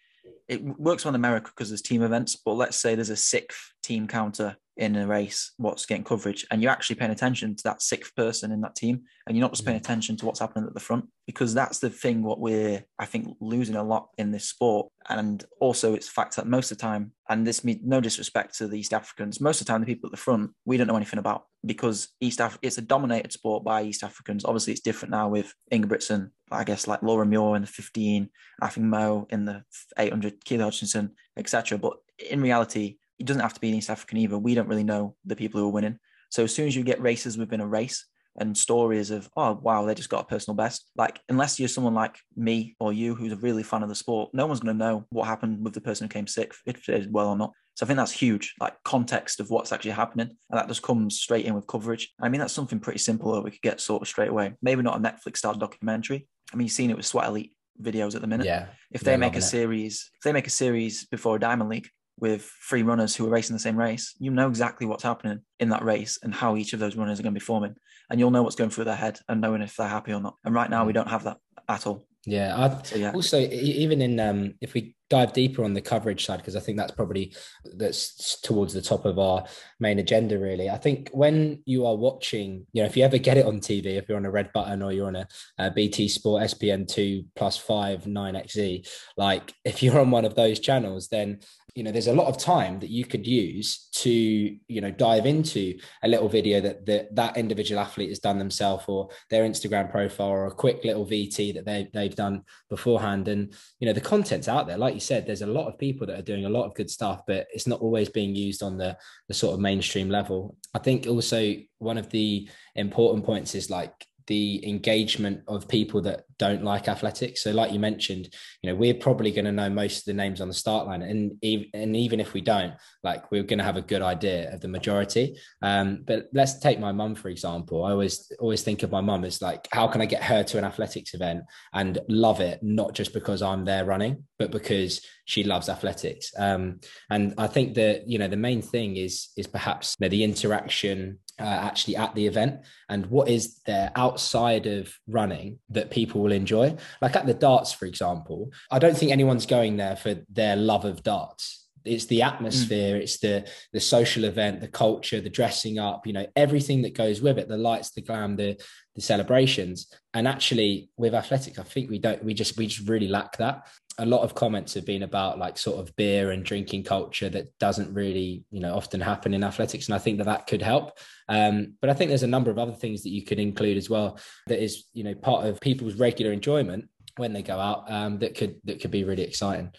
it 0.49 0.63
works 0.63 1.07
on 1.07 1.15
America 1.15 1.51
because 1.55 1.71
there's 1.71 1.83
team 1.83 2.03
events, 2.03 2.37
but 2.37 2.55
let's 2.55 2.77
say 2.77 2.95
there's 2.95 3.11
a 3.11 3.17
sixth 3.17 3.73
team 3.83 4.07
counter 4.07 4.57
in 4.77 4.97
a 4.97 5.07
race, 5.07 5.53
what's 5.57 5.87
getting 5.87 6.03
coverage, 6.03 6.45
and 6.51 6.61
you're 6.61 6.73
actually 6.73 6.97
paying 6.97 7.13
attention 7.13 7.55
to 7.55 7.63
that 7.63 7.81
sixth 7.81 8.15
person 8.17 8.51
in 8.51 8.61
that 8.61 8.75
team, 8.75 9.03
and 9.27 9.37
you're 9.37 9.45
not 9.45 9.53
just 9.53 9.65
paying 9.65 9.79
mm. 9.79 9.81
attention 9.81 10.17
to 10.17 10.27
what's 10.27 10.41
happening 10.41 10.67
at 10.67 10.75
the 10.75 10.81
front, 10.81 11.07
because 11.27 11.55
that's 11.55 11.79
the 11.79 11.91
thing 11.91 12.25
what 12.25 12.41
we're, 12.41 12.85
I 12.99 13.07
think, 13.07 13.37
losing 13.41 13.77
a 13.77 13.85
lot 13.85 14.09
in 14.19 14.33
this 14.33 14.49
sport. 14.49 14.89
And 15.09 15.45
also, 15.61 15.95
it's 15.95 16.07
the 16.07 16.13
fact 16.13 16.35
that 16.37 16.49
most 16.49 16.73
of 16.73 16.79
the 16.79 16.83
time, 16.83 17.13
and 17.29 17.47
this 17.47 17.63
means 17.63 17.83
no 17.85 18.01
disrespect 18.01 18.59
to 18.59 18.67
the 18.67 18.79
East 18.79 18.93
Africans, 18.93 19.41
most 19.41 19.61
of 19.61 19.67
the 19.67 19.73
time, 19.73 19.81
the 19.81 19.87
people 19.87 20.09
at 20.09 20.11
the 20.11 20.17
front, 20.17 20.51
we 20.65 20.77
don't 20.77 20.89
know 20.89 20.97
anything 20.97 21.21
about 21.21 21.45
because 21.65 22.09
East 22.21 22.41
Af- 22.41 22.59
it's 22.61 22.79
a 22.79 22.83
dominated 22.83 23.33
sport 23.33 23.65
by 23.65 23.83
East 23.83 24.03
Africans. 24.03 24.45
Obviously, 24.45 24.73
it's 24.73 24.83
different 24.83 25.13
now 25.13 25.29
with 25.29 25.55
Ingebrigtsen, 25.73 26.31
I 26.55 26.65
guess, 26.65 26.87
like 26.87 27.03
Laura 27.03 27.27
Muir 27.27 27.57
in 27.57 27.63
the 27.63 27.69
15, 27.69 28.29
I 28.61 28.69
think 28.69 28.87
Mo 28.87 29.27
in 29.31 29.45
the 29.45 29.63
800, 29.99 30.45
Keely 30.45 30.63
Hodgkinson, 30.63 31.13
etc. 31.37 31.79
But 31.79 31.95
in 32.31 32.41
reality, 32.41 32.97
it 33.19 33.27
doesn't 33.27 33.43
have 33.43 33.55
to 33.55 33.61
be 33.61 33.69
in 33.69 33.75
East 33.75 33.91
African 33.91 34.19
either. 34.19 34.39
We 34.39 34.55
don't 34.55 34.69
really 34.69 34.85
know 34.85 35.17
the 35.25 35.37
people 35.37 35.61
who 35.61 35.69
are 35.69 35.73
winning. 35.73 35.99
So 36.31 36.45
as 36.45 36.55
soon 36.55 36.67
as 36.67 36.75
you 36.75 36.83
get 36.83 37.01
races 37.01 37.39
within 37.39 37.61
a 37.61 37.67
race 37.67 38.07
and 38.39 38.57
stories 38.57 39.13
of, 39.13 39.29
oh, 39.37 39.53
wow, 39.63 39.85
they 39.85 39.95
just 39.95 40.09
got 40.09 40.23
a 40.23 40.27
personal 40.27 40.57
best, 40.57 40.91
like, 40.97 41.21
unless 41.29 41.61
you're 41.61 41.69
someone 41.69 41.95
like 41.95 42.17
me 42.37 42.75
or 42.81 42.93
you 42.93 43.15
who's 43.15 43.33
a 43.33 43.37
really 43.37 43.63
fan 43.63 43.85
of 43.85 43.89
the 43.89 43.95
sport, 43.95 44.31
no 44.35 44.47
one's 44.47 44.61
going 44.61 44.77
to 44.77 44.85
know 44.85 45.07
what 45.11 45.27
happened 45.27 45.65
with 45.65 45.75
the 45.75 45.81
person 45.81 46.07
who 46.07 46.13
came 46.13 46.27
sixth, 46.27 46.61
if 46.67 46.85
they 46.85 46.99
did 46.99 47.13
well 47.13 47.29
or 47.29 47.37
not. 47.37 47.53
So 47.75 47.85
I 47.85 47.87
think 47.87 47.97
that's 47.97 48.13
huge, 48.13 48.55
like 48.61 48.75
context 48.85 49.41
of 49.41 49.51
what's 49.51 49.73
actually 49.73 49.93
happening. 49.93 50.29
And 50.51 50.59
that 50.59 50.69
just 50.69 50.83
comes 50.83 51.19
straight 51.19 51.45
in 51.45 51.55
with 51.55 51.67
coverage. 51.67 52.13
I 52.21 52.29
mean, 52.29 52.41
that's 52.41 52.53
something 52.53 52.79
pretty 52.79 53.01
simple 53.01 53.33
that 53.33 53.43
we 53.43 53.51
could 53.51 53.63
get 53.63 53.81
sort 53.81 54.03
of 54.03 54.09
straight 54.09 54.31
away. 54.31 54.55
Maybe 54.63 54.83
not 54.83 54.97
a 54.97 55.01
Netflix 55.01 55.39
style 55.39 55.55
documentary. 55.55 56.29
I 56.53 56.57
mean, 56.57 56.67
you've 56.67 56.73
seen 56.73 56.91
it 56.91 56.97
with 56.97 57.07
Sweat 57.07 57.27
Elite 57.27 57.53
videos 57.83 58.15
at 58.15 58.21
the 58.21 58.29
minute. 58.29 58.47
Yeah. 58.47 58.67
If 58.93 59.01
they 59.01 59.17
make 59.17 59.35
a 59.35 59.43
series, 59.43 60.11
if 60.15 60.23
they 60.23 60.33
make 60.33 60.47
a 60.47 60.51
series 60.51 61.07
before 61.07 61.37
a 61.37 61.41
Diamond 61.41 61.71
League, 61.71 61.89
with 62.19 62.49
three 62.69 62.83
runners 62.83 63.17
who 63.17 63.27
are 63.27 63.31
racing 63.31 63.55
the 63.55 63.61
same 63.61 63.77
race, 63.77 64.15
you 64.19 64.31
know 64.31 64.49
exactly 64.49 64.87
what's 64.87 65.03
happening 65.03 65.41
in 65.59 65.71
that 65.71 65.85
race 65.85 66.19
and 66.23 66.33
how 66.33 66.57
each 66.57 66.73
of 66.73 66.81
those 66.81 66.97
runners 66.97 67.19
are 67.19 67.23
going 67.23 67.35
to 67.35 67.41
be 67.41 67.45
forming. 67.45 67.75
And 68.09 68.21
you'll 68.21 68.31
know 68.31 68.43
what's 68.43 68.57
going 68.57 68.71
through 68.71 68.85
their 68.85 68.95
head 68.95 69.19
and 69.29 69.41
knowing 69.41 69.63
if 69.63 69.77
they're 69.77 69.89
happy 69.89 70.13
or 70.13 70.21
not. 70.21 70.37
And 70.45 70.55
right 70.55 70.71
now, 70.71 70.85
we 70.85 70.93
mm. 70.93 70.97
don't 70.97 71.09
have 71.09 71.25
that 71.25 71.39
at 71.69 71.87
all. 71.87 72.07
Yeah. 72.27 72.83
So, 72.83 72.97
yeah. 72.97 73.13
Also, 73.13 73.39
even 73.39 74.01
in 74.01 74.19
um, 74.19 74.55
if 74.61 74.75
we 74.75 74.97
dive 75.11 75.33
deeper 75.33 75.63
on 75.63 75.75
the 75.75 75.81
coverage 75.81 76.25
side, 76.25 76.39
because 76.39 76.57
I 76.57 76.61
think 76.61 76.79
that's 76.79 76.93
probably 76.93 77.35
that's 77.77 78.41
towards 78.41 78.73
the 78.73 78.83
top 78.83 79.05
of 79.05 79.19
our 79.19 79.45
main 79.79 79.99
agenda. 79.99 80.39
Really, 80.39 80.71
I 80.71 80.79
think 80.79 81.11
when 81.13 81.63
you 81.67 81.87
are 81.87 81.97
watching, 81.97 82.67
you 82.73 82.83
know, 82.83 82.87
if 82.87 82.97
you 82.97 83.05
ever 83.05 83.19
get 83.19 83.37
it 83.37 83.47
on 83.47 83.61
TV, 83.61 83.97
if 83.97 84.09
you're 84.09 84.19
on 84.19 84.27
a 84.27 84.31
red 84.31 84.51
button 84.53 84.83
or 84.83 84.93
you're 84.93 85.09
on 85.09 85.17
a, 85.17 85.29
a 85.59 85.71
BT 85.71 86.09
Sport 86.09 86.45
SPN 86.45 86.89
two 86.89 87.25
plus 87.37 87.57
five 87.57 88.07
nine 88.07 88.35
XZ, 88.35 88.89
like 89.17 89.53
if 89.65 89.83
you're 89.83 90.01
on 90.01 90.11
one 90.11 90.25
of 90.25 90.35
those 90.35 90.61
channels, 90.61 91.09
then 91.09 91.41
you 91.75 91.83
know 91.83 91.91
there's 91.91 92.07
a 92.07 92.13
lot 92.13 92.29
of 92.29 92.39
time 92.39 92.79
that 92.79 92.91
you 92.91 93.05
could 93.05 93.27
use 93.27 93.89
to 93.93 94.11
you 94.11 94.81
know 94.81 94.91
dive 94.93 95.27
into 95.27 95.77
a 96.05 96.09
little 96.09 96.29
video 96.29 96.61
that 96.61 96.87
that, 96.87 97.15
that 97.15 97.37
individual 97.37 97.81
athlete 97.81 98.11
has 98.11 98.21
done 98.21 98.39
themselves 98.39 98.85
or 98.87 99.09
their 99.29 99.43
instagram 99.45 99.91
profile 99.91 100.29
or 100.29 100.47
a 100.47 100.55
quick 100.55 100.85
little 100.85 101.05
vt 101.05 101.55
that 101.55 101.65
they, 101.65 101.89
they've 101.93 102.15
done 102.15 102.43
beforehand. 102.71 103.29
And 103.29 103.53
you 103.81 103.87
know 103.87 103.93
the 103.93 104.01
content's 104.01 104.49
out 104.49 104.67
there. 104.67 104.79
Like 104.79 104.95
you 104.95 105.01
said 105.01 105.27
there's 105.27 105.43
a 105.43 105.47
lot 105.47 105.67
of 105.67 105.79
people 105.79 106.07
that 106.07 106.19
are 106.19 106.23
doing 106.23 106.45
a 106.45 106.51
lot 106.51 106.65
of 106.65 106.75
good 106.75 106.91
stuff 106.91 107.23
but 107.27 107.47
it's 107.53 107.67
not 107.67 107.81
always 107.81 108.09
being 108.09 108.35
used 108.35 108.63
on 108.63 108.79
the 108.79 108.97
the 109.29 109.35
sort 109.35 109.55
of 109.55 109.61
mainstream 109.61 110.09
level. 110.09 110.57
I 110.75 110.79
think 110.79 111.07
also 111.07 111.55
one 111.79 111.99
of 111.99 112.11
the 112.11 112.49
important 112.77 113.25
points 113.25 113.55
is 113.55 113.69
like 113.69 114.07
the 114.27 114.67
engagement 114.69 115.43
of 115.49 115.69
people 115.69 116.01
that 116.03 116.25
don't 116.39 116.65
like 116.65 116.89
athletics. 116.89 117.43
So, 117.43 117.53
like 117.53 117.73
you 117.73 117.79
mentioned, 117.79 118.29
you 118.63 118.71
know, 118.71 118.77
we're 118.77 118.95
probably 118.95 119.31
going 119.31 119.45
to 119.45 119.53
know 119.53 119.71
most 119.71 119.99
of 119.99 120.05
the 120.05 120.15
names 120.15 120.41
on 120.41 120.49
the 120.49 120.55
start 120.55 120.87
line, 120.87 121.03
and 121.03 121.33
even, 121.43 121.67
and 121.75 121.97
even 121.97 122.21
if 122.21 122.35
we 122.35 122.41
don't, 122.41 122.75
like, 123.03 123.31
we're 123.31 123.43
going 123.43 123.59
to 123.59 123.65
have 123.65 123.77
a 123.77 123.83
good 123.83 124.03
idea 124.03 124.53
of 124.53 124.61
the 124.61 124.69
majority. 124.69 125.37
Um, 125.63 126.05
but 126.07 126.29
let's 126.33 126.59
take 126.59 126.79
my 126.79 126.93
mum 126.93 127.15
for 127.15 127.29
example. 127.29 127.85
I 127.85 127.91
always 127.91 128.31
always 128.39 128.63
think 128.63 128.83
of 128.83 128.91
my 128.91 129.01
mum 129.01 129.25
as 129.25 129.41
like, 129.41 129.67
how 129.73 129.89
can 129.89 130.01
I 130.01 130.07
get 130.07 130.23
her 130.23 130.43
to 130.43 130.59
an 130.59 130.65
athletics 130.65 131.15
event 131.15 131.45
and 131.73 131.99
love 132.09 132.41
it, 132.41 132.63
not 132.63 132.95
just 132.95 133.13
because 133.13 133.43
I'm 133.43 133.65
there 133.65 133.85
running, 133.85 134.25
but 134.39 134.51
because 134.51 135.01
she 135.25 135.43
loves 135.43 135.69
athletics. 135.69 136.33
Um, 136.37 136.81
and 137.11 137.35
I 137.39 137.47
think 137.47 137.75
that 137.75 138.09
you 138.09 138.19
know 138.19 138.29
the 138.29 138.37
main 138.37 138.63
thing 138.63 138.97
is 138.97 139.31
is 139.37 139.47
perhaps 139.47 139.97
you 139.99 140.05
know, 140.05 140.11
the 140.11 140.25
interaction 140.25 141.19
uh, 141.41 141.43
actually 141.43 141.97
at 141.97 142.15
the 142.15 142.27
event 142.27 142.61
and 142.89 143.07
what 143.07 143.29
is 143.29 143.61
there 143.67 143.91
outside 143.97 144.67
of 144.67 144.93
running 145.09 145.59
that 145.69 145.91
people 145.91 146.21
will 146.21 146.33
enjoy 146.33 146.77
like 147.03 147.17
at 147.17 147.27
the 147.27 147.35
darts 147.35 147.73
for 147.73 147.87
example 147.87 148.51
i 148.71 148.79
don't 148.79 148.97
think 148.97 149.11
anyone's 149.11 149.47
going 149.47 149.77
there 149.77 149.97
for 149.97 150.17
their 150.31 150.55
love 150.55 150.85
of 150.85 151.03
darts 151.03 151.65
it's 151.85 152.07
the 152.07 152.23
atmosphere, 152.23 152.97
mm. 152.97 153.03
it's 153.03 153.19
the 153.19 153.49
the 153.73 153.81
social 153.81 154.25
event, 154.25 154.61
the 154.61 154.69
culture, 154.69 155.21
the 155.21 155.31
dressing 155.31 155.79
up, 155.79 156.07
you 156.07 156.13
know, 156.13 156.27
everything 156.35 156.83
that 156.83 156.95
goes 156.95 157.21
with 157.21 157.39
it, 157.39 157.49
the 157.49 157.59
lights, 157.59 157.91
the 157.91 158.01
glam, 158.01 158.37
the 158.37 158.59
the 158.95 159.03
celebrations. 159.03 159.93
And 160.15 160.27
actually 160.27 160.89
with 160.97 161.15
athletic 161.15 161.59
I 161.59 161.63
think 161.63 161.91
we 161.91 161.99
don't 161.99 162.25
we 162.25 162.35
just 162.35 162.57
we 162.57 162.67
just 162.67 162.89
really 162.89 163.09
lack 163.09 163.37
that. 163.37 163.67
A 163.99 164.07
lot 164.07 164.23
of 164.23 164.35
comments 164.35 164.75
have 164.75 164.85
been 164.85 165.05
about 165.05 165.39
like 165.39 165.57
sort 165.57 165.79
of 165.79 165.95
beer 165.97 166.31
and 166.31 166.45
drinking 166.45 166.85
culture 166.85 167.29
that 167.29 167.57
doesn't 167.59 167.95
really, 167.95 168.45
you 168.51 168.61
know, 168.61 168.75
often 168.75 169.01
happen 169.01 169.35
in 169.35 169.45
athletics. 169.45 169.87
And 169.87 169.95
I 169.95 169.99
think 169.99 170.19
that 170.19 170.25
that 170.25 170.47
could 170.47 170.63
help. 170.63 170.99
Um, 171.29 171.75
but 171.81 171.91
I 171.91 171.95
think 171.95 172.09
there's 172.09 172.23
a 172.23 172.29
number 172.29 172.51
of 172.51 172.59
other 172.59 172.73
things 172.73 173.03
that 173.03 173.11
you 173.11 173.25
could 173.25 173.39
include 173.39 173.77
as 173.77 173.89
well 173.89 174.19
that 174.49 174.63
is, 174.63 174.85
you 174.93 175.05
know, 175.05 175.15
part 175.15 175.47
of 175.47 175.61
people's 175.61 175.95
regular 175.95 176.33
enjoyment 176.33 176.89
when 177.17 177.33
they 177.33 177.43
go 177.43 177.59
out 177.59 177.91
um, 177.91 178.19
that 178.19 178.35
could 178.35 178.57
that 178.65 178.81
could 178.81 178.91
be 178.91 179.05
really 179.05 179.23
exciting. 179.23 179.73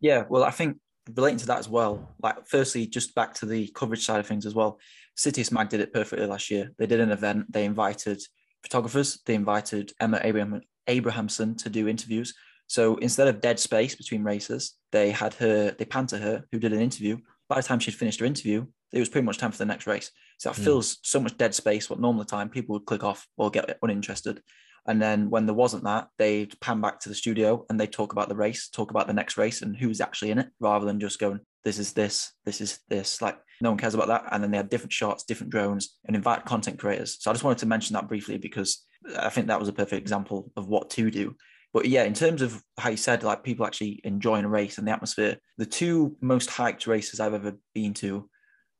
Yeah, 0.00 0.24
well, 0.28 0.44
I 0.44 0.50
think 0.50 0.78
relating 1.14 1.38
to 1.38 1.46
that 1.46 1.58
as 1.58 1.68
well. 1.68 2.14
Like, 2.22 2.46
firstly, 2.46 2.86
just 2.86 3.14
back 3.14 3.34
to 3.34 3.46
the 3.46 3.68
coverage 3.68 4.04
side 4.04 4.20
of 4.20 4.26
things 4.26 4.46
as 4.46 4.54
well. 4.54 4.78
Citius 5.16 5.50
Mag 5.50 5.68
did 5.68 5.80
it 5.80 5.92
perfectly 5.92 6.26
last 6.26 6.50
year. 6.50 6.72
They 6.78 6.86
did 6.86 7.00
an 7.00 7.10
event. 7.10 7.50
They 7.50 7.64
invited 7.64 8.20
photographers. 8.62 9.20
They 9.24 9.34
invited 9.34 9.92
Emma 10.00 10.20
Abraham 10.22 10.60
Abrahamson 10.86 11.56
to 11.56 11.70
do 11.70 11.88
interviews. 11.88 12.34
So 12.66 12.96
instead 12.96 13.28
of 13.28 13.40
dead 13.40 13.60
space 13.60 13.94
between 13.94 14.24
races, 14.24 14.74
they 14.92 15.10
had 15.10 15.34
her. 15.34 15.70
They 15.72 15.84
panned 15.84 16.08
to 16.10 16.18
her, 16.18 16.44
who 16.50 16.58
did 16.58 16.72
an 16.72 16.80
interview. 16.80 17.18
By 17.48 17.56
the 17.56 17.62
time 17.62 17.78
she'd 17.78 17.94
finished 17.94 18.20
her 18.20 18.26
interview, 18.26 18.66
it 18.92 18.98
was 18.98 19.08
pretty 19.08 19.24
much 19.24 19.38
time 19.38 19.52
for 19.52 19.58
the 19.58 19.66
next 19.66 19.86
race. 19.86 20.10
So 20.38 20.50
that 20.50 20.60
mm. 20.60 20.64
fills 20.64 20.98
so 21.02 21.20
much 21.20 21.36
dead 21.36 21.54
space. 21.54 21.88
What 21.88 22.00
normal 22.00 22.24
time 22.24 22.48
people 22.48 22.74
would 22.74 22.86
click 22.86 23.04
off 23.04 23.26
or 23.36 23.50
get 23.50 23.78
uninterested. 23.82 24.42
And 24.88 25.02
then 25.02 25.30
when 25.30 25.46
there 25.46 25.54
wasn't 25.54 25.84
that, 25.84 26.08
they'd 26.16 26.58
pan 26.60 26.80
back 26.80 27.00
to 27.00 27.08
the 27.08 27.14
studio 27.14 27.64
and 27.68 27.78
they'd 27.78 27.92
talk 27.92 28.12
about 28.12 28.28
the 28.28 28.36
race, 28.36 28.68
talk 28.68 28.90
about 28.90 29.08
the 29.08 29.12
next 29.12 29.36
race 29.36 29.62
and 29.62 29.76
who's 29.76 30.00
actually 30.00 30.30
in 30.30 30.38
it, 30.38 30.48
rather 30.60 30.86
than 30.86 31.00
just 31.00 31.18
going, 31.18 31.40
this 31.64 31.78
is 31.80 31.92
this, 31.92 32.32
this 32.44 32.60
is 32.60 32.78
this. 32.88 33.20
Like 33.20 33.36
no 33.60 33.70
one 33.70 33.78
cares 33.78 33.94
about 33.94 34.06
that. 34.08 34.26
And 34.30 34.42
then 34.42 34.52
they 34.52 34.56
had 34.56 34.68
different 34.68 34.92
shots, 34.92 35.24
different 35.24 35.50
drones, 35.50 35.96
and 36.04 36.14
invite 36.14 36.44
content 36.44 36.78
creators. 36.78 37.16
So 37.20 37.30
I 37.30 37.34
just 37.34 37.42
wanted 37.42 37.58
to 37.58 37.66
mention 37.66 37.94
that 37.94 38.06
briefly 38.06 38.38
because 38.38 38.84
I 39.18 39.28
think 39.28 39.48
that 39.48 39.58
was 39.58 39.68
a 39.68 39.72
perfect 39.72 40.00
example 40.00 40.52
of 40.56 40.68
what 40.68 40.90
to 40.90 41.10
do. 41.10 41.34
But 41.76 41.84
yeah, 41.84 42.04
in 42.04 42.14
terms 42.14 42.40
of 42.40 42.62
how 42.78 42.88
you 42.88 42.96
said, 42.96 43.22
like 43.22 43.44
people 43.44 43.66
actually 43.66 44.00
enjoying 44.02 44.46
a 44.46 44.48
race 44.48 44.78
and 44.78 44.88
the 44.88 44.92
atmosphere, 44.92 45.36
the 45.58 45.66
two 45.66 46.16
most 46.22 46.48
hyped 46.48 46.86
races 46.86 47.20
I've 47.20 47.34
ever 47.34 47.52
been 47.74 47.92
to 47.94 48.30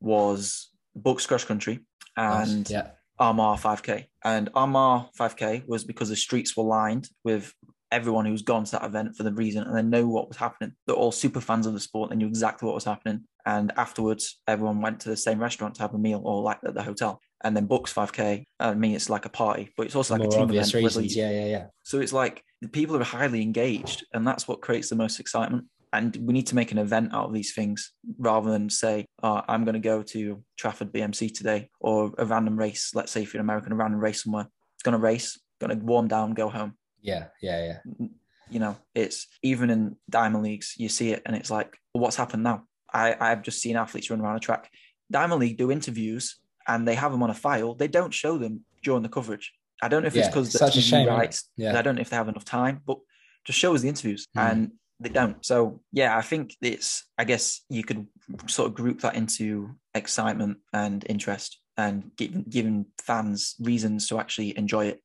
was 0.00 0.70
BUCS 0.96 1.28
Cross 1.28 1.44
Country 1.44 1.80
and 2.16 2.70
yeah. 2.70 2.92
Armagh 3.18 3.58
5K. 3.58 4.06
And 4.24 4.48
Armagh 4.54 5.08
5K 5.20 5.68
was 5.68 5.84
because 5.84 6.08
the 6.08 6.16
streets 6.16 6.56
were 6.56 6.64
lined 6.64 7.10
with 7.22 7.52
everyone 7.92 8.24
who's 8.24 8.40
gone 8.40 8.64
to 8.64 8.72
that 8.72 8.84
event 8.86 9.14
for 9.14 9.24
the 9.24 9.32
reason 9.34 9.64
and 9.64 9.76
they 9.76 9.82
know 9.82 10.08
what 10.08 10.28
was 10.28 10.38
happening. 10.38 10.72
They're 10.86 10.96
all 10.96 11.12
super 11.12 11.42
fans 11.42 11.66
of 11.66 11.74
the 11.74 11.80
sport. 11.80 12.08
They 12.08 12.16
knew 12.16 12.28
exactly 12.28 12.64
what 12.64 12.76
was 12.76 12.84
happening. 12.84 13.24
And 13.44 13.72
afterwards, 13.76 14.40
everyone 14.48 14.80
went 14.80 15.00
to 15.00 15.10
the 15.10 15.18
same 15.18 15.38
restaurant 15.38 15.74
to 15.74 15.82
have 15.82 15.92
a 15.92 15.98
meal 15.98 16.22
or 16.24 16.40
like 16.40 16.60
at 16.64 16.72
the 16.72 16.82
hotel. 16.82 17.20
And 17.46 17.56
then 17.56 17.66
books 17.66 17.92
5K, 17.92 18.44
I 18.58 18.74
mean, 18.74 18.96
it's 18.96 19.08
like 19.08 19.24
a 19.24 19.28
party, 19.28 19.72
but 19.76 19.86
it's 19.86 19.94
also 19.94 20.14
like 20.14 20.22
More 20.22 20.28
a 20.28 20.32
team 20.32 20.42
obvious 20.42 20.70
event. 20.70 20.84
Reasons. 20.84 21.14
Yeah, 21.14 21.30
yeah, 21.30 21.46
yeah. 21.46 21.66
So 21.84 22.00
it's 22.00 22.12
like 22.12 22.42
the 22.60 22.66
people 22.66 22.96
are 22.96 23.04
highly 23.04 23.40
engaged, 23.40 24.04
and 24.12 24.26
that's 24.26 24.48
what 24.48 24.62
creates 24.62 24.88
the 24.88 24.96
most 24.96 25.20
excitement. 25.20 25.66
And 25.92 26.16
we 26.16 26.32
need 26.32 26.48
to 26.48 26.56
make 26.56 26.72
an 26.72 26.78
event 26.78 27.14
out 27.14 27.26
of 27.26 27.32
these 27.32 27.54
things 27.54 27.92
rather 28.18 28.50
than 28.50 28.68
say 28.68 29.06
oh, 29.22 29.40
i'm 29.46 29.64
going 29.64 29.74
to 29.74 29.78
go 29.78 30.02
to 30.02 30.42
trafford 30.58 30.92
bmc 30.92 31.32
today 31.32 31.70
or 31.80 32.12
a 32.18 32.26
random 32.26 32.58
race. 32.58 32.90
Let's 32.92 33.12
say 33.12 33.22
if 33.22 33.32
you're 33.32 33.40
an 33.40 33.46
american 33.46 33.72
a 33.72 33.76
random 33.76 34.00
race 34.00 34.24
somewhere. 34.24 34.48
It's 34.74 34.82
going 34.82 34.94
to 34.94 34.98
race 34.98 35.38
going 35.60 35.78
to 35.78 35.86
warm 35.86 36.08
down 36.08 36.34
go 36.34 36.48
home. 36.48 36.74
Yeah 37.00 37.26
yeah 37.40 37.78
yeah. 37.88 38.06
You 38.50 38.58
know 38.58 38.76
it's 38.94 39.28
even 39.42 39.70
in 39.70 39.96
diamond 40.10 40.42
leagues 40.42 40.74
you 40.76 40.88
see 40.88 41.12
it 41.12 41.22
and 41.24 41.36
it's 41.36 41.50
like 41.50 41.78
well, 41.94 42.02
what's 42.02 42.16
happened 42.16 42.42
now? 42.42 42.64
I 42.92 43.16
i've 43.20 43.42
just 43.42 43.62
seen 43.62 43.76
athletes 43.76 44.10
run 44.10 44.20
around 44.20 44.36
a 44.36 44.40
track. 44.40 44.68
Diamond 45.10 45.40
league 45.40 45.56
do 45.56 45.70
interviews 45.70 46.40
and 46.66 46.86
they 46.86 46.94
have 46.94 47.12
them 47.12 47.22
on 47.22 47.30
a 47.30 47.34
file 47.34 47.74
they 47.74 47.88
don't 47.88 48.14
show 48.14 48.38
them 48.38 48.64
during 48.82 49.02
the 49.02 49.08
coverage 49.08 49.52
i 49.82 49.88
don't 49.88 50.02
know 50.02 50.08
if 50.08 50.14
yeah, 50.14 50.22
it's 50.22 50.28
because 50.28 50.52
the 50.52 50.58
such 50.58 50.76
a 50.76 50.80
shame 50.80 51.08
rights 51.08 51.50
yeah. 51.56 51.78
i 51.78 51.82
don't 51.82 51.96
know 51.96 52.00
if 52.00 52.10
they 52.10 52.16
have 52.16 52.28
enough 52.28 52.44
time 52.44 52.80
but 52.86 52.98
just 53.44 53.58
show 53.58 53.74
us 53.74 53.82
the 53.82 53.88
interviews 53.88 54.26
mm. 54.36 54.50
and 54.50 54.72
they 55.00 55.08
don't. 55.08 55.44
So 55.44 55.80
yeah, 55.92 56.16
I 56.16 56.22
think 56.22 56.56
it's. 56.62 57.04
I 57.18 57.24
guess 57.24 57.62
you 57.68 57.84
could 57.84 58.06
sort 58.46 58.68
of 58.68 58.74
group 58.74 59.00
that 59.00 59.14
into 59.14 59.76
excitement 59.94 60.58
and 60.72 61.04
interest, 61.08 61.60
and 61.76 62.10
giving 62.16 62.44
giving 62.48 62.86
fans 62.98 63.56
reasons 63.60 64.08
to 64.08 64.18
actually 64.18 64.56
enjoy 64.56 64.86
it. 64.86 65.02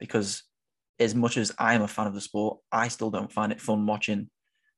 Because 0.00 0.42
as 0.98 1.14
much 1.14 1.36
as 1.36 1.52
I 1.58 1.74
am 1.74 1.82
a 1.82 1.88
fan 1.88 2.08
of 2.08 2.14
the 2.14 2.20
sport, 2.20 2.58
I 2.72 2.88
still 2.88 3.10
don't 3.10 3.32
find 3.32 3.52
it 3.52 3.60
fun 3.60 3.86
watching 3.86 4.28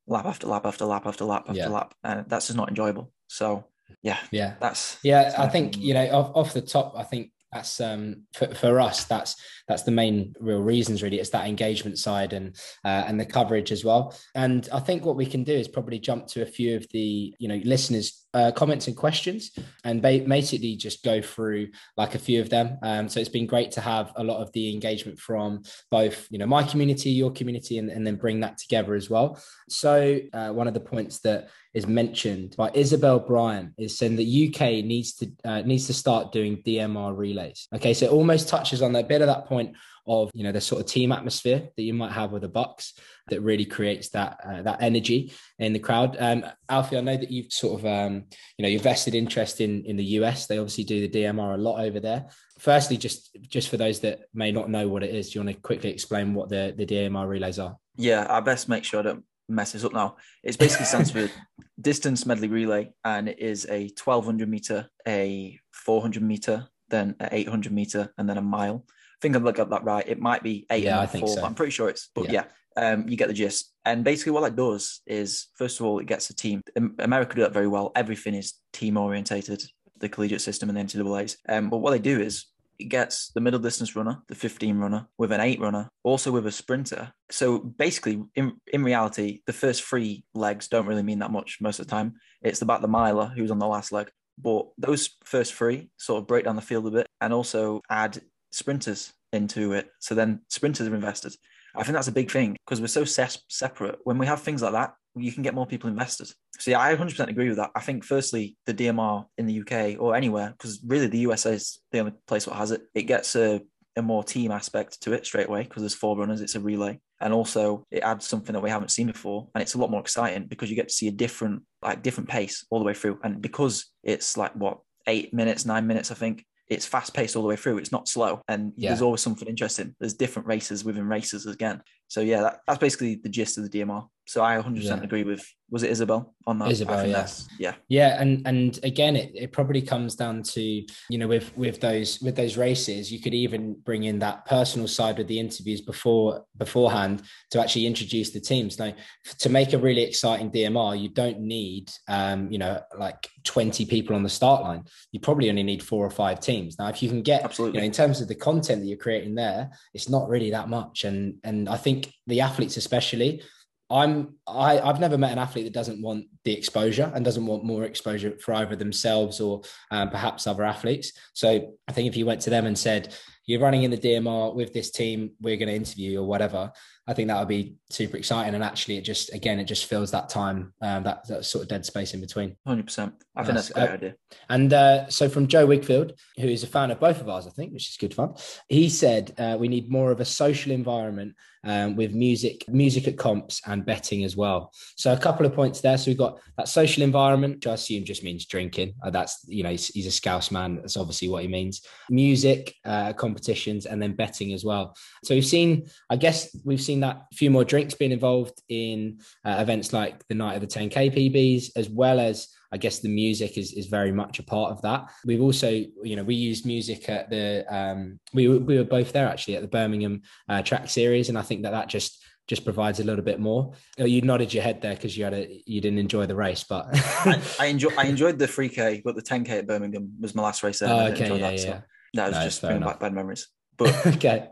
lap 0.07 0.27
after 0.27 0.47
lap 0.47 0.67
after 0.67 0.85
lap 0.85 1.07
after 1.07 1.25
lap 1.25 1.45
after 1.49 1.61
yeah. 1.61 1.69
lap, 1.69 1.95
and 2.03 2.29
that's 2.29 2.49
just 2.49 2.57
not 2.57 2.69
enjoyable. 2.69 3.13
So 3.29 3.65
yeah, 4.03 4.19
yeah, 4.31 4.55
that's 4.61 4.99
yeah. 5.03 5.35
I 5.39 5.49
think 5.49 5.79
you 5.79 5.95
know 5.95 6.07
off, 6.11 6.31
off 6.35 6.53
the 6.53 6.63
top, 6.63 6.95
I 6.97 7.05
think 7.05 7.31
that's 7.55 7.81
um, 7.81 8.25
for, 8.35 8.49
for 8.55 8.81
us 8.81 9.05
that's 9.05 9.37
that's 9.69 9.85
the 9.85 9.91
main 9.91 10.35
real 10.41 10.61
reasons 10.61 11.03
really 11.03 11.21
it's 11.21 11.31
that 11.31 11.47
engagement 11.47 11.99
side 11.99 12.33
and 12.33 12.57
uh, 12.85 13.05
and 13.07 13.19
the 13.19 13.25
coverage 13.25 13.73
as 13.73 13.85
well. 13.85 14.15
And 14.35 14.69
i 14.73 14.81
think 14.81 15.05
what 15.05 15.17
we 15.17 15.25
can 15.25 15.45
do 15.45 15.55
is 15.55 15.69
probably 15.69 15.99
jump 15.99 16.27
to 16.29 16.43
a 16.43 16.47
few 16.47 16.77
of 16.77 16.87
the 16.91 17.35
you 17.39 17.49
know 17.49 17.61
listeners 17.65 18.27
uh, 18.35 18.51
comments 18.51 18.89
and 18.89 18.97
questions 18.97 19.53
and 19.85 20.03
ba- 20.03 20.25
basically 20.27 20.75
just 20.75 21.05
go 21.05 21.23
through 21.23 21.69
like 21.97 22.17
a 22.17 22.19
few 22.19 22.41
of 22.41 22.51
them. 22.51 22.77
Um, 22.83 23.09
so 23.09 23.21
it's 23.21 23.29
been 23.29 23.47
great 23.47 23.71
to 23.73 23.81
have 23.81 24.13
a 24.17 24.25
lot 24.25 24.43
of 24.43 24.51
the 24.53 24.73
engagement 24.75 25.21
from 25.21 25.63
both 25.91 26.27
you 26.31 26.39
know 26.39 26.47
my 26.47 26.65
community 26.65 27.11
your 27.11 27.31
community 27.31 27.79
and, 27.79 27.89
and 27.91 28.05
then 28.05 28.17
bring 28.17 28.41
that 28.41 28.59
together 28.59 28.95
as 28.95 29.09
well. 29.09 29.41
So 29.69 30.19
uh, 30.33 30.51
one 30.51 30.67
of 30.67 30.75
the 30.75 30.81
points 30.81 31.21
that 31.21 31.49
is 31.75 31.87
mentioned 31.89 32.55
by 32.57 32.71
Isabel 32.73 33.19
Bryan 33.19 33.75
is 33.77 33.99
saying 33.99 34.17
that 34.17 34.23
UK 34.23 34.85
needs 34.85 35.15
to 35.17 35.31
uh, 35.45 35.63
needs 35.63 35.87
to 35.89 35.93
start 35.93 36.33
doing 36.33 36.63
DMR 36.63 37.17
relays. 37.17 37.69
Okay, 37.75 37.93
so 37.93 38.07
it 38.07 38.13
almost 38.13 38.49
touches 38.49 38.81
on 38.81 38.93
that 38.93 39.09
bit 39.09 39.21
of 39.21 39.27
that 39.27 39.47
point 39.47 39.77
of 40.07 40.31
you 40.35 40.45
know 40.45 40.53
the 40.53 40.61
sort 40.61 40.81
of 40.81 40.87
team 40.87 41.13
atmosphere 41.13 41.69
that 41.77 41.83
you 41.83 41.95
might 41.95 42.13
have 42.13 42.31
with 42.31 42.43
the 42.43 42.49
BUCS 42.49 42.93
that 43.29 43.41
really 43.41 43.65
creates 43.65 44.11
that 44.11 44.39
uh, 44.45 44.63
that 44.63 44.83
energy 44.83 45.33
in 45.59 45.73
the 45.73 45.79
crowd. 45.79 46.17
Um, 46.21 46.45
Alfie, 46.69 46.99
I 46.99 47.01
know 47.01 47.17
that 47.17 47.31
you've 47.31 47.53
sort 47.53 47.81
of 47.81 47.87
um, 47.87 48.25
you 48.57 48.63
know 48.63 48.69
you've 48.69 48.83
vested 48.83 49.15
interest 49.15 49.61
in 49.61 49.85
in 49.85 49.97
the 49.97 50.05
US. 50.19 50.47
They 50.47 50.59
obviously 50.59 50.85
do 50.85 51.07
the 51.07 51.23
DMR 51.23 51.55
a 51.55 51.59
lot 51.59 51.81
over 51.81 51.99
there. 51.99 52.27
Firstly, 52.61 52.97
just 52.97 53.37
just 53.49 53.69
for 53.69 53.79
those 53.79 54.01
that 54.01 54.21
may 54.33 54.53
not 54.53 54.71
know 54.71 54.89
what 54.89 55.03
it 55.03 55.15
is, 55.15 55.31
do 55.31 55.39
you 55.39 55.45
want 55.45 55.57
to 55.57 55.61
quickly 55.61 55.91
explain 55.91 56.35
what 56.35 56.49
the 56.49 56.73
the 56.77 56.87
DMR 56.87 57.27
relays 57.27 57.59
are? 57.59 57.77
Yeah, 57.97 58.27
I 58.29 58.41
best 58.41 58.69
make 58.69 58.85
sure 58.85 59.01
I 59.01 59.05
don't 59.05 59.25
mess 59.49 59.73
this 59.73 59.85
up 59.85 59.93
now. 59.93 60.17
It 60.43 60.59
basically 60.59 60.87
stands 60.87 61.11
for 61.11 61.31
distance 61.81 62.27
medley 62.27 62.49
relay, 62.49 62.93
and 63.05 63.29
it 63.29 63.39
is 63.39 63.67
a 63.67 63.91
1200 64.03 64.49
meter, 64.49 64.89
a 65.07 65.59
400 65.73 66.23
meter, 66.23 66.69
then 66.89 67.17
a 67.21 67.35
800 67.35 67.73
meter, 67.73 68.13
and 68.19 68.29
then 68.29 68.39
a 68.39 68.43
mile. 68.43 68.85
I 68.89 69.19
think 69.21 69.37
I've 69.37 69.55
got 69.55 69.71
that 69.71 69.85
right. 69.85 70.07
It 70.07 70.21
might 70.21 70.43
be 70.43 70.67
eight 70.71 70.85
yeah, 70.85 70.93
and 70.93 71.01
I 71.01 71.07
think 71.07 71.27
four. 71.27 71.37
So. 71.37 71.45
I'm 71.45 71.55
pretty 71.55 71.73
sure 71.73 71.89
it's, 71.89 72.11
but 72.15 72.27
yeah. 72.27 72.33
yeah. 72.33 72.45
Um, 72.77 73.09
you 73.09 73.17
get 73.17 73.29
the 73.29 73.35
gist. 73.35 73.73
And 73.85 74.03
basically, 74.03 74.33
what 74.33 74.43
that 74.43 74.57
does 74.57 75.01
is, 75.07 75.47
first 75.57 75.79
of 75.79 75.87
all, 75.87 76.01
it 76.01 76.07
gets 76.07 76.29
a 76.31 76.35
team. 76.35 76.61
America 76.99 77.37
do 77.37 77.43
that 77.43 77.53
very 77.53 77.69
well. 77.69 77.93
Everything 77.95 78.35
is 78.35 78.55
team 78.73 78.97
orientated, 78.97 79.63
the 80.01 80.09
collegiate 80.09 80.41
system 80.41 80.69
and 80.69 80.77
the 80.77 80.83
NCAA's. 80.83 81.37
Um, 81.49 81.71
but 81.71 81.79
what 81.79 81.93
they 81.93 82.01
do 82.01 82.21
is 82.21 82.47
gets 82.79 83.31
the 83.35 83.41
middle 83.41 83.61
distance 83.61 83.97
runner, 83.97 84.23
the 84.29 84.35
15 84.35 84.79
runner, 84.79 85.07
with 85.19 85.33
an 85.33 85.41
eight 85.41 85.61
runner, 85.61 85.89
also 86.03 86.31
with 86.31 86.47
a 86.47 86.53
sprinter. 86.53 87.13
So 87.31 87.59
basically, 87.59 88.23
in, 88.35 88.61
in 88.73 88.85
reality, 88.85 89.41
the 89.47 89.53
first 89.53 89.83
three 89.83 90.25
legs 90.35 90.69
don't 90.69 90.87
really 90.87 91.03
mean 91.03 91.21
that 91.21 91.31
much 91.31 91.59
most 91.61 91.79
of 91.79 91.87
the 91.87 91.91
time. 91.91 92.15
It's 92.43 92.63
about 92.63 92.83
the 92.83 92.89
miler 92.89 93.33
who's 93.35 93.51
on 93.51 93.59
the 93.59 93.67
last 93.67 93.93
leg. 93.93 94.11
But 94.37 94.67
those 94.79 95.11
first 95.25 95.55
three 95.55 95.91
sort 95.97 96.21
of 96.21 96.27
break 96.27 96.45
down 96.45 96.57
the 96.57 96.63
field 96.63 96.87
a 96.87 96.91
bit 96.91 97.07
and 97.21 97.33
also 97.33 97.81
add 97.89 98.21
sprinters 98.51 99.13
into 99.33 99.73
it. 99.73 99.91
So 100.01 100.15
then 100.15 100.41
sprinters 100.49 100.89
are 100.89 100.95
invested. 100.95 101.35
I 101.77 101.83
think 101.83 101.95
that's 101.95 102.09
a 102.09 102.13
big 102.13 102.31
thing 102.31 102.57
because 102.65 102.81
we're 102.81 102.87
so 102.87 103.05
separate. 103.05 103.99
When 104.05 104.19
we 104.19 104.27
have 104.27 104.43
things 104.43 104.63
like 104.63 104.73
that, 104.73 104.95
you 105.17 105.33
can 105.33 105.43
get 105.43 105.55
more 105.55 105.67
people 105.67 105.89
invested. 105.89 106.33
So 106.59 106.71
yeah, 106.71 106.81
I 106.81 106.95
100% 106.95 107.29
agree 107.29 107.49
with 107.49 107.59
that. 107.59 107.71
I 107.75 107.81
think 107.81 108.05
firstly, 108.05 108.57
the 108.67 108.75
DMR 108.75 109.27
in 109.39 109.47
the 109.47 109.61
UK 109.61 110.01
or 110.01 110.15
anywhere, 110.15 110.51
because 110.57 110.81
really 110.87 111.07
the 111.07 111.19
USA 111.19 111.55
is 111.55 111.81
the 111.93 112.01
only 112.01 112.13
place 112.27 112.47
that 112.47 112.55
has 112.55 112.71
it. 112.71 112.83
It 112.95 113.05
gets 113.05 113.37
a, 113.37 113.61
a 113.97 114.03
more 114.03 114.25
team 114.25 114.51
aspect 114.51 115.01
to 115.03 115.13
it 115.13 115.25
straight 115.25 115.49
away 115.49 115.63
because 115.63 115.83
there's 115.83 115.95
four 115.95 116.17
runners. 116.17 116.41
It's 116.41 116.57
a 116.57 116.61
relay, 116.61 116.99
and 117.21 117.33
also 117.33 117.85
it 117.91 118.03
adds 118.03 118.27
something 118.27 118.53
that 118.53 118.63
we 118.63 118.71
haven't 118.71 118.91
seen 118.91 119.07
before, 119.07 119.49
and 119.55 119.63
it's 119.63 119.75
a 119.75 119.79
lot 119.79 119.91
more 119.91 120.01
exciting 120.01 120.47
because 120.47 120.69
you 120.69 120.77
get 120.77 120.89
to 120.89 120.95
see 120.95 121.09
a 121.09 121.13
different 121.13 121.63
like 121.83 122.03
different 122.03 122.29
pace 122.29 122.67
all 122.71 122.81
the 122.81 122.85
way 122.85 122.95
through, 122.95 123.19
and 123.23 123.41
because 123.41 123.93
it's 124.03 124.37
like 124.37 124.53
what 124.55 124.79
eight 125.07 125.33
minutes, 125.33 125.65
nine 125.65 125.87
minutes, 125.87 126.11
I 126.11 126.15
think 126.15 126.45
it's 126.69 126.87
fast 126.87 127.13
paced 127.13 127.37
all 127.37 127.43
the 127.43 127.49
way 127.49 127.57
through. 127.57 127.79
It's 127.79 127.93
not 127.93 128.09
slow, 128.09 128.41
and 128.49 128.73
yeah. 128.77 128.91
there's 128.91 129.03
always 129.03 129.21
something 129.21 129.49
interesting. 129.49 129.95
There's 130.01 130.15
different 130.15 130.49
races 130.49 130.85
within 130.85 131.07
races 131.07 131.47
again. 131.47 131.83
So 132.09 132.21
yeah, 132.21 132.43
that, 132.43 132.61
that's 132.67 132.79
basically 132.79 133.17
the 133.17 133.29
gist 133.29 133.59
of 133.59 133.71
the 133.71 133.81
DMR. 133.81 134.09
So 134.27 134.43
I 134.43 134.57
100% 134.57 134.83
yeah. 134.83 135.03
agree 135.03 135.25
with 135.25 135.47
was 135.71 135.83
it 135.83 135.91
Isabel 135.91 136.35
on 136.47 136.59
that? 136.61 136.71
Isabel, 136.71 137.07
yeah, 137.07 137.27
yeah, 137.59 137.75
yeah, 137.89 138.21
and 138.21 138.47
and 138.47 138.79
again, 138.83 139.17
it, 139.17 139.33
it 139.35 139.53
probably 139.53 139.83
comes 139.83 140.15
down 140.15 140.43
to 140.43 140.63
you 140.63 141.19
know 141.19 141.27
with 141.27 141.57
with 141.57 141.81
those 141.81 142.21
with 142.21 142.37
those 142.37 142.57
races, 142.57 143.11
you 143.11 143.21
could 143.21 143.35
even 143.35 143.75
bring 143.85 144.05
in 144.05 144.19
that 144.21 144.47
personal 144.47 144.87
side 144.87 145.19
of 145.19 145.27
the 145.27 145.39
interviews 145.39 145.81
before 145.81 146.45
beforehand 146.57 147.23
to 147.51 147.61
actually 147.61 147.87
introduce 147.87 148.31
the 148.31 148.41
teams. 148.41 148.79
Now, 148.79 148.93
to 149.41 149.49
make 149.49 149.73
a 149.73 149.79
really 149.79 150.03
exciting 150.03 150.51
DMR, 150.51 151.01
you 151.01 151.09
don't 151.09 151.41
need 151.41 151.91
um, 152.09 152.53
you 152.53 152.59
know 152.59 152.81
like 152.97 153.29
20 153.45 153.87
people 153.87 154.15
on 154.15 154.23
the 154.23 154.29
start 154.29 154.63
line. 154.63 154.85
You 155.13 155.21
probably 155.21 155.49
only 155.49 155.63
need 155.63 155.83
four 155.83 156.05
or 156.07 156.11
five 156.11 156.41
teams. 156.41 156.79
Now, 156.79 156.89
if 156.89 157.03
you 157.03 157.09
can 157.09 157.23
get 157.23 157.43
absolutely 157.43 157.79
you 157.79 157.83
know, 157.83 157.87
in 157.87 157.93
terms 157.93 158.21
of 158.21 158.29
the 158.29 158.35
content 158.35 158.83
that 158.83 158.87
you're 158.87 158.99
creating 158.99 159.35
there, 159.35 159.71
it's 159.93 160.09
not 160.09 160.29
really 160.29 160.51
that 160.51 160.69
much, 160.69 161.05
and 161.05 161.37
and 161.43 161.69
I 161.69 161.79
think 161.79 161.94
the 162.27 162.41
athletes 162.41 162.77
especially 162.77 163.43
I'm 163.91 164.37
I, 164.47 164.81
I've 164.81 165.01
never 165.01 165.19
met 165.19 165.33
an 165.33 165.39
athlete 165.39 165.67
that 165.67 165.75
doesn't 165.75 166.01
want 166.01 166.27
the 166.45 166.53
exposure 166.53 167.11
and 167.15 167.25
doesn't 167.25 167.47
want 167.47 167.65
more 167.65 167.85
exposure 167.85 168.37
for 168.39 168.55
either 168.55 168.77
themselves 168.77 169.41
or 169.41 169.63
um, 169.91 170.11
perhaps 170.11 170.47
other 170.47 170.65
athletes. 170.65 171.13
So 171.35 171.75
I 171.87 171.93
think 171.93 172.09
if 172.09 172.17
you 172.17 172.25
went 172.25 172.41
to 172.43 172.51
them 172.51 172.67
and 172.67 172.79
said, 172.79 173.15
"You're 173.47 173.61
running 173.61 173.83
in 173.83 173.91
the 173.91 173.99
DMR 173.99 174.55
with 174.55 174.73
this 174.73 174.91
team, 174.91 175.33
we're 175.41 175.59
going 175.59 175.69
to 175.69 175.75
interview 175.75 176.21
or 176.21 176.27
whatever," 176.27 176.73
I 177.07 177.13
think 177.13 177.29
that 177.29 177.39
would 177.39 177.49
be 177.49 177.77
super 177.95 178.17
exciting. 178.17 178.55
And 178.55 178.65
actually, 178.65 178.97
it 178.97 179.03
just 179.03 179.33
again, 179.35 179.59
it 179.59 179.65
just 179.65 179.87
fills 179.87 180.11
that 180.13 180.29
time, 180.29 180.73
um, 180.81 181.03
that, 181.05 181.27
that 181.29 181.45
sort 181.45 181.63
of 181.63 181.69
dead 181.69 181.85
space 181.85 182.15
in 182.15 182.21
between. 182.21 182.57
Hundred 182.67 182.87
percent. 182.87 183.15
I 183.37 183.45
think 183.45 183.57
that's 183.57 183.71
a 183.71 183.75
great 183.75 183.91
uh, 183.91 183.93
idea. 183.93 184.15
And 184.49 184.73
uh, 184.73 185.09
so, 185.09 185.29
from 185.29 185.47
Joe 185.47 185.67
Wigfield, 185.67 186.13
who 186.39 186.49
is 186.49 186.63
a 186.63 186.69
fan 186.69 186.91
of 186.91 187.01
both 187.01 187.21
of 187.21 187.29
ours, 187.29 187.47
I 187.47 187.51
think, 187.51 187.73
which 187.73 187.89
is 187.89 187.97
good 187.97 188.15
fun. 188.15 188.35
He 188.69 188.89
said 188.89 189.35
uh, 189.39 189.57
we 189.59 189.69
need 189.69 189.91
more 189.91 190.11
of 190.11 190.21
a 190.21 190.25
social 190.25 190.73
environment 190.73 191.35
um, 191.67 191.97
with 191.97 192.13
music, 192.13 192.65
music 192.69 193.09
at 193.09 193.17
comps, 193.17 193.61
and 193.67 193.87
betting 193.87 194.25
as 194.25 194.37
well. 194.37 194.73
So, 194.97 195.13
a 195.13 195.19
couple 195.19 195.47
of 195.47 195.55
points 195.55 195.81
there. 195.81 195.99
So, 195.99 196.11
we've 196.11 196.19
got 196.19 196.39
that 196.57 196.69
social 196.69 197.03
environment, 197.03 197.57
which 197.57 197.67
I 197.67 197.75
assume 197.75 198.05
just 198.05 198.25
means 198.25 198.47
drinking. 198.47 198.95
Uh, 199.03 199.11
that's 199.11 199.45
you 199.47 199.63
know, 199.63 199.71
he's, 199.71 199.89
he's, 199.89 200.07
a 200.07 200.11
Scouse 200.11 200.51
man. 200.51 200.77
That's 200.77 200.97
obviously 200.97 201.29
what 201.29 201.43
he 201.43 201.49
means. 201.49 201.83
Music 202.09 202.75
uh, 202.85 203.13
competitions, 203.13 203.87
and 203.87 204.01
then 204.01 204.15
betting 204.15 204.53
as 204.53 204.65
well. 204.65 204.97
So, 205.25 205.35
we've 205.35 205.47
seen, 205.47 205.87
I 206.09 206.17
guess, 206.17 206.57
we've 206.65 206.81
seen 206.81 206.95
seen 206.95 207.01
that 207.01 207.27
a 207.33 207.35
few 207.35 207.51
more 207.51 207.65
drinks 207.65 207.84
being 207.93 208.13
involved 208.13 208.63
in 208.71 209.19
uh, 209.45 209.57
events 209.59 209.93
like 209.93 210.27
the 210.29 210.35
night 210.35 210.55
of 210.55 210.63
the 210.63 210.67
10k 210.67 211.15
PBs, 211.15 211.71
as 211.77 211.91
well 211.91 212.19
as 212.19 212.49
I 212.73 212.79
guess 212.79 213.01
the 213.01 213.09
music 213.09 213.59
is, 213.59 213.73
is 213.73 213.87
very 213.87 214.13
much 214.13 214.39
a 214.39 214.43
part 214.43 214.73
of 214.73 214.81
that. 214.83 215.11
We've 215.27 215.43
also, 215.43 215.69
you 215.71 216.17
know, 216.17 216.25
we 216.25 216.35
used 216.35 216.65
music 216.65 217.09
at 217.09 217.29
the, 217.29 217.67
um, 217.69 218.19
we, 218.33 218.49
we 218.49 218.79
were 218.79 218.85
both 218.85 219.13
there 219.13 219.29
actually 219.29 219.57
at 219.57 219.63
the 219.63 219.69
Birmingham 219.69 220.23
uh, 220.49 220.63
track 220.63 220.89
series. 220.89 221.29
And 221.29 221.37
I 221.37 221.43
think 221.43 221.65
that 221.65 221.73
that 221.73 221.89
just, 221.89 222.25
just 222.47 222.65
provides 222.65 223.01
a 223.01 223.05
little 223.05 223.25
bit 223.25 223.41
more. 223.41 223.73
Oh, 223.99 224.05
you 224.05 224.21
nodded 224.23 224.53
your 224.53 224.63
head 224.63 224.83
there 224.83 224.95
because 224.95 225.17
you 225.17 225.25
had 225.25 225.35
a 225.35 225.63
you 225.67 225.81
didn't 225.81 225.99
enjoy 225.99 226.27
the 226.27 226.35
race, 226.35 226.63
but 226.63 226.87
I, 226.93 227.41
I 227.59 227.67
enjoy 227.69 227.91
I 227.97 228.05
enjoyed 228.05 228.39
the 228.39 228.47
3K, 228.47 229.03
but 229.03 229.17
the 229.17 229.23
10K 229.23 229.49
at 229.49 229.67
Birmingham 229.67 230.13
was 230.21 230.35
my 230.35 230.43
last 230.43 230.63
race 230.63 230.81
there. 230.81 230.91
Oh, 230.91 231.07
okay, 231.07 231.29
yeah, 231.29 231.39
that, 231.39 231.53
yeah. 231.55 231.59
So 231.59 231.83
that 232.15 232.29
was 232.29 232.37
no, 232.37 232.45
just 232.45 232.61
bringing 232.61 232.83
back 232.83 233.01
bad 233.01 233.15
memories. 233.15 233.49
But 233.77 234.07
okay, 234.17 234.51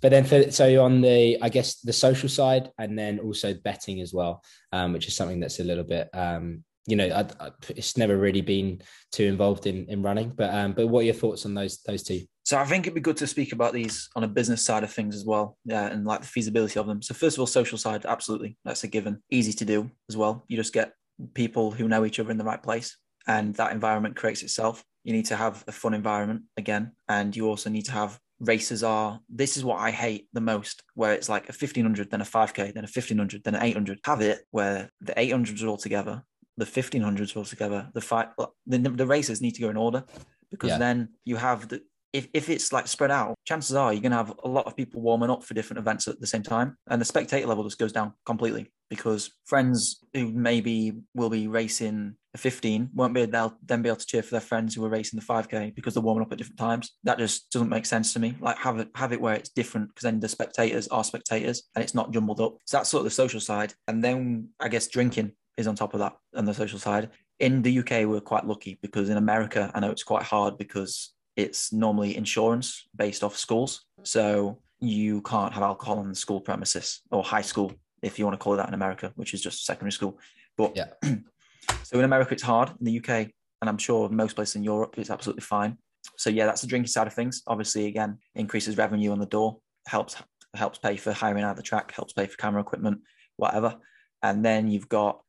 but 0.00 0.10
then 0.10 0.24
for 0.24 0.50
so 0.50 0.82
on 0.82 1.00
the 1.00 1.38
i 1.42 1.48
guess 1.48 1.80
the 1.80 1.92
social 1.92 2.28
side 2.28 2.70
and 2.78 2.98
then 2.98 3.18
also 3.18 3.54
betting 3.54 4.00
as 4.00 4.12
well 4.12 4.42
um, 4.72 4.92
which 4.92 5.08
is 5.08 5.16
something 5.16 5.40
that's 5.40 5.60
a 5.60 5.64
little 5.64 5.84
bit 5.84 6.08
um, 6.14 6.64
you 6.86 6.96
know 6.96 7.06
I, 7.06 7.20
I, 7.44 7.50
it's 7.68 7.96
never 7.96 8.16
really 8.16 8.40
been 8.40 8.82
too 9.12 9.24
involved 9.24 9.66
in 9.66 9.86
in 9.88 10.02
running. 10.02 10.30
But 10.30 10.52
um 10.52 10.72
but 10.72 10.88
what 10.88 11.00
are 11.00 11.04
your 11.04 11.14
thoughts 11.14 11.46
on 11.46 11.54
those 11.54 11.80
those 11.86 12.02
two? 12.02 12.22
So 12.44 12.58
i 12.58 12.64
think 12.64 12.84
it'd 12.84 12.94
be 12.94 13.00
good 13.00 13.18
to 13.18 13.26
speak 13.26 13.52
about 13.52 13.72
these 13.72 14.08
on 14.16 14.24
a 14.24 14.28
business 14.28 14.64
side 14.64 14.82
of 14.82 14.92
things 14.92 15.14
as 15.14 15.24
well 15.24 15.56
yeah 15.64 15.86
and 15.86 16.04
like 16.04 16.22
the 16.22 16.26
feasibility 16.26 16.78
of 16.78 16.86
them. 16.86 17.02
So 17.02 17.14
first 17.14 17.36
of 17.36 17.40
all 17.40 17.46
social 17.46 17.78
side 17.78 18.04
absolutely 18.06 18.56
that's 18.64 18.84
a 18.84 18.88
given. 18.88 19.22
Easy 19.30 19.52
to 19.54 19.64
do 19.64 19.90
as 20.08 20.16
well. 20.16 20.44
You 20.48 20.56
just 20.56 20.72
get 20.72 20.92
people 21.34 21.70
who 21.70 21.88
know 21.88 22.04
each 22.04 22.18
other 22.18 22.30
in 22.30 22.38
the 22.38 22.44
right 22.44 22.62
place 22.62 22.96
and 23.26 23.54
that 23.56 23.72
environment 23.72 24.16
creates 24.16 24.42
itself. 24.42 24.82
You 25.04 25.12
need 25.12 25.26
to 25.26 25.36
have 25.36 25.64
a 25.68 25.72
fun 25.72 25.94
environment 25.94 26.42
again 26.56 26.92
and 27.08 27.36
you 27.36 27.46
also 27.46 27.70
need 27.70 27.86
to 27.86 27.92
have 27.92 28.18
races 28.40 28.82
are 28.82 29.20
this 29.28 29.56
is 29.56 29.64
what 29.64 29.78
I 29.78 29.90
hate 29.90 30.28
the 30.32 30.40
most, 30.40 30.82
where 30.94 31.12
it's 31.12 31.28
like 31.28 31.44
a 31.44 31.52
1500, 31.52 32.10
then 32.10 32.20
a 32.20 32.24
5k, 32.24 32.74
then 32.74 32.84
a 32.84 32.90
1500, 32.92 33.44
then 33.44 33.54
an 33.54 33.62
800. 33.62 34.00
Have 34.04 34.20
it 34.20 34.40
where 34.50 34.90
the 35.00 35.12
800s 35.12 35.62
are 35.62 35.68
all 35.68 35.76
together, 35.76 36.22
the 36.56 36.64
1500s 36.64 37.36
are 37.36 37.40
all 37.40 37.44
together, 37.44 37.88
the 37.94 38.00
five, 38.00 38.28
the, 38.66 38.78
the 38.78 39.06
races 39.06 39.40
need 39.40 39.54
to 39.54 39.62
go 39.62 39.70
in 39.70 39.76
order 39.76 40.04
because 40.50 40.70
yeah. 40.70 40.78
then 40.78 41.10
you 41.24 41.36
have 41.36 41.68
the, 41.68 41.82
if, 42.12 42.28
if 42.34 42.48
it's 42.48 42.72
like 42.72 42.88
spread 42.88 43.10
out, 43.10 43.34
chances 43.44 43.76
are 43.76 43.92
you're 43.92 44.02
going 44.02 44.12
to 44.12 44.18
have 44.18 44.34
a 44.42 44.48
lot 44.48 44.66
of 44.66 44.76
people 44.76 45.00
warming 45.00 45.30
up 45.30 45.44
for 45.44 45.54
different 45.54 45.78
events 45.78 46.08
at 46.08 46.20
the 46.20 46.26
same 46.26 46.42
time. 46.42 46.76
And 46.88 47.00
the 47.00 47.04
spectator 47.04 47.46
level 47.46 47.64
just 47.64 47.78
goes 47.78 47.92
down 47.92 48.14
completely 48.26 48.72
because 48.88 49.30
friends 49.46 50.04
who 50.14 50.32
maybe 50.32 50.94
will 51.14 51.30
be 51.30 51.46
racing 51.46 52.16
a 52.34 52.38
15 52.38 52.90
won't 52.94 53.14
be 53.14 53.24
they'll 53.24 53.56
then 53.64 53.82
be 53.82 53.88
able 53.88 53.96
to 53.96 54.06
cheer 54.06 54.22
for 54.22 54.32
their 54.32 54.40
friends 54.40 54.74
who 54.74 54.84
are 54.84 54.88
racing 54.88 55.18
the 55.18 55.26
5k 55.26 55.74
because 55.74 55.94
they're 55.94 56.02
warming 56.02 56.22
up 56.22 56.32
at 56.32 56.38
different 56.38 56.58
times. 56.58 56.92
That 57.04 57.18
just 57.18 57.50
doesn't 57.50 57.68
make 57.68 57.86
sense 57.86 58.12
to 58.12 58.20
me. 58.20 58.36
Like 58.40 58.58
have 58.58 58.78
it 58.78 58.88
have 58.94 59.12
it 59.12 59.20
where 59.20 59.34
it's 59.34 59.50
different 59.50 59.88
because 59.88 60.02
then 60.02 60.20
the 60.20 60.28
spectators 60.28 60.88
are 60.88 61.04
spectators 61.04 61.64
and 61.74 61.82
it's 61.82 61.94
not 61.94 62.12
jumbled 62.12 62.40
up. 62.40 62.56
So 62.66 62.76
that's 62.76 62.90
sort 62.90 63.00
of 63.00 63.04
the 63.04 63.10
social 63.10 63.40
side 63.40 63.74
and 63.88 64.02
then 64.02 64.48
i 64.60 64.68
guess 64.68 64.88
drinking 64.88 65.32
is 65.56 65.66
on 65.66 65.74
top 65.74 65.94
of 65.94 66.00
that 66.00 66.14
and 66.34 66.46
the 66.46 66.54
social 66.54 66.78
side. 66.78 67.10
In 67.38 67.62
the 67.62 67.78
uk 67.78 67.90
we're 67.90 68.20
quite 68.20 68.46
lucky 68.46 68.78
because 68.82 69.08
in 69.08 69.16
america 69.16 69.70
i 69.74 69.80
know 69.80 69.90
it's 69.90 70.02
quite 70.02 70.22
hard 70.22 70.58
because 70.58 71.14
it's 71.40 71.72
normally 71.72 72.16
insurance 72.16 72.88
based 72.96 73.22
off 73.24 73.36
schools 73.36 73.84
so 74.02 74.58
you 74.80 75.20
can't 75.22 75.52
have 75.52 75.62
alcohol 75.62 75.98
on 75.98 76.08
the 76.08 76.14
school 76.14 76.40
premises 76.40 77.00
or 77.10 77.22
high 77.22 77.42
school 77.42 77.72
if 78.02 78.18
you 78.18 78.24
want 78.24 78.38
to 78.38 78.42
call 78.42 78.54
it 78.54 78.58
that 78.58 78.68
in 78.68 78.74
america 78.74 79.12
which 79.16 79.34
is 79.34 79.42
just 79.42 79.64
secondary 79.64 79.92
school 79.92 80.18
but 80.56 80.76
yeah 80.76 80.86
So 81.90 81.98
in 81.98 82.04
America, 82.04 82.34
it's 82.34 82.42
hard. 82.42 82.70
In 82.80 82.84
the 82.84 82.98
UK, 82.98 83.10
and 83.60 83.68
I'm 83.68 83.78
sure 83.78 84.08
most 84.08 84.36
places 84.36 84.56
in 84.56 84.62
Europe, 84.62 84.94
it's 84.96 85.10
absolutely 85.10 85.42
fine. 85.42 85.76
So 86.16 86.30
yeah, 86.30 86.46
that's 86.46 86.60
the 86.60 86.68
drinking 86.68 86.88
side 86.88 87.08
of 87.08 87.14
things. 87.14 87.42
Obviously, 87.48 87.86
again, 87.86 88.18
increases 88.36 88.76
revenue 88.76 89.10
on 89.10 89.18
the 89.18 89.26
door, 89.26 89.58
helps 89.86 90.16
helps 90.54 90.78
pay 90.78 90.96
for 90.96 91.12
hiring 91.12 91.44
out 91.44 91.56
the 91.56 91.62
track, 91.62 91.92
helps 91.92 92.12
pay 92.12 92.26
for 92.26 92.36
camera 92.36 92.60
equipment, 92.60 93.00
whatever. 93.36 93.76
And 94.22 94.44
then 94.44 94.70
you've 94.70 94.88
got 94.88 95.20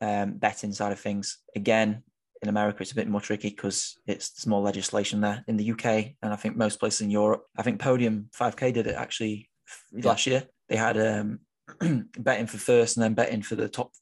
um, 0.00 0.32
betting 0.32 0.72
side 0.72 0.92
of 0.92 1.00
things. 1.00 1.38
Again, 1.54 2.02
in 2.42 2.48
America, 2.48 2.78
it's 2.80 2.92
a 2.92 2.96
bit 2.96 3.08
more 3.08 3.20
tricky 3.20 3.50
because 3.50 3.98
it's 4.06 4.46
more 4.46 4.60
legislation 4.60 5.20
there. 5.20 5.44
In 5.48 5.56
the 5.56 5.72
UK, 5.72 5.84
and 6.22 6.32
I 6.32 6.36
think 6.36 6.56
most 6.56 6.78
places 6.80 7.00
in 7.00 7.10
Europe, 7.10 7.44
I 7.56 7.62
think 7.62 7.80
Podium 7.80 8.30
5K 8.38 8.72
did 8.72 8.86
it 8.86 8.94
actually 8.94 9.50
yeah. 9.92 10.06
last 10.06 10.26
year. 10.26 10.44
They 10.68 10.76
had 10.76 10.98
um, 10.98 11.40
betting 12.18 12.46
for 12.46 12.58
first 12.58 12.96
and 12.96 13.04
then 13.04 13.14
betting 13.14 13.42
for 13.42 13.56
the 13.56 13.68
top 13.68 13.92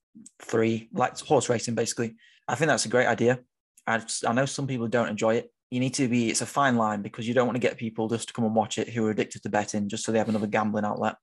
three, 0.43 0.89
like 0.93 1.19
horse 1.21 1.49
racing, 1.49 1.75
basically. 1.75 2.17
I 2.49 2.55
think 2.55 2.69
that's 2.69 2.87
a 2.87 2.91
great 2.91 3.07
idea. 3.07 3.41
I, 3.87 4.03
I 4.27 4.33
know 4.33 4.47
some 4.47 4.67
people 4.67 4.89
don't 4.89 5.09
enjoy 5.09 5.37
it. 5.37 5.51
You 5.71 5.81
need 5.81 5.95
to 5.95 6.09
be, 6.09 6.31
it's 6.31 6.43
a 6.43 6.47
fine 6.47 6.77
line 6.77 7.03
because 7.03 7.27
you 7.27 7.35
don't 7.35 7.47
want 7.47 7.57
to 7.57 7.67
get 7.67 7.77
people 7.77 8.09
just 8.09 8.29
to 8.29 8.35
come 8.35 8.45
and 8.45 8.55
watch 8.55 8.79
it 8.79 8.89
who 8.89 9.05
are 9.07 9.11
addicted 9.11 9.43
to 9.43 9.49
betting 9.49 9.89
just 9.89 10.05
so 10.05 10.13
they 10.13 10.19
have 10.19 10.29
another 10.29 10.47
gambling 10.47 10.85
outlet. 10.85 11.17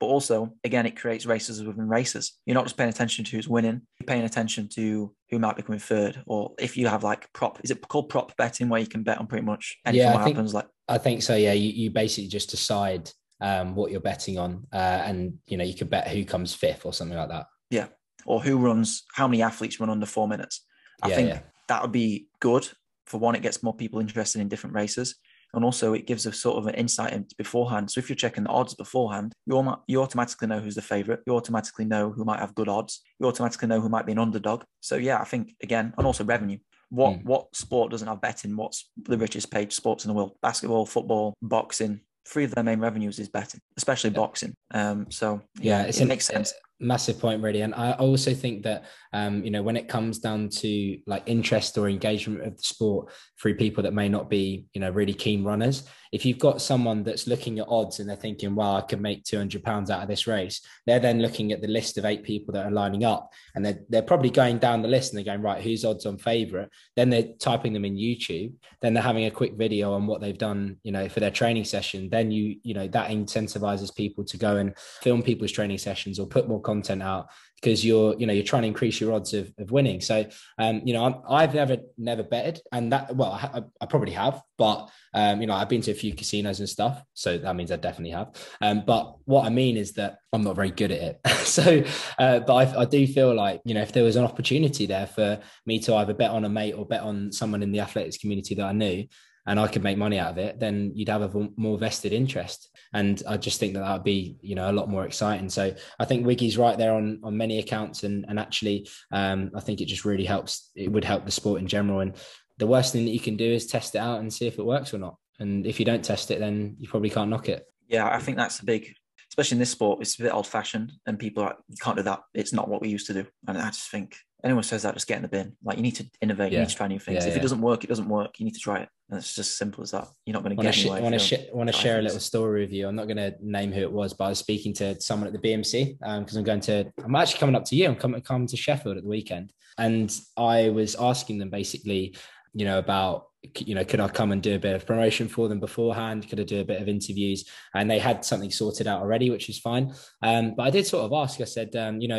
But 0.00 0.06
also, 0.06 0.54
again, 0.62 0.86
it 0.86 0.96
creates 0.96 1.26
races 1.26 1.62
within 1.62 1.88
races. 1.88 2.38
You're 2.46 2.54
not 2.54 2.64
just 2.64 2.76
paying 2.76 2.90
attention 2.90 3.24
to 3.24 3.30
who's 3.32 3.48
winning, 3.48 3.82
you're 3.98 4.06
paying 4.06 4.24
attention 4.24 4.68
to 4.74 5.12
who 5.30 5.38
might 5.38 5.56
be 5.56 5.62
coming 5.62 5.80
third. 5.80 6.22
Or 6.26 6.54
if 6.58 6.76
you 6.76 6.86
have 6.86 7.02
like 7.02 7.32
prop, 7.32 7.60
is 7.64 7.70
it 7.70 7.86
called 7.88 8.08
prop 8.08 8.36
betting 8.36 8.68
where 8.68 8.80
you 8.80 8.86
can 8.86 9.02
bet 9.02 9.18
on 9.18 9.26
pretty 9.26 9.44
much 9.44 9.76
anything 9.84 10.06
yeah, 10.06 10.24
think, 10.24 10.36
happens? 10.36 10.54
Like 10.54 10.68
I 10.88 10.98
think 10.98 11.22
so, 11.22 11.34
yeah. 11.34 11.52
You, 11.52 11.70
you 11.70 11.90
basically 11.90 12.28
just 12.28 12.50
decide 12.50 13.10
um, 13.40 13.74
what 13.74 13.90
you're 13.90 14.00
betting 14.00 14.38
on, 14.38 14.66
uh, 14.72 15.02
and 15.04 15.34
you 15.46 15.56
know 15.56 15.64
you 15.64 15.74
could 15.74 15.90
bet 15.90 16.08
who 16.08 16.24
comes 16.24 16.54
fifth 16.54 16.84
or 16.84 16.92
something 16.92 17.16
like 17.16 17.28
that. 17.28 17.46
Yeah, 17.70 17.86
or 18.26 18.40
who 18.40 18.58
runs 18.58 19.04
how 19.14 19.26
many 19.28 19.42
athletes 19.42 19.80
run 19.80 19.90
under 19.90 20.06
four 20.06 20.28
minutes. 20.28 20.64
I 21.02 21.08
yeah, 21.08 21.16
think 21.16 21.28
yeah. 21.28 21.40
that 21.68 21.82
would 21.82 21.92
be 21.92 22.28
good. 22.40 22.68
For 23.06 23.18
one, 23.18 23.34
it 23.34 23.42
gets 23.42 23.62
more 23.62 23.74
people 23.74 24.00
interested 24.00 24.40
in 24.40 24.48
different 24.48 24.74
races, 24.74 25.16
and 25.54 25.64
also 25.64 25.94
it 25.94 26.06
gives 26.06 26.26
a 26.26 26.32
sort 26.32 26.58
of 26.58 26.66
an 26.66 26.74
insight 26.74 27.12
into 27.12 27.34
beforehand. 27.36 27.90
So 27.90 27.98
if 27.98 28.08
you're 28.08 28.16
checking 28.16 28.44
the 28.44 28.50
odds 28.50 28.74
beforehand, 28.74 29.32
you 29.46 29.76
you 29.86 30.02
automatically 30.02 30.48
know 30.48 30.60
who's 30.60 30.74
the 30.74 30.82
favorite. 30.82 31.20
You 31.26 31.34
automatically 31.34 31.84
know 31.84 32.10
who 32.10 32.24
might 32.24 32.40
have 32.40 32.54
good 32.54 32.68
odds. 32.68 33.00
You 33.18 33.26
automatically 33.26 33.68
know 33.68 33.80
who 33.80 33.88
might 33.88 34.06
be 34.06 34.12
an 34.12 34.18
underdog. 34.18 34.64
So 34.80 34.96
yeah, 34.96 35.20
I 35.20 35.24
think 35.24 35.54
again, 35.62 35.94
and 35.96 36.06
also 36.06 36.24
revenue. 36.24 36.58
What 36.90 37.14
mm. 37.14 37.24
what 37.24 37.54
sport 37.54 37.90
doesn't 37.90 38.08
have 38.08 38.20
betting? 38.20 38.56
What's 38.56 38.90
the 38.96 39.18
richest 39.18 39.50
paid 39.50 39.72
sports 39.72 40.04
in 40.04 40.08
the 40.08 40.14
world? 40.14 40.36
Basketball, 40.42 40.86
football, 40.86 41.34
boxing, 41.42 42.00
three 42.26 42.44
of 42.44 42.54
their 42.54 42.64
main 42.64 42.80
revenues 42.80 43.18
is 43.18 43.28
betting, 43.28 43.60
especially 43.76 44.10
yeah. 44.10 44.16
boxing. 44.16 44.54
Um, 44.72 45.10
so 45.10 45.42
yeah, 45.60 45.82
yeah 45.82 45.88
it 45.88 46.00
an, 46.00 46.08
makes 46.08 46.26
sense 46.26 46.52
massive 46.80 47.18
point 47.18 47.42
really. 47.42 47.62
And 47.62 47.74
i 47.74 47.92
also 47.92 48.34
think 48.34 48.62
that 48.62 48.84
um, 49.12 49.42
you 49.44 49.50
know 49.50 49.62
when 49.62 49.76
it 49.76 49.88
comes 49.88 50.18
down 50.18 50.48
to 50.48 50.98
like 51.06 51.22
interest 51.26 51.78
or 51.78 51.88
engagement 51.88 52.46
of 52.46 52.56
the 52.56 52.62
sport 52.62 53.10
through 53.40 53.56
people 53.56 53.82
that 53.82 53.94
may 53.94 54.08
not 54.08 54.28
be 54.28 54.66
you 54.74 54.80
know 54.80 54.90
really 54.90 55.14
keen 55.14 55.44
runners 55.44 55.88
if 56.12 56.24
you've 56.24 56.38
got 56.38 56.60
someone 56.60 57.02
that's 57.02 57.26
looking 57.26 57.58
at 57.58 57.66
odds 57.68 58.00
and 58.00 58.08
they're 58.08 58.16
thinking 58.16 58.54
well 58.54 58.76
i 58.76 58.80
could 58.82 59.00
make 59.00 59.24
200 59.24 59.62
pounds 59.62 59.90
out 59.90 60.02
of 60.02 60.08
this 60.08 60.26
race 60.26 60.60
they're 60.86 61.00
then 61.00 61.22
looking 61.22 61.52
at 61.52 61.62
the 61.62 61.68
list 61.68 61.96
of 61.96 62.04
eight 62.04 62.22
people 62.22 62.52
that 62.52 62.66
are 62.66 62.70
lining 62.70 63.04
up 63.04 63.32
and 63.54 63.64
they're, 63.64 63.80
they're 63.88 64.02
probably 64.02 64.30
going 64.30 64.58
down 64.58 64.82
the 64.82 64.88
list 64.88 65.12
and 65.12 65.18
they're 65.18 65.32
going 65.32 65.42
right 65.42 65.62
who's 65.62 65.84
odds 65.84 66.06
on 66.06 66.18
favorite? 66.18 66.70
Then 66.96 67.10
they're 67.10 67.32
typing 67.40 67.72
them 67.72 67.84
in 67.84 67.96
youtube 67.96 68.52
then 68.80 68.94
they're 68.94 69.02
having 69.02 69.24
a 69.24 69.30
quick 69.30 69.54
video 69.54 69.92
on 69.92 70.06
what 70.06 70.20
they've 70.20 70.38
done 70.38 70.76
you 70.82 70.92
know 70.92 71.08
for 71.08 71.20
their 71.20 71.30
training 71.30 71.64
session. 71.64 72.08
Then 72.08 72.30
you 72.30 72.56
you 72.62 72.74
know 72.74 72.86
that 72.88 73.10
incentivizes 73.10 73.94
people 73.94 74.24
to 74.24 74.36
go 74.36 74.56
and 74.56 74.76
film 75.02 75.22
people's 75.22 75.52
training 75.52 75.78
sessions 75.78 76.18
or 76.18 76.26
put 76.26 76.48
more 76.48 76.60
content 76.68 77.02
out 77.02 77.24
because 77.60 77.84
you're 77.84 78.14
you 78.18 78.26
know 78.26 78.32
you're 78.32 78.50
trying 78.52 78.62
to 78.62 78.68
increase 78.68 79.00
your 79.00 79.12
odds 79.12 79.32
of, 79.34 79.52
of 79.58 79.70
winning. 79.70 80.00
So 80.00 80.16
um 80.58 80.82
you 80.84 80.92
know 80.94 81.22
i 81.28 81.40
have 81.40 81.54
never 81.54 81.76
never 81.96 82.22
betted 82.22 82.60
and 82.72 82.92
that 82.92 83.16
well 83.16 83.32
I, 83.32 83.62
I 83.80 83.86
probably 83.86 84.12
have 84.12 84.42
but 84.56 84.78
um 85.14 85.40
you 85.40 85.46
know 85.46 85.54
i've 85.54 85.68
been 85.68 85.82
to 85.82 85.90
a 85.90 86.00
few 86.02 86.14
casinos 86.14 86.60
and 86.60 86.68
stuff. 86.68 87.02
So 87.14 87.38
that 87.38 87.56
means 87.56 87.72
i 87.72 87.76
definitely 87.76 88.16
have. 88.20 88.28
Um 88.60 88.84
but 88.86 89.16
what 89.24 89.46
i 89.46 89.50
mean 89.60 89.76
is 89.76 89.92
that 89.94 90.18
i'm 90.32 90.44
not 90.44 90.56
very 90.56 90.70
good 90.70 90.92
at 90.92 91.02
it. 91.08 91.20
So 91.58 91.82
uh, 92.18 92.40
but 92.40 92.54
I, 92.54 92.82
I 92.82 92.84
do 92.84 93.06
feel 93.06 93.34
like 93.34 93.62
you 93.64 93.74
know 93.74 93.80
if 93.80 93.92
there 93.92 94.04
was 94.04 94.16
an 94.16 94.24
opportunity 94.24 94.84
there 94.86 95.06
for 95.06 95.40
me 95.64 95.78
to 95.80 95.94
either 95.94 96.12
bet 96.12 96.30
on 96.30 96.44
a 96.44 96.48
mate 96.48 96.74
or 96.74 96.84
bet 96.84 97.00
on 97.00 97.32
someone 97.32 97.62
in 97.62 97.72
the 97.72 97.80
athletics 97.80 98.18
community 98.18 98.54
that 98.54 98.66
i 98.66 98.72
knew 98.72 99.06
and 99.48 99.58
I 99.58 99.66
could 99.66 99.82
make 99.82 99.96
money 99.96 100.18
out 100.18 100.32
of 100.32 100.38
it, 100.38 100.60
then 100.60 100.92
you'd 100.94 101.08
have 101.08 101.34
a 101.34 101.48
more 101.56 101.78
vested 101.78 102.12
interest. 102.12 102.68
And 102.92 103.22
I 103.26 103.38
just 103.38 103.58
think 103.58 103.72
that 103.74 103.80
that 103.80 103.92
would 103.94 104.04
be, 104.04 104.36
you 104.42 104.54
know, 104.54 104.70
a 104.70 104.72
lot 104.72 104.90
more 104.90 105.06
exciting. 105.06 105.48
So 105.48 105.74
I 105.98 106.04
think 106.04 106.26
Wiggy's 106.26 106.58
right 106.58 106.76
there 106.76 106.92
on 106.92 107.20
on 107.24 107.36
many 107.36 107.58
accounts, 107.58 108.04
and 108.04 108.26
and 108.28 108.38
actually, 108.38 108.88
um, 109.10 109.50
I 109.54 109.60
think 109.60 109.80
it 109.80 109.86
just 109.86 110.04
really 110.04 110.26
helps. 110.26 110.70
It 110.76 110.92
would 110.92 111.04
help 111.04 111.24
the 111.24 111.32
sport 111.32 111.62
in 111.62 111.66
general. 111.66 112.00
And 112.00 112.14
the 112.58 112.66
worst 112.66 112.92
thing 112.92 113.06
that 113.06 113.12
you 113.12 113.20
can 113.20 113.36
do 113.36 113.50
is 113.50 113.66
test 113.66 113.94
it 113.94 113.98
out 113.98 114.20
and 114.20 114.32
see 114.32 114.46
if 114.46 114.58
it 114.58 114.66
works 114.66 114.92
or 114.92 114.98
not. 114.98 115.16
And 115.38 115.66
if 115.66 115.78
you 115.80 115.86
don't 115.86 116.04
test 116.04 116.30
it, 116.30 116.40
then 116.40 116.76
you 116.78 116.88
probably 116.88 117.10
can't 117.10 117.30
knock 117.30 117.48
it. 117.48 117.64
Yeah, 117.88 118.06
I 118.06 118.18
think 118.18 118.36
that's 118.36 118.60
a 118.60 118.66
big, 118.66 118.92
especially 119.30 119.56
in 119.56 119.60
this 119.60 119.70
sport. 119.70 120.02
It's 120.02 120.18
a 120.18 120.24
bit 120.24 120.34
old 120.34 120.46
fashioned, 120.46 120.92
and 121.06 121.18
people 121.18 121.42
are 121.42 121.56
you 121.68 121.76
can't 121.80 121.96
do 121.96 122.02
that. 122.02 122.20
It's 122.34 122.52
not 122.52 122.68
what 122.68 122.82
we 122.82 122.90
used 122.90 123.06
to 123.06 123.14
do. 123.14 123.26
And 123.46 123.56
I 123.56 123.68
just 123.68 123.90
think 123.90 124.14
anyone 124.44 124.62
says 124.62 124.82
that, 124.82 124.94
just 124.94 125.06
get 125.06 125.16
in 125.16 125.22
the 125.22 125.28
bin. 125.28 125.56
Like 125.64 125.76
you 125.76 125.82
need 125.82 125.96
to 125.96 126.06
innovate, 126.20 126.52
yeah. 126.52 126.58
you 126.58 126.64
need 126.64 126.70
to 126.70 126.76
try 126.76 126.86
new 126.86 126.98
things. 126.98 127.24
Yeah, 127.24 127.28
if 127.28 127.34
yeah. 127.34 127.40
it 127.40 127.42
doesn't 127.42 127.60
work, 127.60 127.84
it 127.84 127.88
doesn't 127.88 128.08
work. 128.08 128.38
You 128.38 128.44
need 128.44 128.54
to 128.54 128.60
try 128.60 128.80
it. 128.80 128.88
And 129.10 129.18
it's 129.18 129.34
just 129.34 129.56
simple 129.56 129.82
as 129.82 129.92
that. 129.92 130.08
You're 130.26 130.34
not 130.34 130.44
going 130.44 130.56
to 130.56 130.62
get 130.62 130.74
sh- 130.74 130.80
anywhere. 130.82 130.98
I 130.98 131.02
want 131.02 131.14
to 131.14 131.18
sh- 131.18 131.46
want 131.52 131.68
to 131.68 131.72
share 131.72 131.98
a 131.98 132.02
little 132.02 132.20
story 132.20 132.60
with 132.60 132.72
you. 132.72 132.86
I'm 132.86 132.94
not 132.94 133.06
going 133.06 133.16
to 133.16 133.34
name 133.40 133.72
who 133.72 133.80
it 133.80 133.90
was, 133.90 134.12
but 134.12 134.24
I 134.24 134.28
was 134.28 134.38
speaking 134.38 134.74
to 134.74 135.00
someone 135.00 135.26
at 135.26 135.32
the 135.32 135.38
BMC 135.38 135.98
because 135.98 136.36
um, 136.36 136.38
I'm 136.38 136.44
going 136.44 136.60
to. 136.60 136.92
I'm 137.02 137.14
actually 137.16 137.40
coming 137.40 137.56
up 137.56 137.64
to 137.66 137.76
you. 137.76 137.86
I'm 137.86 137.96
coming 137.96 138.20
coming 138.20 138.46
to 138.48 138.56
Sheffield 138.56 138.96
at 138.96 139.02
the 139.02 139.08
weekend, 139.08 139.52
and 139.78 140.14
I 140.36 140.68
was 140.68 140.94
asking 140.94 141.38
them 141.38 141.50
basically, 141.50 142.16
you 142.52 142.64
know, 142.64 142.78
about 142.78 143.28
you 143.56 143.74
know, 143.74 143.84
could 143.84 144.00
I 144.00 144.08
come 144.08 144.32
and 144.32 144.42
do 144.42 144.56
a 144.56 144.58
bit 144.58 144.74
of 144.74 144.84
promotion 144.84 145.28
for 145.28 145.48
them 145.48 145.60
beforehand? 145.60 146.28
Could 146.28 146.40
I 146.40 146.44
do 146.44 146.60
a 146.60 146.64
bit 146.64 146.82
of 146.82 146.88
interviews? 146.88 147.44
And 147.74 147.90
they 147.90 147.98
had 147.98 148.24
something 148.24 148.50
sorted 148.50 148.86
out 148.86 149.00
already, 149.00 149.30
which 149.30 149.48
is 149.48 149.58
fine. 149.58 149.94
Um, 150.22 150.54
but 150.56 150.64
I 150.64 150.70
did 150.70 150.86
sort 150.86 151.04
of 151.04 151.12
ask. 151.12 151.40
I 151.40 151.44
said, 151.44 151.74
um, 151.76 152.00
you 152.00 152.08
know, 152.08 152.18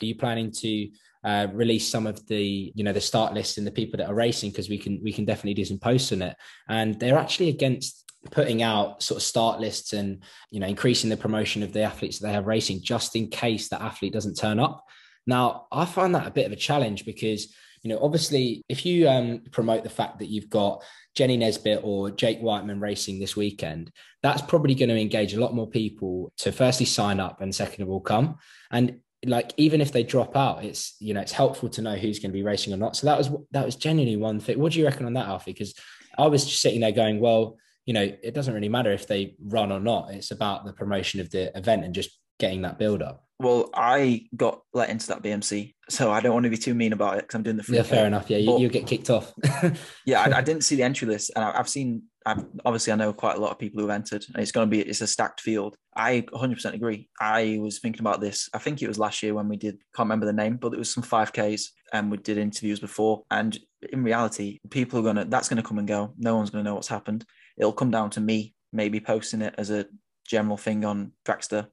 Are 0.00 0.04
you 0.04 0.14
planning 0.14 0.50
to 0.52 0.88
uh, 1.22 1.46
release 1.52 1.88
some 1.88 2.06
of 2.06 2.26
the 2.26 2.72
you 2.74 2.84
know 2.84 2.92
the 2.92 3.00
start 3.00 3.34
list 3.34 3.58
and 3.58 3.66
the 3.66 3.72
people 3.72 3.98
that 3.98 4.08
are 4.08 4.14
racing? 4.14 4.50
Because 4.50 4.68
we 4.68 4.78
can 4.78 5.00
we 5.02 5.12
can 5.12 5.24
definitely 5.24 5.54
do 5.54 5.64
some 5.64 5.78
posts 5.78 6.12
on 6.12 6.22
it. 6.22 6.36
And 6.68 6.98
they're 6.98 7.18
actually 7.18 7.48
against 7.48 8.10
putting 8.30 8.62
out 8.62 9.02
sort 9.02 9.16
of 9.16 9.22
start 9.22 9.60
lists 9.60 9.92
and 9.92 10.22
you 10.50 10.60
know 10.60 10.66
increasing 10.66 11.10
the 11.10 11.16
promotion 11.16 11.62
of 11.62 11.72
the 11.72 11.82
athletes 11.82 12.18
that 12.18 12.26
they 12.26 12.32
have 12.32 12.46
racing 12.46 12.80
just 12.82 13.16
in 13.16 13.28
case 13.28 13.68
that 13.68 13.82
athlete 13.82 14.12
doesn't 14.12 14.34
turn 14.34 14.58
up. 14.58 14.84
Now 15.26 15.66
i 15.70 15.84
find 15.84 16.14
that 16.14 16.26
a 16.26 16.30
bit 16.30 16.46
of 16.46 16.52
a 16.52 16.56
challenge 16.56 17.04
because 17.04 17.54
you 17.82 17.90
know 17.90 17.98
obviously 18.02 18.62
if 18.68 18.84
you 18.84 19.08
um, 19.08 19.42
promote 19.52 19.84
the 19.84 19.90
fact 19.90 20.18
that 20.18 20.28
you've 20.28 20.50
got 20.50 20.82
jenny 21.14 21.36
nesbitt 21.36 21.80
or 21.82 22.10
jake 22.10 22.38
wightman 22.40 22.80
racing 22.80 23.18
this 23.18 23.36
weekend 23.36 23.92
that's 24.22 24.42
probably 24.42 24.74
going 24.74 24.88
to 24.88 25.00
engage 25.00 25.34
a 25.34 25.40
lot 25.40 25.54
more 25.54 25.68
people 25.68 26.32
to 26.36 26.52
firstly 26.52 26.86
sign 26.86 27.20
up 27.20 27.40
and 27.40 27.54
second 27.54 27.82
of 27.82 27.90
all 27.90 28.00
come. 28.00 28.36
And 28.70 29.00
like 29.26 29.52
even 29.56 29.80
if 29.80 29.92
they 29.92 30.02
drop 30.02 30.34
out 30.34 30.64
it's 30.64 30.96
you 30.98 31.12
know 31.12 31.20
it's 31.20 31.32
helpful 31.32 31.68
to 31.68 31.82
know 31.82 31.94
who's 31.94 32.18
going 32.18 32.30
to 32.30 32.36
be 32.36 32.42
racing 32.42 32.72
or 32.72 32.76
not 32.78 32.96
so 32.96 33.06
that 33.06 33.18
was 33.18 33.30
that 33.50 33.66
was 33.66 33.76
genuinely 33.76 34.16
one 34.16 34.40
thing 34.40 34.58
what 34.58 34.72
do 34.72 34.78
you 34.78 34.84
reckon 34.86 35.04
on 35.04 35.12
that 35.12 35.26
alfie 35.26 35.52
because 35.52 35.74
i 36.16 36.26
was 36.26 36.46
just 36.46 36.62
sitting 36.62 36.80
there 36.80 36.92
going 36.92 37.20
well 37.20 37.58
you 37.90 37.94
know, 37.94 38.12
it 38.22 38.34
doesn't 38.34 38.54
really 38.54 38.68
matter 38.68 38.92
if 38.92 39.08
they 39.08 39.34
run 39.44 39.72
or 39.72 39.80
not. 39.80 40.12
It's 40.12 40.30
about 40.30 40.64
the 40.64 40.72
promotion 40.72 41.20
of 41.20 41.28
the 41.30 41.56
event 41.58 41.84
and 41.84 41.92
just 41.92 42.20
getting 42.38 42.62
that 42.62 42.78
build 42.78 43.02
up. 43.02 43.24
Well, 43.40 43.70
I 43.74 44.26
got 44.36 44.60
let 44.74 44.90
into 44.90 45.08
that 45.08 45.22
BMC, 45.22 45.74
so 45.88 46.12
I 46.12 46.20
don't 46.20 46.34
want 46.34 46.44
to 46.44 46.50
be 46.50 46.56
too 46.56 46.74
mean 46.74 46.92
about 46.92 47.14
it 47.16 47.22
because 47.22 47.34
I'm 47.34 47.42
doing 47.42 47.56
the 47.56 47.64
free. 47.64 47.78
Yeah, 47.78 47.82
fair 47.82 48.06
enough. 48.06 48.30
Yeah, 48.30 48.36
you, 48.36 48.50
will 48.50 48.68
get 48.68 48.86
kicked 48.86 49.10
off. 49.10 49.32
yeah, 50.06 50.20
I, 50.20 50.38
I, 50.38 50.40
didn't 50.40 50.62
see 50.62 50.76
the 50.76 50.82
entry 50.84 51.08
list, 51.08 51.32
and 51.34 51.44
I, 51.44 51.56
have 51.56 51.68
seen. 51.68 52.02
I've, 52.26 52.44
obviously, 52.64 52.92
I 52.92 52.96
know 52.96 53.12
quite 53.12 53.36
a 53.36 53.40
lot 53.40 53.50
of 53.50 53.58
people 53.58 53.80
who've 53.80 53.90
entered, 53.90 54.24
and 54.28 54.42
it's 54.42 54.52
going 54.52 54.68
to 54.68 54.70
be 54.70 54.82
it's 54.82 55.00
a 55.00 55.06
stacked 55.06 55.40
field. 55.40 55.76
I 55.96 56.20
100% 56.32 56.74
agree. 56.74 57.08
I 57.20 57.58
was 57.60 57.78
thinking 57.78 58.00
about 58.00 58.20
this. 58.20 58.48
I 58.52 58.58
think 58.58 58.82
it 58.82 58.88
was 58.88 58.98
last 58.98 59.22
year 59.22 59.34
when 59.34 59.48
we 59.48 59.56
did. 59.56 59.78
Can't 59.94 60.06
remember 60.06 60.26
the 60.26 60.32
name, 60.32 60.56
but 60.56 60.74
it 60.74 60.78
was 60.78 60.92
some 60.92 61.02
5Ks, 61.02 61.68
and 61.92 62.10
we 62.10 62.18
did 62.18 62.38
interviews 62.38 62.78
before. 62.78 63.22
And 63.30 63.58
in 63.92 64.04
reality, 64.04 64.60
people 64.70 65.00
are 65.00 65.02
gonna. 65.02 65.24
That's 65.24 65.48
going 65.48 65.62
to 65.62 65.68
come 65.68 65.78
and 65.78 65.88
go. 65.88 66.14
No 66.18 66.36
one's 66.36 66.50
going 66.50 66.64
to 66.64 66.68
know 66.68 66.74
what's 66.74 66.88
happened 66.88 67.24
it'll 67.60 67.72
come 67.72 67.90
down 67.90 68.10
to 68.10 68.20
me 68.20 68.54
maybe 68.72 69.00
posting 69.00 69.42
it 69.42 69.54
as 69.58 69.70
a 69.70 69.86
general 70.26 70.56
thing 70.56 70.84
on 70.84 71.12
Trackstaa. 71.24 71.68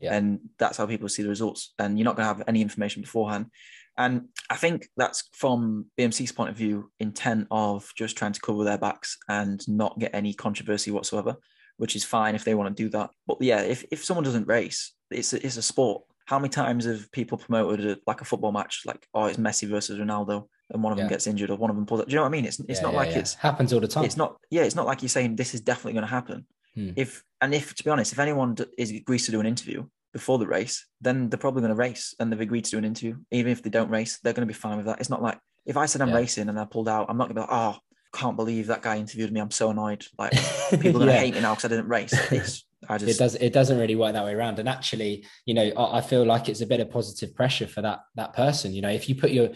Yeah. 0.00 0.14
And 0.14 0.40
that's 0.58 0.76
how 0.76 0.86
people 0.86 1.08
see 1.08 1.22
the 1.22 1.28
results. 1.28 1.74
And 1.78 1.98
you're 1.98 2.04
not 2.04 2.16
going 2.16 2.28
to 2.28 2.34
have 2.34 2.44
any 2.48 2.62
information 2.62 3.02
beforehand. 3.02 3.46
And 3.98 4.28
I 4.48 4.56
think 4.56 4.88
that's 4.96 5.28
from 5.32 5.86
BMC's 5.98 6.32
point 6.32 6.50
of 6.50 6.56
view, 6.56 6.90
intent 7.00 7.48
of 7.50 7.92
just 7.96 8.16
trying 8.16 8.32
to 8.32 8.40
cover 8.40 8.64
their 8.64 8.78
backs 8.78 9.18
and 9.28 9.60
not 9.68 9.98
get 9.98 10.14
any 10.14 10.32
controversy 10.32 10.90
whatsoever, 10.90 11.36
which 11.76 11.96
is 11.96 12.04
fine 12.04 12.34
if 12.34 12.44
they 12.44 12.54
want 12.54 12.74
to 12.74 12.82
do 12.82 12.88
that. 12.90 13.10
But 13.26 13.38
yeah, 13.40 13.60
if, 13.60 13.84
if 13.90 14.04
someone 14.04 14.24
doesn't 14.24 14.46
race, 14.46 14.94
it's 15.10 15.32
a, 15.32 15.44
it's 15.44 15.56
a 15.56 15.62
sport. 15.62 16.04
How 16.26 16.38
many 16.38 16.48
times 16.48 16.84
have 16.84 17.10
people 17.10 17.38
promoted 17.38 17.86
a, 17.86 17.98
like 18.06 18.20
a 18.20 18.24
football 18.24 18.52
match, 18.52 18.82
like, 18.86 19.06
oh, 19.14 19.26
it's 19.26 19.38
Messi 19.38 19.68
versus 19.68 19.98
Ronaldo? 19.98 20.46
and 20.70 20.82
one 20.82 20.92
of 20.92 20.98
yeah. 20.98 21.04
them 21.04 21.10
gets 21.10 21.26
injured 21.26 21.50
or 21.50 21.56
one 21.56 21.70
of 21.70 21.76
them 21.76 21.86
pulls 21.86 22.00
up. 22.02 22.08
Do 22.08 22.12
you 22.12 22.16
know 22.16 22.22
what 22.22 22.28
I 22.28 22.32
mean? 22.32 22.44
It's 22.44 22.60
it's 22.60 22.80
yeah, 22.80 22.82
not 22.82 22.92
yeah, 22.92 22.98
like 22.98 23.16
it's 23.16 23.34
happens 23.34 23.72
all 23.72 23.80
the 23.80 23.88
time. 23.88 24.04
It's 24.04 24.16
not 24.16 24.36
yeah, 24.50 24.62
it's 24.64 24.74
not 24.74 24.86
like 24.86 25.02
you're 25.02 25.08
saying 25.08 25.36
this 25.36 25.54
is 25.54 25.60
definitely 25.60 25.94
going 25.94 26.04
to 26.04 26.10
happen. 26.10 26.46
Hmm. 26.74 26.90
If 26.96 27.24
and 27.40 27.54
if 27.54 27.74
to 27.76 27.84
be 27.84 27.90
honest, 27.90 28.12
if 28.12 28.18
anyone 28.18 28.56
is 28.76 28.90
agrees 28.90 29.24
to 29.26 29.32
do 29.32 29.40
an 29.40 29.46
interview 29.46 29.86
before 30.12 30.38
the 30.38 30.46
race, 30.46 30.86
then 31.00 31.28
they're 31.28 31.38
probably 31.38 31.60
going 31.60 31.74
to 31.74 31.76
race 31.76 32.14
and 32.18 32.32
they've 32.32 32.40
agreed 32.40 32.64
to 32.64 32.70
do 32.72 32.78
an 32.78 32.84
interview. 32.84 33.16
Even 33.30 33.52
if 33.52 33.62
they 33.62 33.70
don't 33.70 33.90
race, 33.90 34.18
they're 34.22 34.32
going 34.32 34.46
to 34.46 34.52
be 34.52 34.58
fine 34.58 34.76
with 34.76 34.86
that. 34.86 35.00
It's 35.00 35.10
not 35.10 35.22
like 35.22 35.38
if 35.66 35.76
I 35.76 35.86
said 35.86 36.00
I'm 36.00 36.12
racing 36.12 36.48
and 36.48 36.58
I 36.58 36.64
pulled 36.64 36.88
out, 36.88 37.06
I'm 37.08 37.18
not 37.18 37.24
going 37.24 37.36
to 37.36 37.42
be 37.42 37.52
like, 37.52 37.52
oh, 37.52 37.78
can't 38.14 38.36
believe 38.36 38.68
that 38.68 38.82
guy 38.82 38.96
interviewed 38.96 39.32
me. 39.32 39.40
I'm 39.40 39.50
so 39.50 39.70
annoyed. 39.70 40.04
Like 40.18 40.32
people 40.70 41.02
are 41.02 41.06
going 41.06 41.08
to 41.08 41.12
hate 41.12 41.34
me 41.34 41.40
now 41.40 41.54
because 41.54 41.66
I 41.66 41.68
didn't 41.68 41.88
race. 41.88 42.12
It's 42.32 42.64
I 42.88 42.98
just, 42.98 43.10
it 43.10 43.18
does 43.18 43.34
it 43.34 43.52
doesn't 43.52 43.78
really 43.78 43.96
work 43.96 44.12
that 44.12 44.24
way 44.24 44.34
around 44.34 44.58
and 44.60 44.68
actually 44.68 45.26
you 45.46 45.54
know 45.54 45.70
I, 45.76 45.98
I, 45.98 46.00
feel 46.00 46.24
like 46.24 46.48
it's 46.48 46.60
a 46.60 46.66
bit 46.66 46.78
of 46.78 46.90
positive 46.90 47.34
pressure 47.34 47.66
for 47.66 47.82
that 47.82 48.00
that 48.14 48.34
person 48.34 48.72
you 48.72 48.82
know 48.82 48.88
if 48.88 49.08
you 49.08 49.16
put 49.16 49.32
your 49.32 49.50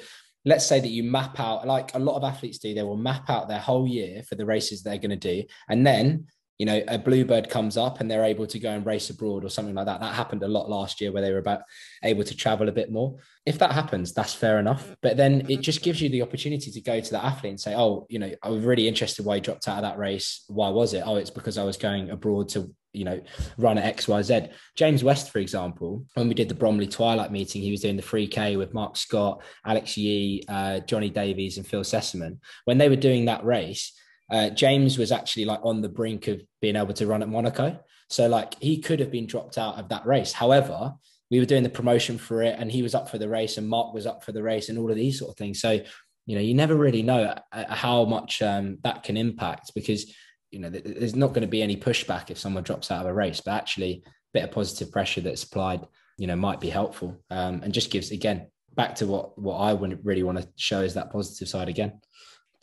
let's 0.45 0.67
say 0.67 0.81
that 0.81 0.89
you 0.89 1.05
map 1.05 1.39
out 1.39 1.65
like 1.67 1.95
a 1.95 2.01
lot 2.01 2.17
of 2.17 2.25
athletes 2.25 2.59
do 2.59 2.75
they 2.75 2.83
will 2.83 2.97
map 2.97 3.31
out 3.31 3.49
their 3.49 3.61
whole 3.61 3.87
year 3.87 4.25
for 4.25 4.35
the 4.35 4.45
races 4.45 4.83
they're 4.83 4.99
going 4.99 5.11
to 5.11 5.17
do 5.17 5.45
and 5.69 5.87
then 5.87 6.27
you 6.63 6.67
know 6.67 6.81
a 6.87 6.97
bluebird 6.97 7.51
comes 7.51 7.77
up 7.77 7.99
and 7.99 8.09
they're 8.09 8.23
able 8.23 8.47
to 8.47 8.57
go 8.61 8.71
and 8.71 8.87
race 8.87 9.11
abroad 9.11 9.45
or 9.45 9.49
something 9.49 9.75
like 9.75 9.87
that. 9.87 9.99
That 9.99 10.15
happened 10.15 10.45
a 10.45 10.47
lot 10.49 10.71
last 10.71 11.01
year 11.01 11.11
where 11.11 11.21
they 11.21 11.33
were 11.33 11.39
about 11.39 11.63
able 12.05 12.23
to 12.23 12.37
travel 12.37 12.69
a 12.69 12.73
bit 12.81 12.93
more. 12.93 13.17
If 13.45 13.59
that 13.59 13.73
happens 13.73 14.13
that's 14.13 14.33
fair 14.33 14.61
enough. 14.61 14.95
But 15.03 15.17
then 15.17 15.45
it 15.49 15.61
just 15.61 15.83
gives 15.83 16.01
you 16.01 16.09
the 16.09 16.23
opportunity 16.23 16.71
to 16.71 16.81
go 16.81 17.01
to 17.01 17.11
the 17.11 17.25
athlete 17.25 17.51
and 17.51 17.61
say 17.61 17.75
oh 17.75 18.07
you 18.09 18.21
know 18.21 18.31
i 18.45 18.49
was 18.49 18.63
really 18.65 18.87
interested 18.87 19.27
why 19.27 19.35
you 19.35 19.41
dropped 19.41 19.67
out 19.67 19.79
of 19.79 19.83
that 19.83 19.99
race. 19.99 20.45
Why 20.47 20.69
was 20.69 20.95
it? 20.95 21.03
Oh 21.05 21.17
it's 21.17 21.31
because 21.31 21.59
i 21.59 21.65
was 21.65 21.77
going 21.77 22.11
abroad 22.11 22.49
to 22.51 22.73
you 22.93 23.05
know, 23.05 23.21
run 23.57 23.79
at 23.79 23.97
XYZ. 23.97 24.53
James 24.77 25.03
West, 25.03 25.33
for 25.33 25.39
example, 25.39 26.05
when 26.15 26.29
we 26.29 26.35
did 26.35 26.49
the 26.49 26.55
Bromley 26.55 26.87
Twilight 26.87 27.33
meeting, 27.33 27.63
he 27.63 27.71
was 27.71 27.81
doing 27.81 27.97
the 27.97 28.03
3K 28.03 28.59
with 28.59 28.75
Mark 28.75 28.99
Scott, 28.99 29.43
Alex 29.65 29.97
Yee, 29.97 30.45
uh, 30.47 30.81
Johnny 30.81 31.09
Davies, 31.09 31.57
and 31.57 31.67
Phil 31.67 31.85
Sesemann. 31.85 32.37
When 32.67 32.77
they 32.77 32.91
were 32.91 32.97
doing 32.97 33.25
that 33.25 33.47
race, 33.47 33.93
uh, 34.31 34.51
James 34.51 34.99
was 34.99 35.13
actually 35.13 35.45
like 35.45 35.61
on 35.63 35.83
the 35.83 35.89
brink 35.89 36.29
of 36.29 36.43
being 36.61 36.77
able 36.77 36.95
to 36.95 37.07
run 37.07 37.23
at 37.23 37.29
Monaco. 37.29 37.79
So, 38.09 38.29
like, 38.29 38.55
he 38.61 38.79
could 38.79 39.01
have 39.01 39.11
been 39.11 39.27
dropped 39.27 39.57
out 39.57 39.79
of 39.79 39.89
that 39.89 40.07
race. 40.07 40.33
However, 40.33 40.95
we 41.31 41.39
were 41.39 41.47
doing 41.47 41.63
the 41.63 41.71
promotion 41.71 42.19
for 42.19 42.43
it, 42.43 42.57
and 42.59 42.71
he 42.71 42.83
was 42.83 42.95
up 42.95 43.09
for 43.09 43.19
the 43.19 43.29
race, 43.29 43.57
and 43.57 43.69
Mark 43.69 43.95
was 43.95 44.07
up 44.07 44.23
for 44.23 44.33
the 44.33 44.43
race, 44.43 44.69
and 44.69 44.79
all 44.79 44.91
of 44.91 44.97
these 44.97 45.19
sort 45.19 45.31
of 45.31 45.37
things. 45.37 45.61
So, 45.61 45.81
you 46.27 46.37
know, 46.37 46.43
you 46.43 46.55
never 46.55 46.75
really 46.75 47.03
know 47.03 47.35
uh, 47.53 47.75
how 47.75 48.05
much 48.05 48.43
um, 48.43 48.79
that 48.85 49.03
can 49.03 49.17
impact 49.17 49.73
because 49.75 50.15
you 50.53 50.61
know, 50.61 50.69
there's 50.69 51.17
not 51.17 51.29
going 51.29 51.41
to 51.41 51.49
be 51.49 51.63
any 51.63 51.77
pushback 51.77 52.31
if 52.31 52.39
someone 52.39 52.63
drops 52.63 52.91
out 52.91 53.01
of 53.01 53.11
a 53.11 53.15
race, 53.15 53.41
but 53.41 53.53
actually, 53.53 54.03
a 54.05 54.11
bit 54.35 54.45
of 54.45 54.53
positive 54.53 54.93
pressure 54.93 55.23
that's 55.23 55.43
applied, 55.43 55.81
you 56.19 56.27
know, 56.27 56.37
might 56.37 56.61
be 56.61 56.69
helpful, 56.69 57.19
um, 57.31 57.63
and 57.65 57.73
just 57.73 57.91
gives 57.91 58.11
again 58.11 58.49
back 58.75 58.95
to 58.97 59.07
what 59.07 59.39
what 59.39 59.57
I 59.57 59.73
would 59.73 60.05
really 60.05 60.23
want 60.23 60.39
to 60.39 60.49
show 60.57 60.83
is 60.83 60.95
that 60.95 61.11
positive 61.11 61.49
side 61.49 61.69
again. 61.69 62.01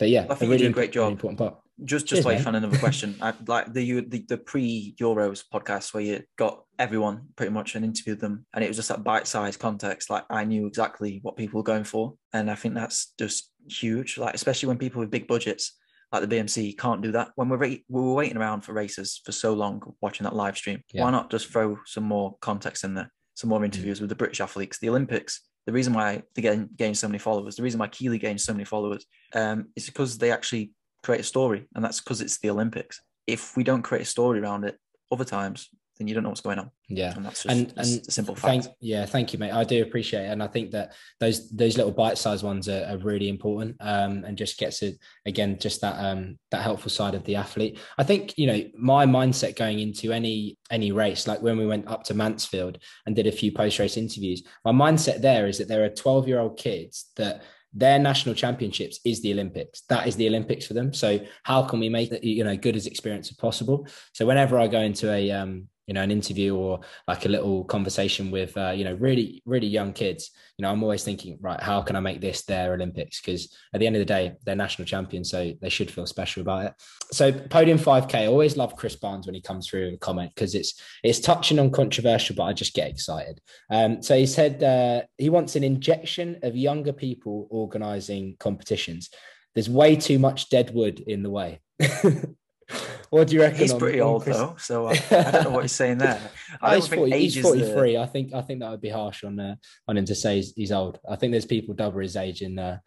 But 0.00 0.08
yeah, 0.08 0.26
I 0.28 0.34
think 0.34 0.50
really 0.50 0.62
you 0.62 0.68
do 0.68 0.72
a 0.72 0.74
great 0.74 0.90
job. 0.90 1.02
Really 1.02 1.12
important 1.12 1.38
part. 1.38 1.56
Just 1.84 2.06
just 2.06 2.22
Cheers, 2.22 2.24
wait 2.26 2.34
mate. 2.36 2.42
for 2.42 2.48
another 2.48 2.78
question. 2.86 3.14
I, 3.20 3.32
like 3.46 3.72
the 3.72 4.00
the, 4.00 4.24
the 4.28 4.38
pre 4.38 4.96
Euros 5.00 5.44
podcast 5.52 5.94
where 5.94 6.02
you 6.02 6.22
got 6.36 6.64
everyone 6.78 7.28
pretty 7.36 7.52
much 7.52 7.76
and 7.76 7.84
interviewed 7.84 8.18
them, 8.18 8.46
and 8.52 8.64
it 8.64 8.68
was 8.68 8.76
just 8.78 8.88
that 8.88 9.04
bite 9.04 9.28
sized 9.28 9.60
context. 9.60 10.10
Like 10.10 10.24
I 10.28 10.44
knew 10.44 10.66
exactly 10.66 11.20
what 11.22 11.36
people 11.36 11.58
were 11.58 11.64
going 11.64 11.84
for, 11.84 12.14
and 12.32 12.50
I 12.50 12.56
think 12.56 12.74
that's 12.74 13.12
just 13.18 13.52
huge. 13.68 14.18
Like 14.18 14.34
especially 14.34 14.68
when 14.68 14.78
people 14.78 15.00
with 15.00 15.10
big 15.10 15.28
budgets 15.28 15.76
like 16.12 16.28
the 16.28 16.36
BMC 16.36 16.76
can't 16.76 17.02
do 17.02 17.12
that. 17.12 17.30
When 17.36 17.48
we're 17.48 17.58
wait- 17.58 17.84
we 17.88 18.00
were 18.00 18.14
waiting 18.14 18.36
around 18.36 18.62
for 18.62 18.72
races 18.72 19.20
for 19.24 19.32
so 19.32 19.54
long 19.54 19.82
watching 20.00 20.24
that 20.24 20.34
live 20.34 20.56
stream, 20.56 20.82
Yeah. 20.92 21.04
why 21.04 21.10
not 21.10 21.30
just 21.30 21.48
throw 21.48 21.78
some 21.86 22.04
more 22.04 22.36
context 22.40 22.84
in 22.84 22.94
there, 22.94 23.12
some 23.34 23.50
more 23.50 23.64
interviews 23.64 23.98
mm. 23.98 24.02
with 24.02 24.10
the 24.10 24.16
British 24.16 24.40
athletes, 24.40 24.78
the 24.78 24.88
Olympics. 24.88 25.40
The 25.66 25.72
reason 25.72 25.92
why 25.92 26.22
they 26.34 26.42
gain, 26.42 26.68
gain 26.76 26.94
so 26.94 27.08
many 27.08 27.18
followers, 27.18 27.56
the 27.56 27.62
reason 27.62 27.78
why 27.80 27.88
Keely 27.88 28.18
gained 28.18 28.40
so 28.40 28.52
many 28.52 28.64
followers, 28.64 29.06
um, 29.34 29.68
is 29.76 29.86
because 29.86 30.18
they 30.18 30.32
actually 30.32 30.72
create 31.02 31.20
a 31.20 31.24
story, 31.24 31.66
and 31.74 31.84
that's 31.84 32.00
because 32.00 32.20
it's 32.20 32.38
the 32.38 32.50
Olympics. 32.50 33.00
If 33.26 33.56
we 33.56 33.64
don't 33.64 33.82
create 33.82 34.02
a 34.02 34.06
story 34.06 34.40
around 34.40 34.64
it, 34.64 34.78
other 35.12 35.24
times, 35.24 35.68
then 36.00 36.08
you 36.08 36.14
don't 36.14 36.22
know 36.22 36.30
what's 36.30 36.40
going 36.40 36.58
on, 36.58 36.70
Yeah. 36.88 37.12
and 37.14 37.24
that's 37.26 37.42
just 37.42 37.54
and 37.54 37.72
and 37.76 38.06
a 38.08 38.10
simple 38.10 38.34
thank 38.34 38.64
yeah 38.80 39.04
thank 39.04 39.32
you 39.32 39.38
mate. 39.38 39.52
I 39.52 39.64
do 39.64 39.82
appreciate 39.82 40.24
it. 40.24 40.30
And 40.32 40.42
i 40.42 40.46
think 40.46 40.70
that 40.70 40.94
those 41.20 41.50
those 41.50 41.76
little 41.76 41.92
bite-sized 41.92 42.42
ones 42.42 42.68
are, 42.68 42.86
are 42.90 42.96
really 42.98 43.28
important 43.28 43.76
um 43.80 44.24
and 44.26 44.38
just 44.38 44.58
gets 44.58 44.82
it 44.82 44.98
again 45.26 45.58
just 45.60 45.82
that 45.82 45.96
um 46.02 46.38
that 46.50 46.62
helpful 46.62 46.90
side 46.90 47.14
of 47.14 47.22
the 47.24 47.36
athlete. 47.36 47.78
I 47.98 48.04
think 48.04 48.36
you 48.38 48.46
know 48.46 48.60
my 48.76 49.04
mindset 49.04 49.56
going 49.56 49.78
into 49.78 50.10
any 50.10 50.56
any 50.70 50.90
race 50.90 51.26
like 51.28 51.42
when 51.42 51.58
we 51.58 51.66
went 51.66 51.86
up 51.86 52.02
to 52.04 52.14
mansfield 52.14 52.78
and 53.04 53.14
did 53.14 53.26
a 53.26 53.32
few 53.32 53.52
post-race 53.52 53.96
interviews 53.98 54.42
my 54.64 54.72
mindset 54.72 55.20
there 55.20 55.46
is 55.46 55.58
that 55.58 55.68
there 55.68 55.84
are 55.84 55.90
12 55.90 56.26
year 56.28 56.40
old 56.40 56.56
kids 56.58 57.10
that 57.16 57.42
their 57.72 58.00
national 58.00 58.34
championships 58.34 58.98
is 59.04 59.22
the 59.22 59.32
olympics. 59.32 59.82
That 59.88 60.08
is 60.08 60.16
the 60.16 60.26
olympics 60.26 60.66
for 60.66 60.74
them. 60.74 60.92
So 60.92 61.20
how 61.44 61.62
can 61.62 61.78
we 61.78 61.88
make 61.88 62.10
it 62.10 62.24
you 62.24 62.42
know 62.42 62.56
good 62.56 62.74
as 62.74 62.86
experience 62.88 63.30
as 63.30 63.36
possible? 63.36 63.86
So 64.12 64.26
whenever 64.26 64.58
i 64.58 64.66
go 64.66 64.80
into 64.80 65.06
a 65.12 65.30
um 65.30 65.68
you 65.90 65.94
know 65.94 66.02
an 66.02 66.12
interview 66.12 66.54
or 66.54 66.78
like 67.08 67.26
a 67.26 67.28
little 67.28 67.64
conversation 67.64 68.30
with 68.30 68.56
uh, 68.56 68.70
you 68.70 68.84
know 68.84 68.94
really 68.94 69.42
really 69.44 69.66
young 69.66 69.92
kids 69.92 70.30
you 70.56 70.62
know 70.62 70.70
i'm 70.70 70.84
always 70.84 71.02
thinking 71.02 71.36
right 71.40 71.60
how 71.60 71.82
can 71.82 71.96
i 71.96 72.00
make 72.00 72.20
this 72.20 72.44
their 72.44 72.74
olympics? 72.74 73.20
Because 73.20 73.52
at 73.74 73.80
the 73.80 73.88
end 73.88 73.96
of 73.96 74.00
the 74.00 74.06
day 74.06 74.36
they're 74.44 74.54
national 74.54 74.86
champions 74.86 75.30
so 75.30 75.52
they 75.60 75.68
should 75.68 75.90
feel 75.90 76.06
special 76.06 76.42
about 76.42 76.66
it. 76.66 76.74
So 77.10 77.32
podium 77.32 77.76
5k 77.76 78.14
i 78.14 78.26
always 78.28 78.56
love 78.56 78.76
chris 78.76 78.94
barnes 78.94 79.26
when 79.26 79.34
he 79.34 79.40
comes 79.40 79.66
through 79.66 79.88
and 79.88 79.98
comment 79.98 80.30
because 80.32 80.54
it's 80.54 80.80
it's 81.02 81.18
touching 81.18 81.58
on 81.58 81.72
controversial 81.72 82.36
but 82.36 82.44
i 82.44 82.52
just 82.52 82.72
get 82.72 82.88
excited. 82.88 83.40
Um, 83.68 84.00
so 84.00 84.16
he 84.16 84.26
said 84.26 84.62
uh, 84.62 85.02
he 85.18 85.28
wants 85.28 85.56
an 85.56 85.64
injection 85.64 86.38
of 86.44 86.56
younger 86.56 86.92
people 86.92 87.48
organizing 87.50 88.36
competitions. 88.38 89.10
There's 89.56 89.68
way 89.68 89.96
too 89.96 90.20
much 90.20 90.50
dead 90.50 90.72
wood 90.72 91.00
in 91.00 91.24
the 91.24 91.30
way 91.30 91.60
what 93.10 93.28
do 93.28 93.34
you 93.34 93.40
reckon 93.42 93.58
He's 93.58 93.72
on- 93.72 93.78
pretty 93.78 94.00
on 94.00 94.08
old 94.08 94.22
Chris- 94.24 94.36
though, 94.36 94.56
so 94.58 94.86
I, 94.86 94.92
I 94.92 94.96
don't 95.30 95.44
know 95.44 95.50
what 95.50 95.62
he's 95.62 95.72
saying 95.72 95.98
there. 95.98 96.20
I 96.60 96.70
don't 96.70 96.80
he's, 96.80 96.88
think 96.88 97.00
40, 97.00 97.12
age 97.12 97.34
he's 97.34 97.36
is 97.38 97.42
the- 97.52 97.58
43. 97.58 97.96
I 97.98 98.06
think 98.06 98.34
I 98.34 98.42
think 98.42 98.60
that 98.60 98.70
would 98.70 98.80
be 98.80 98.88
harsh 98.90 99.24
on 99.24 99.38
uh, 99.40 99.56
on 99.88 99.96
him 99.96 100.04
to 100.06 100.14
say 100.14 100.36
he's, 100.36 100.52
he's 100.54 100.72
old. 100.72 100.98
I 101.08 101.16
think 101.16 101.32
there's 101.32 101.46
people 101.46 101.74
double 101.74 102.00
his 102.00 102.16
age 102.16 102.42
in 102.42 102.58
uh, 102.58 102.78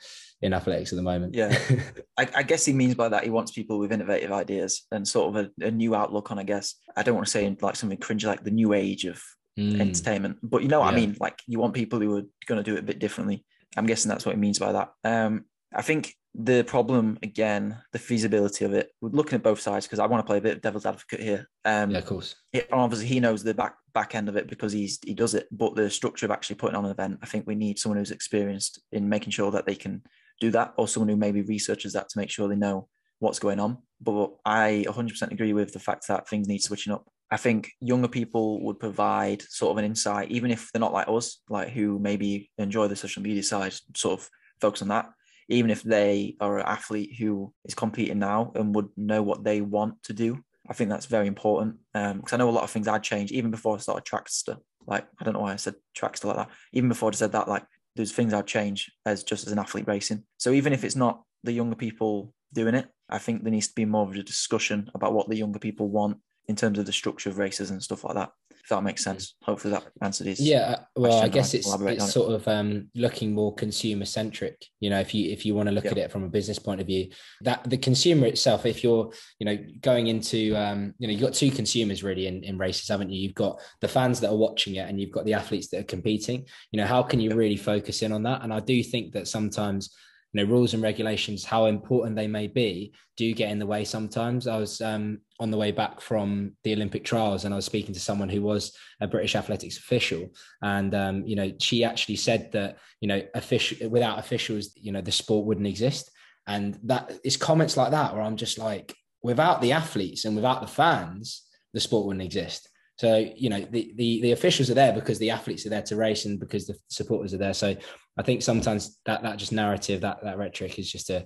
in 0.41 0.53
athletics 0.53 0.91
at 0.91 0.97
the 0.97 1.01
moment. 1.03 1.35
Yeah. 1.35 1.57
I, 2.17 2.27
I 2.35 2.43
guess 2.43 2.65
he 2.65 2.73
means 2.73 2.95
by 2.95 3.09
that 3.09 3.23
he 3.23 3.29
wants 3.29 3.51
people 3.51 3.79
with 3.79 3.91
innovative 3.91 4.31
ideas 4.31 4.85
and 4.91 5.07
sort 5.07 5.35
of 5.35 5.45
a, 5.59 5.65
a 5.67 5.71
new 5.71 5.95
outlook 5.95 6.31
on. 6.31 6.39
I 6.39 6.43
guess 6.43 6.75
I 6.95 7.03
don't 7.03 7.15
want 7.15 7.27
to 7.27 7.31
say 7.31 7.55
like 7.61 7.75
something 7.75 7.97
cringy 7.97 8.25
like 8.25 8.43
the 8.43 8.51
new 8.51 8.73
age 8.73 9.05
of 9.05 9.21
Mm, 9.55 9.79
entertainment, 9.79 10.37
but 10.41 10.63
you 10.63 10.67
know 10.67 10.79
what 10.79 10.91
I 10.91 10.95
mean. 10.95 11.15
Like 11.19 11.39
you 11.45 11.59
want 11.59 11.75
people 11.75 11.99
who 11.99 12.17
are 12.17 12.23
going 12.47 12.57
to 12.57 12.63
do 12.63 12.75
it 12.75 12.79
a 12.79 12.81
bit 12.81 12.97
differently. 12.97 13.45
I'm 13.77 13.85
guessing 13.85 14.09
that's 14.09 14.25
what 14.25 14.33
he 14.33 14.41
means 14.41 14.57
by 14.57 14.71
that. 14.71 14.89
Um, 15.03 15.45
I 15.71 15.83
think 15.83 16.15
the 16.35 16.63
problem 16.63 17.19
again, 17.21 17.77
the 17.91 17.99
feasibility 17.99 18.65
of 18.65 18.73
it. 18.73 18.89
We're 19.01 19.09
looking 19.09 19.35
at 19.35 19.43
both 19.43 19.59
sides 19.59 19.85
because 19.85 19.99
I 19.99 20.07
want 20.07 20.25
to 20.25 20.27
play 20.27 20.39
a 20.39 20.41
bit 20.41 20.55
of 20.57 20.61
devil's 20.61 20.85
advocate 20.85 21.19
here. 21.19 21.47
Um, 21.63 21.91
yeah, 21.91 21.99
of 21.99 22.05
course. 22.05 22.35
it, 22.51 22.67
obviously 22.71 23.07
he 23.07 23.19
knows 23.19 23.43
the 23.43 23.53
back 23.53 23.75
back 23.93 24.15
end 24.15 24.27
of 24.27 24.35
it 24.35 24.47
because 24.47 24.73
he's 24.73 24.99
he 25.03 25.13
does 25.13 25.35
it 25.35 25.47
but 25.51 25.75
the 25.75 25.89
structure 25.89 26.25
of 26.25 26.31
actually 26.31 26.55
putting 26.55 26.75
on 26.75 26.85
an 26.85 26.91
event 26.91 27.19
i 27.21 27.25
think 27.25 27.45
we 27.45 27.55
need 27.55 27.77
someone 27.77 27.97
who's 27.97 28.11
experienced 28.11 28.81
in 28.91 29.07
making 29.07 29.31
sure 29.31 29.51
that 29.51 29.65
they 29.65 29.75
can 29.75 30.01
do 30.41 30.49
that 30.51 30.73
or 30.77 30.87
someone 30.87 31.09
who 31.09 31.15
maybe 31.15 31.41
researches 31.43 31.93
that 31.93 32.09
to 32.09 32.17
make 32.17 32.29
sure 32.29 32.47
they 32.47 32.55
know 32.55 32.87
what's 33.19 33.39
going 33.39 33.59
on 33.59 33.77
but 34.01 34.31
i 34.45 34.83
100% 34.87 35.31
agree 35.31 35.53
with 35.53 35.71
the 35.73 35.79
fact 35.79 36.07
that 36.07 36.27
things 36.27 36.47
need 36.47 36.61
switching 36.61 36.91
up 36.91 37.05
i 37.29 37.37
think 37.37 37.69
younger 37.79 38.07
people 38.07 38.63
would 38.63 38.79
provide 38.79 39.41
sort 39.43 39.71
of 39.71 39.77
an 39.77 39.85
insight 39.85 40.29
even 40.31 40.49
if 40.49 40.71
they're 40.71 40.79
not 40.79 40.93
like 40.93 41.07
us 41.07 41.41
like 41.47 41.69
who 41.69 41.99
maybe 41.99 42.49
enjoy 42.57 42.87
the 42.87 42.95
social 42.95 43.21
media 43.21 43.43
side 43.43 43.73
sort 43.95 44.19
of 44.19 44.27
focus 44.59 44.81
on 44.81 44.87
that 44.87 45.05
even 45.53 45.71
if 45.71 45.83
they 45.83 46.35
are 46.39 46.59
an 46.59 46.65
athlete 46.65 47.15
who 47.17 47.53
is 47.65 47.75
competing 47.75 48.19
now 48.19 48.51
and 48.55 48.75
would 48.75 48.89
know 48.97 49.21
what 49.21 49.43
they 49.43 49.61
want 49.61 50.01
to 50.03 50.13
do 50.13 50.43
I 50.69 50.73
think 50.73 50.89
that's 50.89 51.07
very 51.07 51.27
important 51.27 51.75
um, 51.93 52.17
because 52.17 52.33
I 52.33 52.37
know 52.37 52.49
a 52.49 52.51
lot 52.51 52.63
of 52.63 52.71
things 52.71 52.87
I'd 52.87 53.03
change 53.03 53.31
even 53.31 53.51
before 53.51 53.75
I 53.75 53.79
started 53.79 54.05
Trackstaa. 54.05 54.57
Like 54.87 55.05
I 55.19 55.23
don't 55.23 55.33
know 55.33 55.41
why 55.41 55.53
I 55.53 55.57
said 55.57 55.75
Trackstaa 55.97 56.25
like 56.25 56.37
that. 56.37 56.49
Even 56.71 56.89
before 56.89 57.09
I 57.09 57.15
said 57.15 57.33
that, 57.33 57.49
like 57.49 57.65
there's 57.95 58.11
things 58.11 58.33
I'd 58.33 58.47
change 58.47 58.91
as 59.05 59.23
just 59.23 59.45
as 59.45 59.51
an 59.51 59.59
athlete 59.59 59.87
racing. 59.87 60.23
So 60.37 60.51
even 60.51 60.73
if 60.73 60.83
it's 60.83 60.95
not 60.95 61.23
the 61.43 61.51
younger 61.51 61.75
people 61.75 62.33
doing 62.53 62.75
it, 62.75 62.87
I 63.09 63.17
think 63.17 63.43
there 63.43 63.51
needs 63.51 63.67
to 63.67 63.75
be 63.75 63.85
more 63.85 64.03
of 64.03 64.15
a 64.15 64.23
discussion 64.23 64.89
about 64.95 65.13
what 65.13 65.29
the 65.29 65.35
younger 65.35 65.59
people 65.59 65.89
want 65.89 66.17
in 66.47 66.55
terms 66.55 66.79
of 66.79 66.85
the 66.85 66.93
structure 66.93 67.29
of 67.29 67.37
races 67.37 67.69
and 67.69 67.83
stuff 67.83 68.03
like 68.03 68.15
that. 68.15 68.31
If 68.63 68.69
that 68.69 68.81
makes 68.81 69.03
sense. 69.03 69.35
Hopefully 69.43 69.73
that 69.73 69.83
answered 70.01 70.27
his 70.27 70.39
Yeah, 70.39 70.77
well, 70.95 71.19
I 71.21 71.27
guess 71.27 71.53
I 71.53 71.57
it's 71.57 71.67
it's 71.73 72.05
it. 72.05 72.11
sort 72.11 72.31
of 72.31 72.47
um, 72.47 72.87
looking 72.95 73.33
more 73.33 73.53
consumer 73.53 74.05
centric. 74.05 74.65
You 74.79 74.89
know, 74.89 75.01
if 75.01 75.13
you 75.13 75.29
if 75.31 75.45
you 75.45 75.53
want 75.53 75.67
to 75.67 75.75
look 75.75 75.83
Yeah. 75.83 75.91
at 75.91 75.97
it 75.97 76.11
from 76.13 76.23
a 76.23 76.29
business 76.29 76.59
point 76.59 76.79
of 76.79 76.87
view, 76.87 77.09
that 77.41 77.69
the 77.69 77.77
consumer 77.77 78.25
itself, 78.25 78.65
if 78.65 78.81
you're 78.81 79.11
you 79.39 79.45
know 79.45 79.57
going 79.81 80.07
into 80.07 80.55
um, 80.55 80.93
you 80.97 81.07
know 81.07 81.11
you've 81.11 81.21
got 81.21 81.33
two 81.33 81.51
consumers 81.51 82.03
really 82.03 82.27
in, 82.27 82.41
in 82.45 82.57
races, 82.57 82.87
haven't 82.87 83.09
you? 83.09 83.19
You've 83.21 83.35
got 83.35 83.59
the 83.81 83.89
fans 83.89 84.21
that 84.21 84.29
are 84.29 84.37
watching 84.37 84.75
it, 84.75 84.87
and 84.87 84.97
you've 84.97 85.11
got 85.11 85.25
the 85.25 85.33
athletes 85.33 85.67
that 85.69 85.81
are 85.81 85.83
competing. 85.95 86.45
You 86.71 86.77
know, 86.79 86.87
how 86.87 87.03
can 87.03 87.19
you 87.19 87.35
really 87.35 87.57
focus 87.57 88.01
in 88.01 88.13
on 88.13 88.23
that? 88.23 88.43
And 88.43 88.53
I 88.53 88.61
do 88.61 88.81
think 88.81 89.11
that 89.11 89.27
sometimes 89.27 89.93
you 90.33 90.43
know 90.43 90.51
rules 90.51 90.73
and 90.73 90.83
regulations 90.83 91.45
how 91.45 91.65
important 91.65 92.15
they 92.15 92.27
may 92.27 92.47
be 92.47 92.93
do 93.15 93.31
get 93.33 93.51
in 93.51 93.59
the 93.59 93.65
way 93.65 93.85
sometimes. 93.85 94.47
I 94.47 94.57
was 94.57 94.81
um, 94.81 95.19
on 95.39 95.51
the 95.51 95.57
way 95.57 95.71
back 95.71 96.01
from 96.01 96.53
the 96.63 96.73
olympic 96.73 97.05
trials 97.05 97.45
and 97.45 97.53
i 97.53 97.57
was 97.57 97.65
speaking 97.65 97.93
to 97.93 97.99
someone 97.99 98.29
who 98.29 98.41
was 98.41 98.75
a 99.01 99.07
british 99.07 99.35
athletics 99.35 99.77
official. 99.77 100.29
And 100.61 100.93
um, 100.95 101.23
you 101.25 101.35
know 101.35 101.51
she 101.59 101.83
actually 101.83 102.15
said 102.17 102.51
that 102.53 102.77
you 103.01 103.07
know 103.07 103.21
official 103.35 103.89
without 103.89 104.19
officials 104.19 104.71
you 104.75 104.91
know 104.91 105.01
the 105.01 105.11
sport 105.11 105.45
wouldn't 105.45 105.67
exist. 105.67 106.09
And 106.45 106.77
that 106.83 107.11
it's 107.23 107.37
comments 107.37 107.77
like 107.77 107.91
that 107.91 108.13
where 108.13 108.21
i'm 108.21 108.37
just 108.37 108.57
like 108.57 108.93
without 109.21 109.61
the 109.61 109.71
athletes 109.71 110.25
and 110.25 110.35
without 110.35 110.61
the 110.61 110.67
fans 110.67 111.43
the 111.73 111.79
sport 111.79 112.05
wouldn't 112.05 112.25
exist. 112.25 112.69
So 112.99 113.27
you 113.35 113.49
know 113.49 113.61
the, 113.61 113.91
the 113.95 114.21
the 114.21 114.31
officials 114.31 114.69
are 114.69 114.75
there 114.75 114.93
because 114.93 115.19
the 115.19 115.31
athletes 115.31 115.65
are 115.65 115.69
there 115.69 115.81
to 115.83 115.95
race 115.95 116.25
and 116.25 116.39
because 116.39 116.67
the 116.67 116.77
supporters 116.89 117.33
are 117.33 117.39
there. 117.39 117.53
So 117.53 117.75
I 118.17 118.23
think 118.23 118.41
sometimes 118.41 118.99
that 119.05 119.23
that 119.23 119.37
just 119.37 119.51
narrative, 119.51 120.01
that 120.01 120.23
that 120.23 120.37
rhetoric 120.37 120.77
is 120.79 120.91
just 120.91 121.09
a 121.09 121.25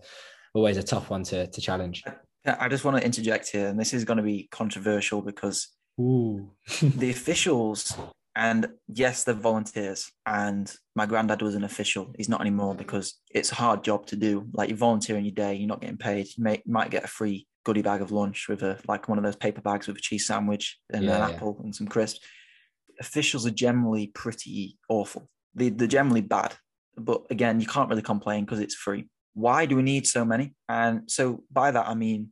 always 0.53 0.77
a 0.77 0.83
tough 0.83 1.09
one 1.09 1.23
to 1.23 1.47
to 1.47 1.61
challenge. 1.61 2.03
I 2.45 2.69
just 2.69 2.85
want 2.85 2.97
to 2.97 3.03
interject 3.05 3.49
here, 3.49 3.67
and 3.67 3.79
this 3.79 3.93
is 3.93 4.05
going 4.05 4.17
to 4.17 4.23
be 4.23 4.47
controversial 4.51 5.21
because 5.21 5.69
Ooh. 5.99 6.51
the 6.81 7.09
officials 7.09 7.97
and 8.37 8.67
yes 8.87 9.23
they're 9.23 9.33
volunteers 9.33 10.11
and 10.27 10.71
my 10.95 11.07
granddad 11.07 11.41
was 11.41 11.55
an 11.55 11.63
official 11.63 12.13
he's 12.15 12.29
not 12.29 12.39
anymore 12.39 12.75
because 12.75 13.15
it's 13.31 13.51
a 13.51 13.55
hard 13.55 13.83
job 13.83 14.05
to 14.05 14.15
do 14.15 14.45
like 14.53 14.69
you're 14.69 14.77
volunteering 14.77 15.25
your 15.25 15.33
day 15.33 15.55
you're 15.55 15.67
not 15.67 15.81
getting 15.81 15.97
paid 15.97 16.27
you 16.37 16.43
may, 16.43 16.61
might 16.67 16.91
get 16.91 17.03
a 17.03 17.07
free 17.07 17.47
goodie 17.65 17.81
bag 17.81 17.99
of 17.99 18.11
lunch 18.11 18.47
with 18.47 18.61
a 18.61 18.79
like 18.87 19.09
one 19.09 19.17
of 19.17 19.23
those 19.23 19.35
paper 19.35 19.61
bags 19.61 19.87
with 19.87 19.97
a 19.97 19.99
cheese 19.99 20.27
sandwich 20.27 20.77
and 20.93 21.05
Yeah, 21.05 21.15
an 21.15 21.29
yeah. 21.29 21.35
apple 21.35 21.59
and 21.63 21.75
some 21.75 21.87
crisps 21.87 22.23
officials 22.99 23.45
are 23.47 23.51
generally 23.51 24.07
pretty 24.07 24.77
awful 24.87 25.27
they, 25.55 25.69
they're 25.69 25.87
generally 25.87 26.21
bad 26.21 26.53
but 26.97 27.23
again 27.29 27.59
you 27.59 27.67
can't 27.67 27.89
really 27.89 28.01
complain 28.01 28.45
because 28.45 28.59
it's 28.59 28.75
free 28.75 29.07
why 29.33 29.65
do 29.65 29.75
we 29.75 29.83
need 29.83 30.07
so 30.07 30.25
many 30.25 30.53
and 30.67 31.09
so 31.09 31.43
by 31.51 31.71
that 31.71 31.87
i 31.87 31.93
mean 31.93 32.31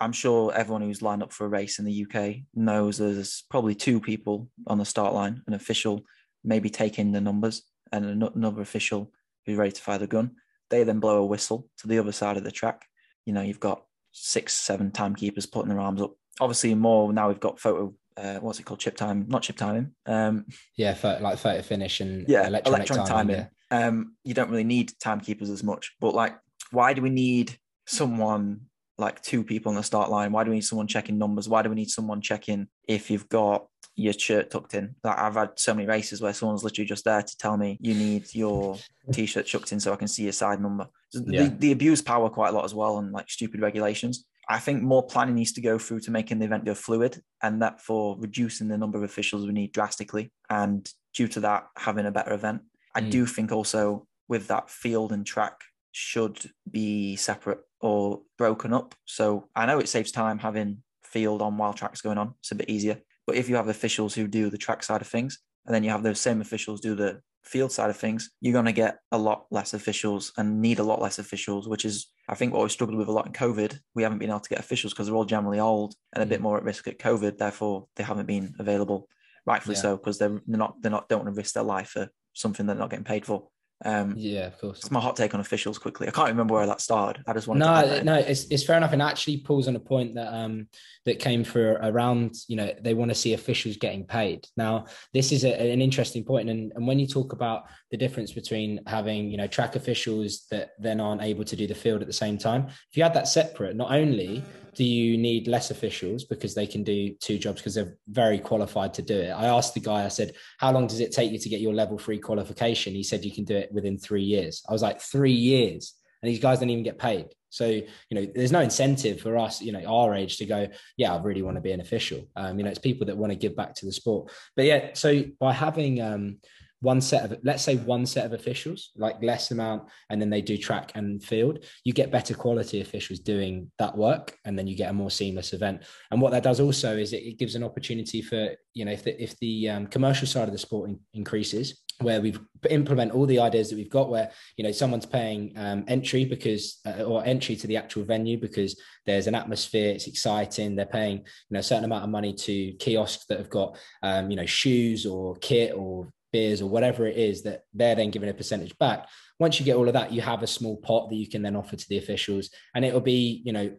I'm 0.00 0.12
sure 0.12 0.52
everyone 0.54 0.82
who's 0.82 1.02
lined 1.02 1.22
up 1.22 1.32
for 1.32 1.44
a 1.44 1.48
race 1.48 1.78
in 1.78 1.84
the 1.84 2.06
UK 2.06 2.36
knows 2.54 2.98
there's 2.98 3.44
probably 3.50 3.74
two 3.74 4.00
people 4.00 4.48
on 4.66 4.78
the 4.78 4.84
start 4.84 5.14
line, 5.14 5.42
an 5.46 5.54
official 5.54 6.02
maybe 6.42 6.68
taking 6.68 7.12
the 7.12 7.20
numbers 7.20 7.62
and 7.92 8.22
another 8.22 8.60
official 8.60 9.12
who's 9.46 9.56
ready 9.56 9.72
to 9.72 9.80
fire 9.80 9.98
the 9.98 10.06
gun. 10.06 10.32
They 10.70 10.82
then 10.82 11.00
blow 11.00 11.22
a 11.22 11.26
whistle 11.26 11.68
to 11.78 11.86
the 11.86 11.98
other 11.98 12.12
side 12.12 12.36
of 12.36 12.44
the 12.44 12.50
track. 12.50 12.86
You 13.26 13.32
know, 13.32 13.42
you've 13.42 13.60
got 13.60 13.84
six, 14.12 14.54
seven 14.54 14.90
timekeepers 14.90 15.46
putting 15.46 15.68
their 15.68 15.80
arms 15.80 16.02
up. 16.02 16.14
Obviously, 16.40 16.74
more 16.74 17.12
now 17.12 17.28
we've 17.28 17.40
got 17.40 17.60
photo, 17.60 17.94
uh, 18.16 18.38
what's 18.38 18.58
it 18.58 18.64
called? 18.64 18.80
Chip 18.80 18.96
time, 18.96 19.26
not 19.28 19.42
chip 19.42 19.56
timing. 19.56 19.92
Um, 20.06 20.46
Yeah, 20.76 20.94
photo, 20.94 21.22
like 21.22 21.38
photo 21.38 21.62
finish 21.62 22.00
and 22.00 22.26
yeah, 22.28 22.46
electronic, 22.46 22.88
electronic 22.90 23.06
timing. 23.06 23.36
timing. 23.36 23.50
Um, 23.82 24.16
you 24.24 24.34
don't 24.34 24.50
really 24.50 24.64
need 24.64 24.92
timekeepers 25.00 25.50
as 25.50 25.62
much, 25.62 25.92
but 26.00 26.14
like, 26.14 26.36
why 26.70 26.92
do 26.92 27.02
we 27.02 27.10
need 27.10 27.58
someone 27.86 28.60
like 28.96 29.20
two 29.22 29.42
people 29.42 29.70
on 29.70 29.76
the 29.76 29.82
start 29.82 30.10
line? 30.10 30.32
Why 30.32 30.44
do 30.44 30.50
we 30.50 30.56
need 30.56 30.64
someone 30.64 30.86
checking 30.86 31.18
numbers? 31.18 31.48
Why 31.48 31.62
do 31.62 31.68
we 31.68 31.74
need 31.74 31.90
someone 31.90 32.20
checking 32.20 32.68
if 32.88 33.10
you've 33.10 33.28
got 33.28 33.66
your 33.96 34.12
shirt 34.12 34.50
tucked 34.50 34.74
in? 34.74 34.94
Like 35.02 35.18
I've 35.18 35.34
had 35.34 35.50
so 35.56 35.74
many 35.74 35.86
races 35.86 36.20
where 36.20 36.32
someone's 36.32 36.64
literally 36.64 36.86
just 36.86 37.04
there 37.04 37.22
to 37.22 37.36
tell 37.36 37.56
me 37.56 37.76
you 37.80 37.94
need 37.94 38.32
your 38.34 38.76
t-shirt 39.12 39.48
tucked 39.48 39.72
in 39.72 39.80
so 39.80 39.92
I 39.92 39.96
can 39.96 40.08
see 40.08 40.22
your 40.24 40.32
side 40.32 40.60
number. 40.60 40.86
So 41.10 41.22
Yeah. 41.26 41.44
They, 41.44 41.48
they 41.48 41.72
abuse 41.72 42.02
power 42.02 42.30
quite 42.30 42.50
a 42.50 42.52
lot 42.52 42.64
as 42.64 42.74
well 42.74 42.98
and 42.98 43.12
like 43.12 43.28
stupid 43.28 43.60
regulations. 43.60 44.24
I 44.48 44.58
think 44.58 44.82
more 44.82 45.06
planning 45.06 45.36
needs 45.36 45.52
to 45.52 45.60
go 45.60 45.78
through 45.78 46.00
to 46.00 46.10
making 46.10 46.38
the 46.38 46.44
event 46.44 46.66
go 46.66 46.74
fluid 46.74 47.20
and 47.42 47.62
that 47.62 47.80
for 47.80 48.16
reducing 48.20 48.68
the 48.68 48.78
number 48.78 48.98
of 48.98 49.04
officials 49.04 49.46
we 49.46 49.52
need 49.52 49.72
drastically. 49.72 50.30
And 50.50 50.88
due 51.14 51.28
to 51.28 51.40
that, 51.40 51.66
having 51.76 52.06
a 52.06 52.10
better 52.10 52.34
event. 52.34 52.62
I 52.94 53.00
mm. 53.00 53.10
do 53.10 53.26
think 53.26 53.52
also 53.52 54.06
with 54.28 54.48
that 54.48 54.70
field 54.70 55.12
and 55.12 55.26
track 55.26 55.60
should 55.92 56.50
be 56.70 57.16
separate 57.16 57.60
or 57.80 58.22
broken 58.38 58.72
up. 58.72 58.94
So 59.04 59.48
I 59.54 59.66
know 59.66 59.78
it 59.78 59.88
saves 59.88 60.10
time 60.10 60.38
having 60.38 60.82
field 61.02 61.42
on 61.42 61.56
while 61.56 61.72
tracks 61.72 62.00
going 62.00 62.18
on. 62.18 62.34
It's 62.40 62.50
a 62.50 62.56
bit 62.56 62.70
easier. 62.70 63.00
But 63.26 63.36
if 63.36 63.48
you 63.48 63.56
have 63.56 63.68
officials 63.68 64.14
who 64.14 64.26
do 64.26 64.50
the 64.50 64.58
track 64.58 64.82
side 64.82 65.00
of 65.00 65.06
things, 65.06 65.38
and 65.66 65.74
then 65.74 65.84
you 65.84 65.90
have 65.90 66.02
those 66.02 66.20
same 66.20 66.40
officials 66.40 66.80
do 66.80 66.94
the 66.94 67.20
field 67.42 67.72
side 67.72 67.90
of 67.90 67.96
things, 67.96 68.30
you're 68.40 68.52
going 68.52 68.64
to 68.64 68.72
get 68.72 68.98
a 69.12 69.18
lot 69.18 69.46
less 69.50 69.74
officials 69.74 70.32
and 70.36 70.60
need 70.60 70.78
a 70.78 70.82
lot 70.82 71.00
less 71.00 71.18
officials, 71.18 71.68
which 71.68 71.84
is, 71.84 72.10
I 72.28 72.34
think, 72.34 72.52
what 72.52 72.62
we 72.62 72.68
struggled 72.68 72.98
with 72.98 73.08
a 73.08 73.12
lot 73.12 73.26
in 73.26 73.32
COVID. 73.32 73.78
We 73.94 74.02
haven't 74.02 74.18
been 74.18 74.30
able 74.30 74.40
to 74.40 74.50
get 74.50 74.58
officials 74.58 74.92
because 74.92 75.06
they're 75.06 75.16
all 75.16 75.24
generally 75.24 75.60
old 75.60 75.94
and 76.12 76.22
a 76.22 76.26
bit 76.26 76.40
mm. 76.40 76.42
more 76.42 76.56
at 76.56 76.64
risk 76.64 76.88
at 76.88 76.98
COVID. 76.98 77.38
Therefore, 77.38 77.86
they 77.96 78.04
haven't 78.04 78.26
been 78.26 78.54
available, 78.58 79.08
rightfully 79.46 79.76
yeah. 79.76 79.82
so, 79.82 79.96
because 79.96 80.18
they're, 80.18 80.40
they're 80.46 80.58
not 80.58 80.82
they're 80.82 80.90
not 80.90 81.08
don't 81.08 81.24
want 81.24 81.34
to 81.34 81.38
risk 81.38 81.54
their 81.54 81.64
life 81.64 81.90
for 81.90 82.08
something 82.34 82.66
they're 82.66 82.76
not 82.76 82.90
getting 82.90 83.04
paid 83.04 83.24
for. 83.24 83.48
Um, 83.84 84.14
yeah, 84.16 84.46
of 84.46 84.58
course. 84.58 84.78
It's 84.78 84.90
my 84.90 85.00
hot 85.00 85.16
take 85.16 85.34
on 85.34 85.40
officials 85.40 85.78
quickly. 85.78 86.08
I 86.08 86.10
can't 86.10 86.28
remember 86.28 86.54
where 86.54 86.66
that 86.66 86.80
started. 86.80 87.22
I 87.26 87.32
just 87.32 87.48
want 87.48 87.58
no, 87.58 88.02
no. 88.02 88.14
It's, 88.14 88.44
it's 88.44 88.64
fair 88.64 88.76
enough, 88.76 88.92
and 88.92 89.02
actually 89.02 89.38
pulls 89.38 89.68
on 89.68 89.76
a 89.76 89.80
point 89.80 90.14
that 90.14 90.32
um 90.32 90.68
that 91.04 91.18
came 91.18 91.44
through 91.44 91.76
around. 91.82 92.34
You 92.48 92.56
know, 92.56 92.72
they 92.80 92.94
want 92.94 93.10
to 93.10 93.14
see 93.14 93.34
officials 93.34 93.76
getting 93.76 94.06
paid. 94.06 94.46
Now, 94.56 94.86
this 95.12 95.32
is 95.32 95.44
a, 95.44 95.72
an 95.72 95.82
interesting 95.82 96.24
point, 96.24 96.48
and 96.48 96.72
and 96.74 96.86
when 96.86 96.98
you 96.98 97.06
talk 97.06 97.32
about 97.32 97.64
the 97.94 97.98
difference 97.98 98.32
between 98.32 98.80
having 98.88 99.30
you 99.30 99.36
know 99.36 99.46
track 99.46 99.76
officials 99.76 100.46
that 100.50 100.70
then 100.80 101.00
aren't 101.00 101.22
able 101.22 101.44
to 101.44 101.54
do 101.54 101.64
the 101.64 101.76
field 101.76 102.00
at 102.00 102.08
the 102.08 102.12
same 102.12 102.36
time, 102.36 102.66
if 102.66 102.96
you 102.96 103.04
had 103.04 103.14
that 103.14 103.28
separate, 103.28 103.76
not 103.76 103.92
only 103.92 104.42
do 104.74 104.82
you 104.82 105.16
need 105.16 105.46
less 105.46 105.70
officials 105.70 106.24
because 106.24 106.56
they 106.56 106.66
can 106.66 106.82
do 106.82 107.14
two 107.20 107.38
jobs 107.38 107.60
because 107.60 107.76
they're 107.76 107.96
very 108.08 108.40
qualified 108.40 108.92
to 108.94 109.02
do 109.02 109.16
it? 109.16 109.30
I 109.30 109.46
asked 109.46 109.74
the 109.74 109.80
guy, 109.80 110.04
I 110.04 110.08
said, 110.08 110.32
How 110.58 110.72
long 110.72 110.88
does 110.88 110.98
it 110.98 111.12
take 111.12 111.30
you 111.30 111.38
to 111.38 111.48
get 111.48 111.60
your 111.60 111.72
level 111.72 111.96
three 111.96 112.18
qualification? 112.18 112.94
He 112.94 113.04
said, 113.04 113.24
You 113.24 113.30
can 113.30 113.44
do 113.44 113.54
it 113.54 113.70
within 113.72 113.96
three 113.96 114.24
years. 114.24 114.64
I 114.68 114.72
was 114.72 114.82
like, 114.82 115.00
Three 115.00 115.30
years. 115.30 115.94
And 116.20 116.28
these 116.28 116.40
guys 116.40 116.58
don't 116.58 116.70
even 116.70 116.82
get 116.82 116.98
paid. 116.98 117.26
So, 117.50 117.66
you 117.68 117.86
know, 118.10 118.26
there's 118.34 118.50
no 118.50 118.62
incentive 118.62 119.20
for 119.20 119.38
us, 119.38 119.62
you 119.62 119.70
know, 119.70 119.84
our 119.84 120.16
age 120.16 120.38
to 120.38 120.46
go, 120.46 120.66
yeah, 120.96 121.14
I 121.14 121.22
really 121.22 121.42
want 121.42 121.56
to 121.58 121.60
be 121.60 121.70
an 121.70 121.80
official. 121.80 122.26
Um, 122.34 122.58
you 122.58 122.64
know, 122.64 122.70
it's 122.70 122.80
people 122.80 123.06
that 123.06 123.16
want 123.16 123.30
to 123.30 123.38
give 123.38 123.54
back 123.54 123.74
to 123.76 123.86
the 123.86 123.92
sport. 123.92 124.32
But 124.56 124.64
yeah, 124.64 124.90
so 124.94 125.22
by 125.38 125.52
having 125.52 126.02
um, 126.02 126.38
one 126.84 127.00
set 127.00 127.24
of 127.24 127.38
let's 127.42 127.62
say 127.62 127.76
one 127.76 128.04
set 128.04 128.26
of 128.26 128.32
officials 128.34 128.90
like 128.96 129.20
less 129.22 129.50
amount 129.50 129.82
and 130.10 130.20
then 130.20 130.30
they 130.30 130.42
do 130.42 130.56
track 130.56 130.92
and 130.94 131.24
field 131.24 131.64
you 131.82 131.92
get 131.92 132.12
better 132.12 132.34
quality 132.34 132.80
officials 132.80 133.18
doing 133.18 133.70
that 133.78 133.96
work 133.96 134.38
and 134.44 134.58
then 134.58 134.66
you 134.66 134.76
get 134.76 134.90
a 134.90 134.92
more 134.92 135.10
seamless 135.10 135.52
event. 135.52 135.82
And 136.10 136.20
what 136.20 136.32
that 136.32 136.42
does 136.42 136.60
also 136.60 136.96
is 136.96 137.12
it, 137.12 137.38
gives 137.38 137.56
an 137.56 137.64
opportunity 137.64 138.22
for 138.22 138.50
you 138.74 138.84
know 138.84 138.92
if 138.92 139.02
the 139.02 139.20
if 139.20 139.36
the 139.40 139.68
um, 139.68 139.86
commercial 139.88 140.26
side 140.26 140.46
of 140.46 140.52
the 140.52 140.58
sport 140.58 140.90
in, 140.90 141.00
increases 141.14 141.82
where 142.00 142.20
we've 142.20 142.38
implement 142.70 143.12
all 143.12 143.26
the 143.26 143.40
ideas 143.40 143.70
that 143.70 143.76
we've 143.76 143.90
got 143.90 144.08
where 144.08 144.30
you 144.56 144.62
know 144.62 144.70
someone's 144.70 145.06
paying 145.06 145.52
um, 145.56 145.84
entry 145.88 146.24
because 146.24 146.78
uh, 146.86 147.02
or 147.02 147.24
entry 147.24 147.56
to 147.56 147.66
the 147.66 147.76
actual 147.76 148.04
venue 148.04 148.38
because 148.38 148.80
there's 149.04 149.26
an 149.26 149.34
atmosphere 149.34 149.90
it's 149.90 150.06
exciting 150.06 150.76
they're 150.76 150.86
paying 150.86 151.18
you 151.18 151.52
know 151.52 151.60
a 151.60 151.62
certain 151.62 151.84
amount 151.84 152.04
of 152.04 152.10
money 152.10 152.32
to 152.32 152.72
kiosks 152.74 153.26
that 153.26 153.38
have 153.38 153.50
got 153.50 153.76
um, 154.02 154.30
you 154.30 154.36
know 154.36 154.46
shoes 154.46 155.06
or 155.06 155.34
kit 155.36 155.72
or 155.74 156.08
beers 156.34 156.60
or 156.60 156.68
whatever 156.68 157.06
it 157.06 157.16
is 157.16 157.44
that 157.44 157.62
they're 157.72 157.94
then 157.94 158.10
giving 158.10 158.28
a 158.28 158.34
percentage 158.34 158.76
back. 158.78 159.06
Once 159.38 159.60
you 159.60 159.64
get 159.64 159.76
all 159.76 159.86
of 159.86 159.94
that 159.94 160.12
you 160.12 160.20
have 160.20 160.42
a 160.42 160.48
small 160.48 160.76
pot 160.78 161.08
that 161.08 161.14
you 161.14 161.28
can 161.28 161.42
then 161.42 161.54
offer 161.54 161.76
to 161.76 161.88
the 161.88 161.98
officials 161.98 162.50
and 162.74 162.84
it'll 162.84 163.00
be 163.16 163.40
you 163.44 163.52
know 163.52 163.70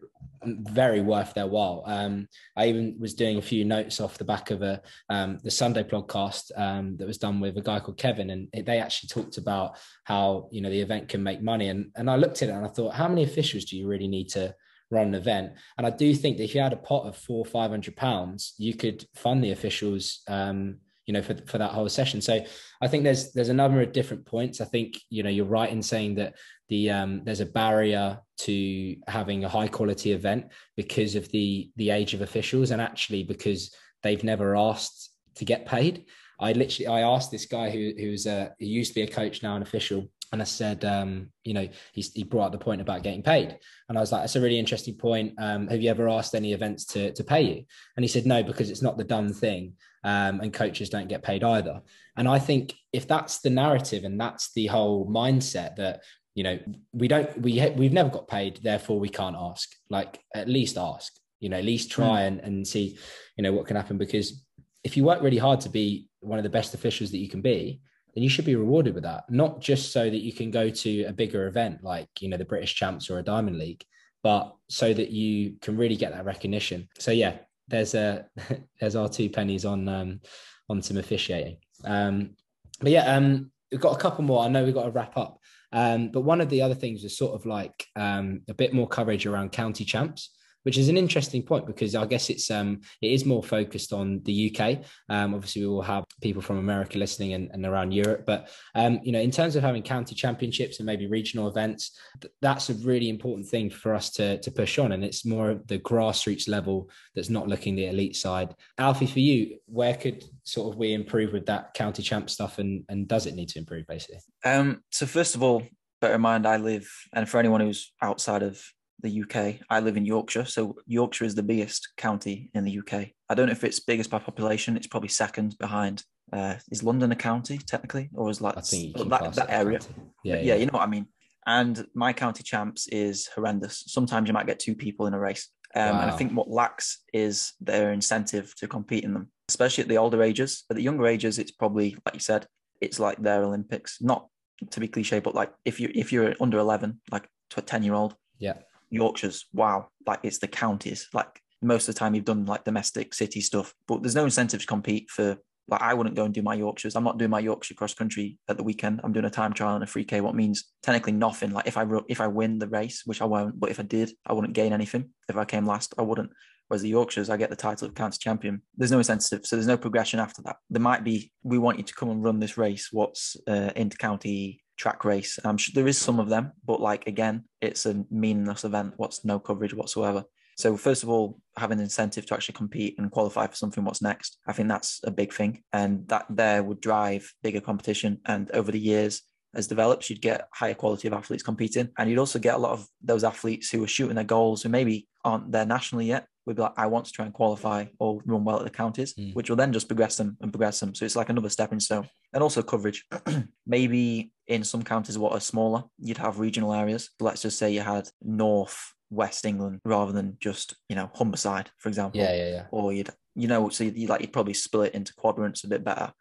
very 0.80 1.02
worth 1.02 1.34
their 1.34 1.48
while. 1.48 1.84
Um, 1.86 2.30
i 2.56 2.68
even 2.68 2.96
was 2.98 3.14
doing 3.14 3.38
a 3.38 3.50
few 3.52 3.66
notes 3.66 4.00
off 4.00 4.18
the 4.18 4.32
back 4.34 4.52
of 4.52 4.62
a 4.62 4.82
um, 5.10 5.40
the 5.44 5.52
sunday 5.52 5.84
podcast 5.84 6.46
um, 6.56 6.96
that 6.98 7.08
was 7.08 7.18
done 7.18 7.42
with 7.42 7.58
a 7.58 7.68
guy 7.70 7.82
called 7.82 7.98
kevin 7.98 8.30
and 8.30 8.48
they 8.66 8.80
actually 8.80 9.10
talked 9.10 9.38
about 9.38 9.78
how 10.06 10.48
you 10.52 10.62
know 10.62 10.70
the 10.70 10.86
event 10.88 11.10
can 11.10 11.22
make 11.22 11.42
money. 11.42 11.68
And 11.68 11.92
and 11.98 12.10
i 12.10 12.16
looked 12.16 12.42
at 12.42 12.50
it 12.50 12.54
and 12.54 12.66
i 12.66 12.70
thought 12.70 12.94
how 12.96 13.10
many 13.10 13.24
officials 13.24 13.66
do 13.66 13.78
you 13.78 13.86
really 13.88 14.08
need 14.08 14.30
to 14.30 14.56
run 14.92 15.08
an 15.08 15.16
event. 15.16 15.54
And 15.78 15.88
I 15.88 15.90
do 15.90 16.14
think 16.14 16.38
that 16.38 16.44
if 16.44 16.56
you 16.56 16.62
had 16.62 16.74
a 16.74 16.78
pot 16.78 17.08
of 17.08 17.18
four, 17.18 17.46
five 17.46 17.72
hundred 17.72 17.96
pounds, 17.96 18.54
you 18.58 18.76
could 18.76 19.06
fund 19.16 19.44
the 19.44 19.52
officials 19.52 20.22
um, 20.28 20.78
you 21.06 21.14
know, 21.14 21.22
for, 21.22 21.36
for 21.46 21.58
that 21.58 21.72
whole 21.72 21.90
session. 21.90 22.22
So 22.22 22.44
I 22.82 22.88
think 22.88 23.04
there's 23.04 23.32
there's 23.34 23.50
a 23.50 23.54
number 23.54 23.82
of 23.82 23.92
different 23.92 24.26
points. 24.26 24.62
I 24.62 24.66
think 24.66 25.00
you 25.10 25.24
know 25.24 25.30
you're 25.30 25.46
right 25.46 25.70
in 25.70 25.82
saying 25.82 26.16
that 26.16 26.36
the 26.70 26.90
um, 26.90 27.22
there's 27.24 27.42
a 27.42 27.46
barrier 27.46 28.20
to 28.40 28.96
having 29.08 29.44
a 29.44 29.50
high 29.50 29.68
quality 29.68 30.12
event 30.12 30.48
because 30.76 31.16
of 31.16 31.30
the 31.30 31.70
the 31.76 31.92
age 31.92 32.14
of 32.14 32.22
officials 32.22 32.72
and 32.72 32.82
actually 32.82 33.24
because 33.24 33.74
they've 34.04 34.24
never 34.24 34.56
asked 34.56 35.12
to 35.36 35.46
get 35.46 35.66
paid. 35.66 36.06
I 36.40 36.54
literally 36.54 36.88
I 36.88 37.02
asked 37.02 37.32
this 37.32 37.46
guy 37.46 37.70
who 37.70 37.94
who's 37.98 38.26
a 38.26 38.54
he 38.60 38.66
used 38.66 38.92
to 38.94 38.96
be 38.96 39.04
a 39.04 39.12
coach 39.12 39.44
now 39.44 39.56
an 39.56 39.62
official 39.62 40.10
and 40.32 40.42
I 40.42 40.46
said, 40.46 40.84
um, 40.84 41.30
you 41.44 41.54
know, 41.54 41.68
he, 41.94 42.02
he 42.14 42.24
brought 42.24 42.48
up 42.48 42.52
the 42.52 42.58
point 42.58 42.82
about 42.82 43.04
getting 43.04 43.24
paid. 43.24 43.58
And 43.88 43.98
I 43.98 44.02
was 44.02 44.12
like, 44.12 44.24
that's 44.24 44.36
a 44.36 44.42
really 44.42 44.60
interesting 44.60 44.96
point. 44.96 45.34
Um, 45.38 45.68
have 45.68 45.82
you 45.82 45.90
ever 45.90 46.10
asked 46.10 46.36
any 46.36 46.52
events 46.52 46.84
to, 46.88 47.14
to 47.14 47.24
pay 47.24 47.42
you? 47.42 47.64
And 47.96 48.04
he 48.04 48.08
said, 48.08 48.26
no, 48.26 48.44
because 48.44 48.70
it's 48.70 48.82
not 48.82 48.98
the 48.98 49.04
done 49.04 49.32
thing. 49.32 49.74
Um, 50.06 50.40
and 50.42 50.54
coaches 50.54 50.92
don't 50.92 51.10
get 51.10 51.24
paid 51.24 51.44
either. 51.44 51.82
And 52.16 52.28
I 52.28 52.38
think 52.38 52.76
if 52.94 53.08
that's 53.08 53.40
the 53.40 53.50
narrative 53.50 54.04
and 54.04 54.22
that's 54.22 54.54
the 54.54 54.68
whole 54.68 55.08
mindset 55.10 55.78
that, 55.78 56.04
you 56.36 56.44
know, 56.44 56.60
we 56.94 57.08
don't, 57.08 57.42
we, 57.42 57.54
we've 57.76 57.92
never 57.92 58.10
got 58.10 58.28
paid, 58.28 58.60
therefore 58.62 59.00
we 59.00 59.10
can't 59.10 59.36
ask, 59.36 59.68
like 59.90 60.20
at 60.36 60.48
least 60.48 60.78
ask, 60.78 61.12
you 61.40 61.50
know, 61.50 61.58
at 61.58 61.66
least 61.66 61.90
try 61.90 62.22
mm. 62.22 62.28
and, 62.28 62.40
and 62.42 62.68
see, 62.68 63.00
you 63.36 63.42
know, 63.42 63.52
what 63.52 63.66
can 63.66 63.76
happen. 63.76 63.98
Because 63.98 64.46
if 64.84 64.96
you 64.96 65.04
work 65.04 65.24
really 65.24 65.40
hard 65.40 65.60
to 65.62 65.70
be 65.70 66.08
one 66.20 66.38
of 66.38 66.44
the 66.44 66.58
best 66.58 66.76
officials 66.76 67.10
that 67.10 67.18
you 67.18 67.28
can 67.28 67.42
be, 67.42 67.82
then 68.14 68.24
you 68.24 68.30
should 68.30 68.46
be 68.46 68.56
rewarded 68.56 68.94
with 68.94 69.06
that. 69.06 69.24
Not 69.32 69.60
just 69.60 69.92
so 69.92 70.04
that 70.08 70.22
you 70.22 70.34
can 70.34 70.52
go 70.52 70.70
to 70.70 71.04
a 71.06 71.14
bigger 71.14 71.48
event 71.48 71.84
like, 71.84 72.10
you 72.20 72.30
know, 72.30 72.38
the 72.38 72.46
British 72.46 72.76
Champs 72.76 73.10
or 73.10 73.18
a 73.18 73.24
Diamond 73.24 73.58
League, 73.58 73.84
but 74.22 74.56
so 74.70 74.94
that 74.94 75.10
you 75.10 75.56
can 75.62 75.76
really 75.78 75.96
get 75.96 76.14
that 76.14 76.26
recognition. 76.26 76.90
So 77.00 77.10
yeah, 77.10 77.38
there's 77.68 77.96
a 77.96 78.26
there's 78.80 78.96
our 78.96 79.10
two 79.10 79.30
pennies 79.30 79.66
on 79.66 79.88
um 79.88 80.22
on 80.70 80.82
some 80.82 80.98
officiating. 80.98 81.58
Um 81.84 82.36
but 82.82 82.92
yeah, 82.92 83.16
um 83.16 83.52
we've 83.72 83.82
got 83.82 83.96
a 83.96 84.00
couple 84.00 84.24
more. 84.24 84.44
I 84.44 84.48
know 84.48 84.64
we've 84.64 84.74
got 84.74 84.86
to 84.86 84.92
wrap 84.92 85.18
up. 85.18 85.40
Um, 85.72 86.10
but 86.10 86.22
one 86.22 86.40
of 86.40 86.50
the 86.50 86.62
other 86.62 86.76
things 86.76 87.04
is 87.04 87.18
sort 87.18 87.34
of 87.34 87.46
like 87.46 87.86
um, 87.96 88.42
a 88.48 88.54
bit 88.54 88.74
more 88.74 88.88
coverage 88.88 89.26
around 89.26 89.52
county 89.52 89.84
champs 89.84 90.30
which 90.66 90.80
is 90.80 90.90
an 90.90 90.98
interesting 90.98 91.44
point 91.44 91.68
because 91.68 91.94
I 91.94 92.06
guess 92.06 92.30
it's 92.32 92.50
um 92.50 92.82
it 93.02 93.12
is 93.12 93.24
more 93.24 93.44
focused 93.44 93.94
on 93.94 94.22
the 94.24 94.52
UK. 94.52 94.80
Um, 95.10 95.36
obviously, 95.36 95.62
we 95.62 95.68
will 95.68 95.84
have 95.84 96.06
people 96.22 96.42
from 96.42 96.58
America 96.58 96.98
listening 96.98 97.34
and, 97.34 97.50
and 97.52 97.66
around 97.66 97.92
Europe, 97.92 98.24
but 98.26 98.50
um, 98.74 99.00
you 99.04 99.12
know, 99.12 99.20
in 99.20 99.32
terms 99.32 99.56
of 99.56 99.64
having 99.64 99.84
county 99.84 100.16
championships 100.16 100.80
and 100.80 100.86
maybe 100.86 101.06
regional 101.08 101.48
events, 101.48 101.98
th- 102.20 102.34
that's 102.42 102.70
a 102.70 102.74
really 102.76 103.10
important 103.10 103.48
thing 103.48 103.70
for 103.70 103.94
us 103.94 104.10
to 104.12 104.40
to 104.40 104.52
push 104.52 104.80
on, 104.80 104.92
and 104.92 105.06
it's 105.06 105.24
more 105.24 105.52
of 105.52 105.66
the 105.68 105.78
grassroots 105.80 106.50
level 106.50 106.90
that's 107.14 107.30
not 107.30 107.48
looking 107.48 107.76
the 107.76 107.88
elite 107.88 108.16
side. 108.16 108.56
Alfie, 108.80 109.06
for 109.06 109.20
you, 109.20 109.60
where 109.68 109.96
could 109.96 110.24
sort 110.44 110.74
of 110.74 110.80
we 110.80 110.94
improve 110.94 111.32
with 111.32 111.46
that 111.46 111.76
county 111.76 112.02
champ 112.02 112.28
stuff, 112.30 112.58
and 112.58 112.84
and 112.90 113.08
does 113.08 113.28
it 113.28 113.36
need 113.36 113.50
to 113.50 113.60
improve 113.60 113.86
basically? 113.86 114.20
Um, 114.44 114.82
so 114.92 115.06
first 115.06 115.36
of 115.36 115.44
all, 115.44 115.62
bear 116.02 116.16
in 116.16 116.22
mind 116.22 116.48
I 116.48 116.58
live, 116.58 116.90
and 117.14 117.30
for 117.30 117.38
anyone 117.38 117.62
who's 117.62 117.94
outside 118.02 118.42
of 118.42 118.60
the 119.02 119.24
UK. 119.24 119.62
I 119.70 119.80
live 119.80 119.98
in 119.98 120.06
Yorkshire, 120.06 120.46
so 120.46 120.78
Yorkshire 120.86 121.26
is 121.26 121.36
the 121.36 121.44
biggest 121.44 121.90
county 121.98 122.50
in 122.54 122.64
the 122.64 122.80
UK. 122.80 123.10
I 123.30 123.36
don't 123.36 123.48
know 123.48 123.52
if 123.52 123.64
it's 123.64 123.80
biggest 123.80 124.10
by 124.10 124.20
population. 124.20 124.78
It's 124.78 124.88
probably 124.88 125.10
second 125.10 125.58
behind. 125.60 126.04
Uh, 126.34 126.56
is 126.72 126.84
London 126.84 127.12
a 127.12 127.16
county 127.16 127.58
technically, 127.58 128.10
or 128.14 128.30
is 128.30 128.42
like 128.42 128.56
that, 128.56 129.34
that 129.36 129.48
area? 129.50 129.80
Yeah, 130.24 130.36
yeah, 130.36 130.42
yeah, 130.42 130.56
you 130.56 130.66
know 130.66 130.74
what 130.74 130.84
I 130.84 130.88
mean. 130.88 131.08
And 131.46 131.86
my 131.94 132.14
county 132.14 132.44
champs 132.44 132.88
is 132.88 133.28
horrendous. 133.36 133.84
Sometimes 133.88 134.28
you 134.28 134.34
might 134.34 134.48
get 134.48 134.60
two 134.60 134.76
people 134.76 135.06
in 135.06 135.14
a 135.14 135.20
race, 135.20 135.50
um, 135.76 135.96
wow. 135.96 136.02
and 136.02 136.12
I 136.12 136.18
think 136.18 136.32
what 136.32 136.50
lacks 136.50 137.04
is 137.14 137.54
their 137.62 137.92
incentive 137.92 138.56
to 138.56 138.68
compete 138.68 139.04
in 139.04 139.14
them, 139.14 139.30
especially 139.50 139.84
at 139.84 139.88
the 139.88 139.98
older 139.98 140.24
ages. 140.24 140.64
At 140.70 140.78
the 140.78 140.84
younger 140.84 141.06
ages, 141.06 141.38
it's 141.38 141.52
probably 141.52 141.96
like 142.06 142.16
you 142.16 142.22
said, 142.22 142.48
it's 142.82 143.00
like 143.00 143.22
their 143.22 143.44
Olympics. 143.44 144.02
Not 144.02 144.28
to 144.72 144.80
be 144.80 144.88
cliche, 144.88 145.20
but 145.20 145.36
like 145.36 145.52
if 145.66 145.80
you 145.80 145.92
if 145.94 146.12
you're 146.12 146.34
under 146.42 146.58
eleven, 146.58 147.02
like 147.12 147.28
to 147.52 147.60
a 147.60 147.64
ten 147.64 147.84
year 147.84 147.94
old, 147.94 148.16
yeah, 148.40 148.54
Yorkshire's 148.90 149.46
wow, 149.54 149.90
like 150.06 150.20
it's 150.24 150.40
the 150.40 150.48
counties. 150.48 151.08
Like 151.14 151.42
most 151.62 151.88
of 151.88 151.96
the 151.96 152.00
time 152.00 152.16
you've 152.16 152.26
done 152.26 152.46
like 152.46 152.64
domestic 152.64 153.14
city 153.14 153.42
stuff, 153.42 153.74
but 153.88 154.02
there's 154.02 154.16
no 154.16 154.26
incentive 154.26 154.62
to 154.62 154.68
compete 154.68 155.10
for 155.10 155.38
like 155.68 155.82
I 155.82 155.94
wouldn't 155.94 156.16
go 156.16 156.26
and 156.26 156.34
do 156.34 156.42
my 156.42 156.54
Yorkshires. 156.54 156.96
I'm 156.96 157.04
not 157.04 157.18
doing 157.18 157.32
my 157.32 157.40
Yorkshire 157.40 157.74
cross 157.74 157.94
country 157.94 158.38
at 158.48 158.58
the 158.58 158.64
weekend. 158.64 159.02
I'm 159.04 159.14
doing 159.14 159.26
a 159.26 159.32
time 159.32 159.54
trial 159.54 159.76
and 159.76 159.84
a 159.84 159.88
3K, 159.88 160.22
what 160.22 160.36
means 160.36 160.66
technically 160.84 161.14
nothing. 161.14 161.52
Like 161.52 161.68
if 161.68 161.78
I 161.78 161.86
if 162.08 162.22
I 162.22 162.28
win 162.28 162.60
the 162.60 162.68
race, 162.68 163.04
which 163.06 163.22
I 163.22 163.26
won't, 163.26 163.60
but 163.60 163.72
if 163.72 163.80
I 163.80 163.84
did, 163.84 164.12
I 164.26 164.34
wouldn't 164.34 164.54
gain 164.54 164.74
anything. 164.74 165.10
If 165.28 165.38
I 165.38 165.46
came 165.46 165.66
last, 165.66 165.94
I 165.98 166.04
wouldn't. 166.04 166.32
Whereas 166.68 166.82
the 166.82 166.90
Yorkshires, 166.90 167.30
I 167.30 167.38
get 167.38 167.52
the 167.52 167.56
title 167.56 167.88
of 167.88 167.94
county 167.94 168.18
champion. 168.20 168.62
There's 168.76 168.92
no 168.92 168.98
incentive, 168.98 169.46
so 169.46 169.56
there's 169.56 169.68
no 169.68 169.78
progression 169.78 170.20
after 170.20 170.42
that. 170.44 170.58
There 170.70 170.82
might 170.82 171.04
be, 171.04 171.32
we 171.44 171.60
want 171.60 171.78
you 171.78 171.84
to 171.84 171.94
come 171.94 172.10
and 172.10 172.24
run 172.24 172.40
this 172.40 172.58
race. 172.58 172.90
What's 172.92 173.38
uh, 173.48 173.70
inter 173.76 173.98
county 173.98 174.64
track 174.78 175.06
race. 175.06 175.40
I'm 175.44 175.58
sure 175.58 175.74
there 175.74 175.88
is 175.88 175.98
some 175.98 176.20
of 176.20 176.30
them, 176.30 176.52
but 176.66 176.82
like 176.82 177.08
again, 177.08 177.46
it's 177.62 177.86
a 177.86 178.06
meaningless 178.10 178.64
event. 178.64 178.94
What's 178.98 179.26
no 179.26 179.40
coverage 179.40 179.74
whatsoever. 179.74 180.26
So 180.58 180.78
first 180.78 181.04
of 181.04 181.10
all, 181.10 181.40
having 181.58 181.80
an 181.80 181.84
incentive 181.84 182.26
to 182.28 182.34
actually 182.34 182.54
compete 182.54 182.96
and 182.98 183.12
qualify 183.12 183.48
for 183.48 183.56
something 183.56 183.84
what's 183.84 184.02
next, 184.02 184.38
I 184.48 184.54
think 184.54 184.70
that's 184.70 185.02
a 185.04 185.12
big 185.12 185.34
thing. 185.34 185.64
And 185.74 186.08
that 186.08 186.26
there 186.30 186.64
would 186.64 186.80
drive 186.80 187.34
bigger 187.44 187.60
competition. 187.60 188.22
And 188.26 188.50
over 188.52 188.72
the 188.72 188.80
years, 188.80 189.22
as 189.54 189.68
develops, 189.68 190.10
you'd 190.10 190.22
get 190.22 190.48
higher 190.54 190.74
quality 190.74 191.08
of 191.08 191.14
athletes 191.14 191.44
competing. 191.44 191.90
And 191.98 192.10
you'd 192.10 192.20
also 192.20 192.40
get 192.40 192.56
a 192.56 192.60
lot 192.60 192.72
of 192.72 192.88
those 193.02 193.26
athletes 193.26 193.70
who 193.70 193.84
are 193.84 193.88
shooting 193.88 194.16
their 194.16 194.24
goals 194.24 194.64
who 194.64 194.70
maybe 194.70 195.08
aren't 195.26 195.52
there 195.52 195.66
nationally 195.66 196.06
yet. 196.06 196.28
Would 196.46 196.58
be 196.58 196.62
like, 196.62 196.74
I 196.78 196.86
want 196.86 197.06
to 197.06 197.12
try 197.12 197.26
and 197.26 197.34
qualify 197.34 197.86
or 198.00 198.22
run 198.26 198.44
well 198.44 198.60
at 198.60 198.64
the 198.64 198.70
counties, 198.70 199.14
mm. 199.16 199.34
which 199.34 199.50
will 199.50 199.58
then 199.58 199.74
just 199.74 199.88
progress 199.88 200.18
them 200.18 200.38
and 200.42 200.52
progress 200.52 200.80
them. 200.80 200.94
So 200.94 201.06
it's 201.06 201.16
like 201.16 201.30
another 201.30 201.50
stepping 201.50 201.80
stone. 201.80 202.08
And 202.34 202.44
also 202.44 202.62
coverage. 202.62 203.04
maybe 203.66 204.32
in 204.48 204.64
some 204.64 204.84
counties 204.84 205.18
what 205.18 205.34
are 205.34 205.40
smaller, 205.40 205.84
you'd 206.00 206.18
have 206.18 206.40
regional 206.40 206.74
areas. 206.74 207.10
Let's 207.20 207.42
just 207.42 207.58
say 207.58 207.72
you 207.72 207.82
had 207.82 208.10
North, 208.22 208.94
West 209.10 209.46
England 209.46 209.80
rather 209.86 210.12
than 210.12 210.38
just, 210.40 210.76
you 210.90 210.96
know, 210.96 211.10
Humberside, 211.16 211.68
for 211.78 211.90
example. 211.90 212.22
Yeah, 212.22 212.36
yeah, 212.36 212.50
yeah. 212.50 212.66
Or 212.72 212.94
you'd, 212.94 213.10
you 213.36 213.48
know, 213.48 213.70
so 213.70 213.84
you'd 213.84 214.10
like 214.10 214.22
you'd 214.22 214.34
probably 214.34 214.54
split 214.54 214.90
it 214.94 214.96
into 214.96 215.14
quadrants 215.16 215.64
a 215.64 215.68
bit 215.68 215.84
better. 215.84 216.12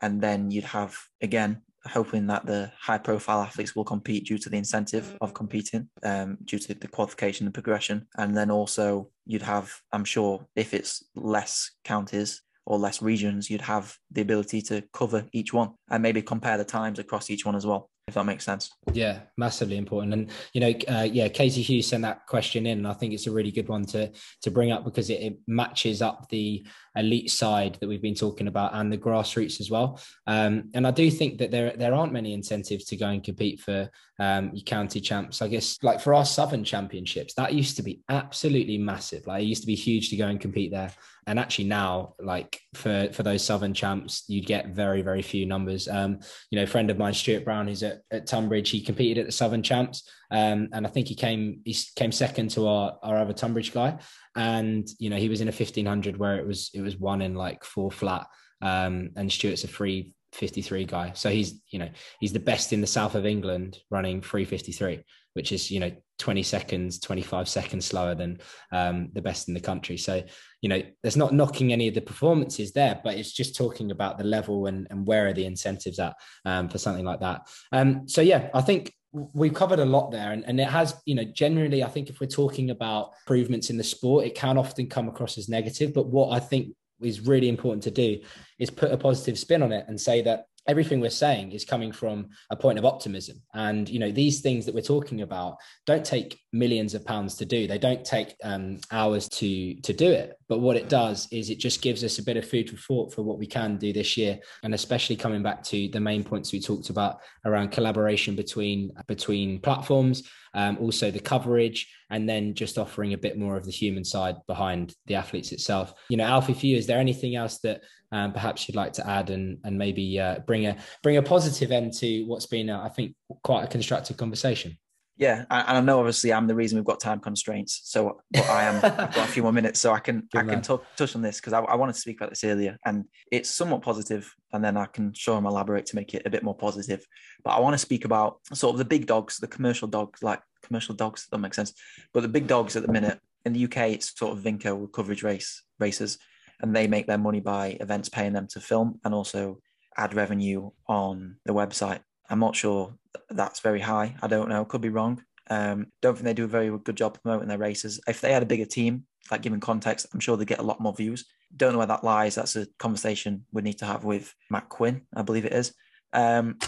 And 0.00 0.20
then 0.20 0.50
you'd 0.50 0.64
have 0.64 0.96
again 1.22 1.62
hoping 1.86 2.26
that 2.26 2.46
the 2.46 2.70
high 2.78 2.98
profile 2.98 3.42
athletes 3.42 3.76
will 3.76 3.84
compete 3.84 4.26
due 4.26 4.38
to 4.38 4.48
the 4.48 4.56
incentive 4.56 5.16
of 5.20 5.34
competing, 5.34 5.88
um, 6.02 6.38
due 6.44 6.58
to 6.58 6.74
the 6.74 6.88
qualification 6.88 7.46
and 7.46 7.54
progression. 7.54 8.06
And 8.16 8.36
then 8.36 8.50
also 8.50 9.10
you'd 9.26 9.42
have, 9.42 9.72
I'm 9.92 10.04
sure, 10.04 10.46
if 10.56 10.74
it's 10.74 11.04
less 11.14 11.70
counties 11.84 12.42
or 12.66 12.78
less 12.78 13.02
regions, 13.02 13.50
you'd 13.50 13.60
have 13.60 13.96
the 14.10 14.22
ability 14.22 14.62
to 14.62 14.82
cover 14.92 15.26
each 15.32 15.52
one 15.52 15.72
and 15.90 16.02
maybe 16.02 16.22
compare 16.22 16.56
the 16.56 16.64
times 16.64 16.98
across 16.98 17.30
each 17.30 17.44
one 17.44 17.56
as 17.56 17.66
well 17.66 17.90
if 18.06 18.14
that 18.14 18.26
makes 18.26 18.44
sense. 18.44 18.70
Yeah, 18.92 19.20
massively 19.36 19.78
important. 19.78 20.12
And 20.12 20.30
you 20.52 20.60
know, 20.60 20.74
uh, 20.88 21.08
yeah, 21.10 21.28
Katie 21.28 21.62
Hughes 21.62 21.86
sent 21.86 22.02
that 22.02 22.26
question 22.26 22.66
in, 22.66 22.78
and 22.78 22.88
I 22.88 22.92
think 22.92 23.14
it's 23.14 23.26
a 23.26 23.32
really 23.32 23.50
good 23.50 23.68
one 23.68 23.84
to 23.86 24.12
to 24.42 24.50
bring 24.50 24.72
up 24.72 24.84
because 24.84 25.10
it, 25.10 25.20
it 25.20 25.38
matches 25.46 26.02
up 26.02 26.28
the 26.28 26.66
elite 26.96 27.30
side 27.30 27.76
that 27.80 27.88
we've 27.88 28.02
been 28.02 28.14
talking 28.14 28.46
about 28.46 28.74
and 28.74 28.92
the 28.92 28.98
grassroots 28.98 29.60
as 29.60 29.70
well. 29.70 30.00
Um, 30.26 30.70
and 30.74 30.86
I 30.86 30.90
do 30.90 31.10
think 31.10 31.38
that 31.38 31.50
there 31.50 31.74
there 31.76 31.94
aren't 31.94 32.12
many 32.12 32.32
incentives 32.32 32.84
to 32.86 32.96
go 32.96 33.08
and 33.08 33.22
compete 33.22 33.60
for 33.60 33.90
um, 34.18 34.50
your 34.54 34.64
county 34.64 35.00
champs. 35.00 35.42
I 35.42 35.48
guess 35.48 35.78
like 35.82 36.00
for 36.00 36.14
our 36.14 36.24
Southern 36.24 36.64
Championships, 36.64 37.34
that 37.34 37.52
used 37.52 37.76
to 37.76 37.82
be 37.82 38.00
absolutely 38.08 38.78
massive. 38.78 39.26
Like 39.26 39.42
it 39.42 39.46
used 39.46 39.62
to 39.62 39.66
be 39.66 39.74
huge 39.74 40.10
to 40.10 40.16
go 40.16 40.28
and 40.28 40.40
compete 40.40 40.70
there. 40.70 40.92
And 41.26 41.38
actually 41.38 41.64
now, 41.64 42.14
like 42.20 42.60
for 42.74 43.08
for 43.12 43.22
those 43.22 43.44
Southern 43.44 43.74
champs, 43.74 44.24
you'd 44.28 44.46
get 44.46 44.68
very 44.68 45.02
very 45.02 45.22
few 45.22 45.46
numbers. 45.46 45.88
Um, 45.88 46.20
you 46.50 46.60
know, 46.60 46.66
friend 46.66 46.90
of 46.90 46.98
mine, 46.98 47.14
Stuart 47.14 47.44
Brown, 47.44 47.66
who's 47.66 47.82
at, 47.82 48.02
at 48.10 48.26
Tonbridge, 48.26 48.70
he 48.70 48.80
competed 48.80 49.18
at 49.18 49.26
the 49.26 49.32
Southern 49.32 49.62
champs, 49.62 50.08
um, 50.34 50.68
and 50.72 50.84
I 50.84 50.90
think 50.90 51.06
he 51.06 51.14
came 51.14 51.60
he 51.64 51.76
came 51.94 52.10
second 52.10 52.50
to 52.50 52.66
our 52.66 52.98
our 53.04 53.18
other 53.18 53.32
Tunbridge 53.32 53.72
guy, 53.72 53.98
and 54.34 54.86
you 54.98 55.08
know 55.08 55.16
he 55.16 55.28
was 55.28 55.40
in 55.40 55.46
a 55.46 55.52
fifteen 55.52 55.86
hundred 55.86 56.16
where 56.16 56.36
it 56.38 56.46
was 56.46 56.70
it 56.74 56.80
was 56.80 56.98
one 56.98 57.22
in 57.22 57.36
like 57.36 57.62
four 57.62 57.92
flat, 57.92 58.26
um, 58.60 59.10
and 59.14 59.30
Stuart's 59.30 59.62
a 59.62 59.68
free 59.68 60.12
53 60.32 60.86
guy. 60.86 61.12
So 61.14 61.30
he's, 61.30 61.62
you 61.70 61.78
know, 61.78 61.88
he's 62.18 62.32
the 62.32 62.40
best 62.40 62.72
in 62.72 62.80
the 62.80 62.88
south 62.88 63.14
of 63.14 63.24
England 63.24 63.78
running 63.88 64.20
353, 64.20 65.04
which 65.34 65.52
is, 65.52 65.70
you 65.70 65.78
know, 65.78 65.92
20 66.18 66.42
seconds, 66.42 66.98
25 66.98 67.48
seconds 67.48 67.86
slower 67.86 68.16
than 68.16 68.38
um, 68.72 69.10
the 69.12 69.22
best 69.22 69.46
in 69.46 69.54
the 69.54 69.60
country. 69.60 69.96
So, 69.96 70.24
you 70.60 70.68
know, 70.68 70.82
there's 71.02 71.16
not 71.16 71.32
knocking 71.32 71.72
any 71.72 71.86
of 71.86 71.94
the 71.94 72.00
performances 72.00 72.72
there, 72.72 73.00
but 73.04 73.14
it's 73.14 73.32
just 73.32 73.54
talking 73.54 73.92
about 73.92 74.18
the 74.18 74.24
level 74.24 74.66
and, 74.66 74.88
and 74.90 75.06
where 75.06 75.28
are 75.28 75.32
the 75.32 75.46
incentives 75.46 76.00
at 76.00 76.16
um, 76.44 76.68
for 76.68 76.78
something 76.78 77.04
like 77.04 77.20
that. 77.20 77.42
Um, 77.70 78.08
so, 78.08 78.20
yeah, 78.20 78.50
I 78.52 78.60
think 78.60 78.92
we've 79.32 79.54
covered 79.54 79.78
a 79.78 79.84
lot 79.84 80.10
there 80.10 80.32
and, 80.32 80.44
and 80.44 80.60
it 80.60 80.66
has 80.66 80.96
you 81.06 81.14
know 81.14 81.24
generally 81.24 81.84
i 81.84 81.88
think 81.88 82.10
if 82.10 82.20
we're 82.20 82.26
talking 82.26 82.70
about 82.70 83.12
improvements 83.22 83.70
in 83.70 83.76
the 83.76 83.84
sport 83.84 84.26
it 84.26 84.34
can 84.34 84.58
often 84.58 84.88
come 84.88 85.08
across 85.08 85.38
as 85.38 85.48
negative 85.48 85.94
but 85.94 86.06
what 86.06 86.34
i 86.34 86.40
think 86.40 86.74
is 87.00 87.20
really 87.20 87.48
important 87.48 87.82
to 87.82 87.90
do 87.90 88.18
is 88.58 88.70
put 88.70 88.90
a 88.90 88.96
positive 88.96 89.38
spin 89.38 89.62
on 89.62 89.72
it 89.72 89.84
and 89.88 90.00
say 90.00 90.20
that 90.20 90.46
everything 90.66 91.00
we're 91.00 91.10
saying 91.10 91.52
is 91.52 91.64
coming 91.64 91.92
from 91.92 92.28
a 92.50 92.56
point 92.56 92.78
of 92.78 92.84
optimism. 92.84 93.40
And 93.54 93.88
you 93.88 93.98
know 93.98 94.10
these 94.10 94.40
things 94.40 94.66
that 94.66 94.74
we're 94.74 94.80
talking 94.80 95.22
about 95.22 95.56
don't 95.86 96.04
take 96.04 96.38
millions 96.52 96.94
of 96.94 97.04
pounds 97.04 97.34
to 97.36 97.44
do. 97.44 97.66
They 97.66 97.78
don't 97.78 98.04
take 98.04 98.34
um, 98.42 98.80
hours 98.90 99.28
to 99.30 99.74
to 99.74 99.92
do 99.92 100.10
it. 100.10 100.34
But 100.48 100.60
what 100.60 100.76
it 100.76 100.88
does 100.88 101.28
is 101.32 101.50
it 101.50 101.58
just 101.58 101.82
gives 101.82 102.04
us 102.04 102.18
a 102.18 102.22
bit 102.22 102.36
of 102.36 102.48
food 102.48 102.70
for 102.70 102.76
thought 102.76 103.14
for 103.14 103.22
what 103.22 103.38
we 103.38 103.46
can 103.46 103.76
do 103.76 103.92
this 103.92 104.16
year. 104.16 104.38
And 104.62 104.74
especially 104.74 105.16
coming 105.16 105.42
back 105.42 105.62
to 105.64 105.88
the 105.88 106.00
main 106.00 106.24
points 106.24 106.52
we 106.52 106.60
talked 106.60 106.90
about 106.90 107.20
around 107.44 107.72
collaboration 107.72 108.36
between 108.36 108.92
between 109.06 109.60
platforms 109.60 110.22
um, 110.54 110.78
also 110.80 111.10
the 111.10 111.18
coverage 111.18 111.92
and 112.10 112.28
then 112.28 112.54
just 112.54 112.78
offering 112.78 113.12
a 113.12 113.18
bit 113.18 113.38
more 113.38 113.56
of 113.56 113.64
the 113.64 113.72
human 113.72 114.04
side 114.04 114.36
behind 114.46 114.94
the 115.06 115.14
athletes 115.14 115.52
itself 115.52 115.94
you 116.08 116.16
know 116.16 116.24
alfie 116.24 116.54
for 116.54 116.66
you 116.66 116.76
is 116.76 116.86
there 116.86 116.98
anything 116.98 117.36
else 117.36 117.58
that 117.58 117.80
um, 118.14 118.32
perhaps 118.32 118.68
you'd 118.68 118.76
like 118.76 118.92
to 118.92 119.08
add 119.08 119.30
and 119.30 119.58
and 119.64 119.76
maybe 119.76 120.20
uh, 120.20 120.38
bring 120.46 120.66
a 120.66 120.76
bring 121.02 121.16
a 121.16 121.22
positive 121.22 121.72
end 121.72 121.92
to 121.94 122.22
what's 122.26 122.46
been, 122.46 122.70
uh, 122.70 122.80
I 122.80 122.88
think, 122.88 123.16
quite 123.42 123.64
a 123.64 123.66
constructive 123.66 124.16
conversation. 124.16 124.78
Yeah, 125.16 125.44
and 125.48 125.78
I 125.78 125.80
know 125.80 126.00
obviously 126.00 126.32
I'm 126.32 126.48
the 126.48 126.56
reason 126.56 126.76
we've 126.76 126.84
got 126.84 126.98
time 126.98 127.20
constraints. 127.20 127.82
So, 127.84 128.20
but 128.32 128.48
I 128.48 128.64
am 128.64 128.76
I've 128.76 129.14
got 129.14 129.28
a 129.28 129.32
few 129.32 129.44
more 129.44 129.52
minutes, 129.60 129.80
so 129.80 129.92
I 129.92 130.00
can 130.00 130.28
Good 130.32 130.38
I 130.38 130.42
man. 130.42 130.56
can 130.56 130.62
talk, 130.62 130.84
touch 130.96 131.14
on 131.14 131.22
this 131.22 131.40
because 131.40 131.52
I, 131.52 131.60
I, 131.60 131.76
wanted 131.76 131.92
to 131.92 132.00
speak 132.00 132.16
about 132.16 132.30
this 132.30 132.42
earlier, 132.42 132.76
and 132.84 133.04
it's 133.30 133.48
somewhat 133.48 133.82
positive, 133.82 134.34
and 134.52 134.64
then 134.64 134.76
I 134.76 134.86
can 134.86 135.12
show 135.12 135.36
and 135.36 135.46
elaborate 135.46 135.86
to 135.86 135.96
make 135.96 136.14
it 136.14 136.22
a 136.26 136.30
bit 136.30 136.42
more 136.42 136.56
positive. 136.56 137.06
But 137.44 137.50
I 137.50 137.60
want 137.60 137.74
to 137.74 137.78
speak 137.78 138.04
about 138.04 138.40
sort 138.52 138.74
of 138.74 138.78
the 138.78 138.84
big 138.84 139.06
dogs, 139.06 139.38
the 139.38 139.46
commercial 139.46 139.86
dogs, 139.86 140.22
like 140.22 140.40
commercial 140.64 140.96
dogs. 140.96 141.28
That 141.30 141.38
makes 141.38 141.56
sense. 141.56 141.74
But 142.12 142.22
the 142.22 142.28
big 142.28 142.48
dogs 142.48 142.74
at 142.74 142.84
the 142.84 142.92
minute 142.92 143.20
in 143.44 143.52
the 143.52 143.64
UK, 143.64 143.90
it's 143.90 144.18
sort 144.18 144.36
of 144.36 144.42
Vinco 144.42 144.90
coverage 144.92 145.22
race 145.22 145.62
races 145.78 146.18
and 146.60 146.74
they 146.74 146.86
make 146.86 147.06
their 147.06 147.18
money 147.18 147.40
by 147.40 147.76
events 147.80 148.08
paying 148.08 148.32
them 148.32 148.46
to 148.48 148.60
film 148.60 149.00
and 149.04 149.14
also 149.14 149.58
ad 149.96 150.14
revenue 150.14 150.70
on 150.88 151.36
the 151.44 151.52
website. 151.52 152.00
I'm 152.28 152.40
not 152.40 152.56
sure 152.56 152.94
that's 153.30 153.60
very 153.60 153.80
high. 153.80 154.16
I 154.22 154.26
don't 154.26 154.48
know. 154.48 154.64
Could 154.64 154.80
be 154.80 154.88
wrong. 154.88 155.22
Um, 155.50 155.88
don't 156.00 156.14
think 156.14 156.24
they 156.24 156.34
do 156.34 156.44
a 156.44 156.48
very 156.48 156.76
good 156.78 156.96
job 156.96 157.18
promoting 157.22 157.48
their 157.48 157.58
races. 157.58 158.00
If 158.08 158.20
they 158.20 158.32
had 158.32 158.42
a 158.42 158.46
bigger 158.46 158.64
team, 158.64 159.04
like 159.30 159.42
giving 159.42 159.60
context, 159.60 160.06
I'm 160.12 160.20
sure 160.20 160.36
they 160.36 160.44
get 160.44 160.58
a 160.58 160.64
lot 160.64 160.80
more 160.80 160.94
views. 160.94 161.26
Don't 161.56 161.72
know 161.72 161.78
where 161.78 161.86
that 161.86 162.04
lies. 162.04 162.34
That's 162.34 162.56
a 162.56 162.66
conversation 162.78 163.44
we 163.52 163.62
need 163.62 163.78
to 163.78 163.86
have 163.86 164.04
with 164.04 164.34
Matt 164.50 164.68
Quinn, 164.68 165.02
I 165.14 165.22
believe 165.22 165.44
it 165.44 165.52
is. 165.52 165.74
Um, 166.12 166.58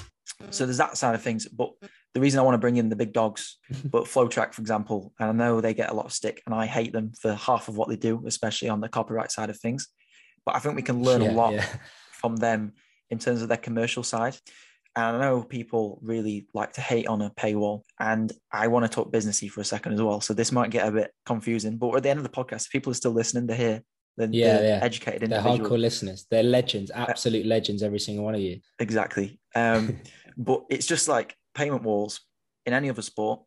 so 0.51 0.67
there's 0.67 0.79
that 0.79 0.97
side 0.97 1.15
of 1.15 1.23
things. 1.23 1.49
But 1.49 1.71
the 2.15 2.21
reason 2.21 2.39
I 2.39 2.43
want 2.43 2.55
to 2.55 2.59
bring 2.59 2.77
in 2.77 2.89
the 2.89 2.97
big 2.97 3.13
dogs, 3.13 3.59
but 3.85 4.05
FloTrack, 4.05 4.55
for 4.55 4.61
example, 4.61 5.13
and 5.19 5.31
I 5.31 5.33
know 5.33 5.61
they 5.61 5.75
get 5.75 5.91
a 5.91 5.95
lot 5.95 6.07
of 6.07 6.13
stick, 6.13 6.43
and 6.47 6.55
I 6.55 6.67
hate 6.67 6.93
them 6.93 7.13
for 7.21 7.35
half 7.35 7.69
of 7.69 7.77
what 7.77 7.89
they 7.89 7.97
do, 7.97 8.23
especially 8.27 8.69
on 8.69 8.81
the 8.81 8.89
copyright 8.89 9.33
side 9.33 9.51
of 9.51 9.59
things. 9.59 9.89
But 10.45 10.57
I 10.57 10.59
think 10.59 10.77
we 10.77 10.83
can 10.83 11.03
learn 11.03 11.23
yeah, 11.23 11.31
a 11.31 11.33
lot 11.33 11.55
yeah. 11.55 11.67
from 12.13 12.37
them 12.37 12.73
in 13.11 13.19
terms 13.19 13.43
of 13.43 13.49
their 13.49 13.57
commercial 13.57 14.03
side. 14.03 14.37
And 14.97 15.17
I 15.17 15.21
know 15.21 15.43
people 15.43 15.99
really 16.03 16.49
like 16.55 16.73
to 16.75 16.81
hate 16.81 17.07
on 17.07 17.21
a 17.23 17.31
paywall, 17.31 17.83
and 18.01 18.33
I 18.51 18.67
want 18.69 18.85
to 18.85 18.89
talk 18.89 19.13
businessy 19.13 19.51
for 19.51 19.61
a 19.61 19.65
second 19.65 19.93
as 19.93 20.03
well. 20.03 20.21
So 20.21 20.33
this 20.33 20.53
might 20.53 20.71
get 20.71 20.89
a 20.89 20.91
bit 20.91 21.13
confusing, 21.27 21.77
but 21.77 21.95
at 21.95 22.03
the 22.03 22.11
end 22.11 22.19
of 22.19 22.25
the 22.25 22.31
podcast, 22.31 22.67
if 22.67 22.71
people 22.71 22.91
are 22.91 22.95
still 22.95 23.13
listening 23.13 23.47
to 23.49 23.55
hear 23.55 23.83
then 24.17 24.33
yeah, 24.33 24.61
yeah. 24.61 24.79
educated 24.83 25.31
They're 25.31 25.41
hardcore 25.41 25.79
listeners. 25.79 26.27
They're 26.31 26.43
legends, 26.43 26.91
absolute 26.95 27.45
uh, 27.45 27.49
legends, 27.49 27.83
every 27.83 27.99
single 27.99 28.25
one 28.25 28.35
of 28.35 28.41
you. 28.41 28.61
Exactly. 28.79 29.39
Um, 29.55 30.01
but 30.37 30.65
it's 30.71 30.87
just 30.87 31.09
like 31.09 31.35
payment 31.55 31.83
walls 31.83 32.21
in 32.65 32.73
any 32.73 32.89
other 32.89 33.03
sport. 33.03 33.41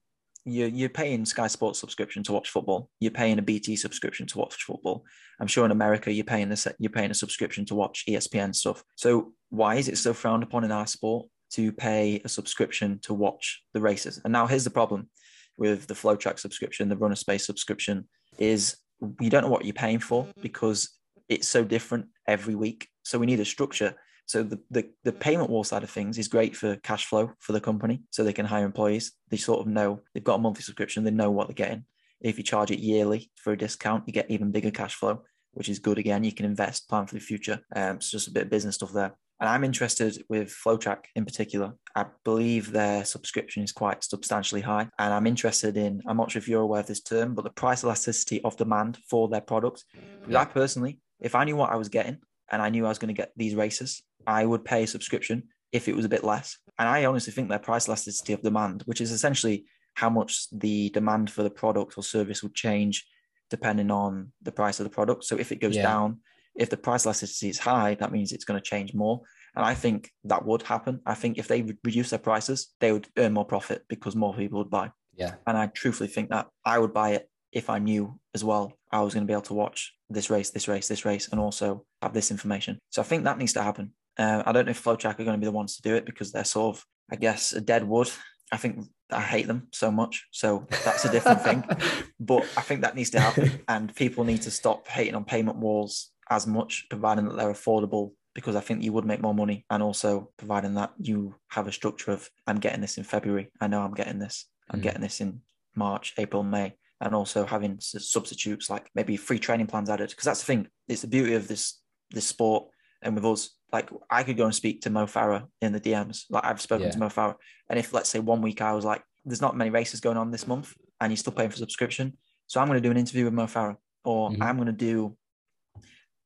You're, 0.45 0.67
you're 0.67 0.89
paying 0.89 1.25
Sky 1.25 1.47
Sports 1.47 1.79
subscription 1.79 2.23
to 2.23 2.31
watch 2.31 2.49
football. 2.49 2.89
You're 2.99 3.11
paying 3.11 3.39
a 3.39 3.41
BT 3.41 3.75
subscription 3.75 4.25
to 4.27 4.37
watch 4.37 4.55
football. 4.63 5.03
I'm 5.39 5.47
sure 5.47 5.65
in 5.65 5.71
America 5.71 6.11
you're 6.11 6.23
paying 6.23 6.51
a 6.51 6.57
you're 6.79 6.91
paying 6.91 7.11
a 7.11 7.15
subscription 7.15 7.65
to 7.65 7.75
watch 7.75 8.05
ESPN 8.07 8.55
stuff. 8.55 8.83
So 8.95 9.33
why 9.49 9.75
is 9.75 9.89
it 9.89 9.97
so 9.97 10.13
frowned 10.13 10.43
upon 10.43 10.63
in 10.63 10.71
our 10.71 10.87
sport 10.87 11.27
to 11.51 11.71
pay 11.71 12.21
a 12.23 12.29
subscription 12.29 12.99
to 13.03 13.13
watch 13.13 13.61
the 13.73 13.81
races? 13.81 14.21
And 14.23 14.33
now 14.33 14.47
here's 14.47 14.63
the 14.63 14.69
problem 14.69 15.09
with 15.57 15.87
the 15.87 15.93
FloTrack 15.93 16.39
subscription, 16.39 16.89
the 16.89 16.95
RunnerSpace 16.95 17.41
subscription, 17.41 18.07
is 18.37 18.77
you 19.19 19.29
don't 19.29 19.43
know 19.43 19.49
what 19.49 19.65
you're 19.65 19.73
paying 19.73 19.99
for 19.99 20.27
because 20.41 20.89
it's 21.27 21.47
so 21.47 21.63
different 21.63 22.07
every 22.27 22.55
week. 22.55 22.87
So 23.03 23.19
we 23.19 23.25
need 23.25 23.39
a 23.39 23.45
structure 23.45 23.95
so 24.29 24.43
the, 24.43 24.59
the, 24.69 24.87
the 25.03 25.11
payment 25.11 25.49
wall 25.49 25.63
side 25.63 25.81
of 25.81 25.89
things 25.89 26.19
is 26.19 26.27
great 26.27 26.55
for 26.55 26.75
cash 26.77 27.07
flow 27.07 27.31
for 27.39 27.51
the 27.51 27.59
company, 27.59 28.03
so 28.11 28.23
they 28.23 28.31
can 28.31 28.45
hire 28.45 28.63
employees. 28.63 29.13
They 29.29 29.37
sort 29.37 29.59
of 29.59 29.65
know 29.65 30.01
they've 30.13 30.23
got 30.23 30.35
a 30.35 30.37
monthly 30.37 30.61
subscription, 30.61 31.03
they 31.03 31.09
know 31.09 31.31
what 31.31 31.47
they're 31.47 31.55
getting. 31.55 31.85
If 32.21 32.37
you 32.37 32.43
charge 32.43 32.69
it 32.69 32.77
yearly 32.77 33.31
for 33.37 33.53
a 33.53 33.57
discount, 33.57 34.03
you 34.05 34.13
get 34.13 34.29
even 34.29 34.51
bigger 34.51 34.69
cash 34.69 34.93
flow, 34.93 35.23
which 35.53 35.67
is 35.67 35.79
good. 35.79 35.97
Again, 35.97 36.23
you 36.23 36.31
can 36.31 36.45
invest, 36.45 36.87
plan 36.87 37.07
for 37.07 37.15
the 37.15 37.21
future. 37.21 37.59
Um, 37.75 37.95
it's 37.95 38.11
just 38.11 38.27
a 38.27 38.31
bit 38.31 38.43
of 38.43 38.49
business 38.51 38.75
stuff 38.75 38.93
there. 38.93 39.15
And 39.39 39.49
I'm 39.49 39.63
interested 39.63 40.21
with 40.27 40.49
FloTrack 40.49 41.05
in 41.15 41.23
particular. 41.23 41.73
I 41.95 42.05
believe 42.25 42.71
their 42.71 43.05
subscription 43.05 43.63
is 43.63 43.71
quite 43.71 44.03
substantially 44.03 44.61
high. 44.61 44.89
And 44.99 45.13
I'm 45.13 45.27
interested 45.27 45.77
in, 45.77 46.01
I'm 46.07 46.17
not 46.17 46.31
sure 46.31 46.39
if 46.39 46.47
you're 46.49 46.61
aware 46.61 46.81
of 46.81 46.87
this 46.87 47.01
term, 47.01 47.35
but 47.35 47.43
the 47.43 47.49
price 47.49 47.83
elasticity 47.83 48.41
of 48.43 48.57
demand 48.57 48.97
for 49.09 49.29
their 49.29 49.41
products. 49.41 49.85
Because 50.19 50.35
I 50.35 50.45
personally, 50.45 50.99
if 51.21 51.35
I 51.35 51.45
knew 51.45 51.55
what 51.55 51.71
I 51.71 51.77
was 51.77 51.87
getting 51.87 52.17
and 52.51 52.61
I 52.61 52.69
knew 52.69 52.85
I 52.85 52.89
was 52.89 52.99
going 52.99 53.13
to 53.15 53.19
get 53.19 53.31
these 53.37 53.55
races, 53.55 54.03
I 54.27 54.45
would 54.45 54.65
pay 54.65 54.83
a 54.83 54.87
subscription 54.87 55.43
if 55.71 55.87
it 55.87 55.95
was 55.95 56.05
a 56.05 56.09
bit 56.09 56.23
less. 56.25 56.57
And 56.77 56.89
I 56.89 57.05
honestly 57.05 57.31
think 57.31 57.47
their 57.47 57.59
price 57.59 57.87
elasticity 57.87 58.33
of 58.33 58.41
demand, 58.41 58.83
which 58.87 58.99
is 58.99 59.11
essentially 59.11 59.65
how 59.93 60.09
much 60.09 60.49
the 60.51 60.89
demand 60.89 61.31
for 61.31 61.43
the 61.43 61.49
product 61.49 61.97
or 61.97 62.03
service 62.03 62.43
would 62.43 62.55
change 62.55 63.05
depending 63.49 63.89
on 63.89 64.31
the 64.41 64.51
price 64.51 64.79
of 64.79 64.83
the 64.83 64.89
product. 64.89 65.23
So 65.23 65.37
if 65.37 65.51
it 65.51 65.61
goes 65.61 65.75
Yeah. 65.77 65.83
down, 65.83 66.19
if 66.59 66.69
the 66.69 66.77
price 66.77 67.05
elasticity 67.05 67.49
is 67.49 67.57
high, 67.57 67.95
that 67.95 68.11
means 68.11 68.31
it's 68.31 68.45
going 68.45 68.59
to 68.59 68.63
change 68.63 68.93
more. 68.93 69.21
And 69.55 69.65
I 69.65 69.73
think 69.73 70.11
that 70.25 70.45
would 70.45 70.61
happen. 70.61 70.99
I 71.05 71.15
think 71.15 71.37
if 71.37 71.47
they 71.47 71.63
reduce 71.83 72.11
their 72.11 72.19
prices, 72.19 72.75
they 72.79 72.91
would 72.91 73.07
earn 73.17 73.33
more 73.33 73.45
profit 73.45 73.83
because 73.87 74.15
more 74.15 74.33
people 74.33 74.59
would 74.59 74.69
buy. 74.69 74.91
Yeah. 75.15 75.35
And 75.47 75.57
I 75.57 75.67
truthfully 75.67 76.09
think 76.09 76.29
that 76.29 76.47
I 76.65 76.77
would 76.77 76.93
buy 76.93 77.11
it 77.11 77.29
if 77.51 77.69
I 77.69 77.79
knew 77.79 78.19
as 78.35 78.43
well 78.43 78.73
I 78.91 79.01
was 79.01 79.13
going 79.13 79.25
to 79.25 79.27
be 79.27 79.33
able 79.33 79.41
to 79.43 79.53
watch 79.53 79.93
this 80.09 80.29
race, 80.29 80.51
this 80.51 80.67
race, 80.67 80.87
this 80.87 81.05
race, 81.05 81.29
and 81.31 81.39
also 81.39 81.85
have 82.01 82.13
this 82.13 82.31
information. 82.31 82.77
So 82.89 83.01
I 83.01 83.05
think 83.05 83.23
that 83.23 83.37
needs 83.37 83.53
to 83.53 83.63
happen. 83.63 83.93
Uh, 84.17 84.43
I 84.45 84.51
don't 84.51 84.65
know 84.65 84.71
if 84.71 84.83
FloTrack 84.83 85.19
are 85.19 85.23
going 85.23 85.37
to 85.37 85.37
be 85.37 85.45
the 85.45 85.51
ones 85.51 85.77
to 85.77 85.81
do 85.81 85.95
it 85.95 86.05
because 86.05 86.31
they're 86.31 86.43
sort 86.43 86.75
of, 86.75 86.85
I 87.11 87.15
guess, 87.15 87.53
a 87.53 87.61
dead 87.61 87.87
wood. 87.87 88.11
I 88.51 88.57
think 88.57 88.85
I 89.11 89.21
hate 89.21 89.47
them 89.47 89.67
so 89.71 89.91
much. 89.91 90.27
So 90.31 90.67
that's 90.83 91.05
a 91.05 91.11
different 91.11 91.41
thing. 91.41 91.63
But 92.21 92.45
I 92.57 92.61
think 92.61 92.81
that 92.81 92.95
needs 92.95 93.11
to 93.11 93.19
happen. 93.19 93.61
And 93.67 93.95
people 93.95 94.23
need 94.25 94.41
to 94.41 94.51
stop 94.51 94.87
hating 94.87 95.15
on 95.15 95.23
payment 95.23 95.57
walls 95.57 96.11
as 96.29 96.45
much, 96.47 96.85
providing 96.89 97.25
that 97.27 97.37
they're 97.37 97.51
affordable, 97.51 98.13
because 98.35 98.55
I 98.55 98.59
think 98.61 98.83
you 98.83 98.93
would 98.93 99.05
make 99.05 99.21
more 99.21 99.33
money. 99.33 99.65
And 99.69 99.81
also 99.81 100.31
providing 100.37 100.75
that 100.75 100.93
you 100.99 101.35
have 101.49 101.67
a 101.67 101.71
structure 101.71 102.11
of, 102.11 102.29
I'm 102.47 102.59
getting 102.59 102.81
this 102.81 102.97
in 102.97 103.03
February. 103.03 103.51
I 103.59 103.67
know 103.67 103.81
I'm 103.81 103.93
getting 103.93 104.19
this. 104.19 104.45
I'm 104.69 104.79
Mm. 104.79 104.83
getting 104.83 105.01
this 105.01 105.19
in 105.21 105.41
March, 105.75 106.13
April, 106.17 106.43
May. 106.43 106.75
And 107.01 107.15
also 107.15 107.45
having 107.45 107.79
substitutes 107.79 108.69
like 108.69 108.89
maybe 108.93 109.15
free 109.17 109.39
training 109.39 109.67
plans 109.67 109.89
added. 109.89 110.09
Because 110.09 110.25
that's 110.25 110.41
the 110.41 110.45
thing. 110.45 110.67
It's 110.87 111.01
the 111.01 111.07
beauty 111.07 111.33
of 111.33 111.47
this 111.47 111.81
this 112.11 112.27
sport. 112.27 112.65
And 113.01 113.15
with 113.15 113.23
us, 113.25 113.55
like 113.71 113.89
I 114.09 114.23
could 114.23 114.35
go 114.35 114.45
and 114.45 114.53
speak 114.53 114.81
to 114.81 114.89
Mo 114.89 115.05
Farah 115.05 115.47
in 115.61 115.71
the 115.71 115.79
DMs. 115.79 116.25
Like 116.29 116.43
I've 116.43 116.59
spoken 116.59 116.87
Yeah. 116.87 116.91
to 116.91 116.99
Mo 116.99 117.07
Farah. 117.07 117.35
And 117.69 117.77
if 117.79 117.93
let's 117.93 118.09
say 118.09 118.19
one 118.19 118.41
week 118.41 118.61
I 118.61 118.73
was 118.73 118.83
like, 118.83 119.03
there's 119.25 119.41
not 119.41 119.55
many 119.55 119.69
races 119.69 119.99
going 120.01 120.17
on 120.17 120.31
this 120.31 120.47
month 120.47 120.73
and 120.99 121.11
you're 121.11 121.17
still 121.17 121.33
paying 121.33 121.49
for 121.51 121.57
subscription. 121.57 122.17
So 122.47 122.59
I'm 122.59 122.67
going 122.67 122.81
to 122.81 122.85
do 122.87 122.91
an 122.91 122.97
interview 122.97 123.25
with 123.25 123.33
Mo 123.33 123.45
Farah 123.45 123.77
or 124.03 124.31
Mhm. 124.31 124.41
I'm 124.41 124.55
going 124.57 124.65
to 124.65 124.73
do, 124.73 125.15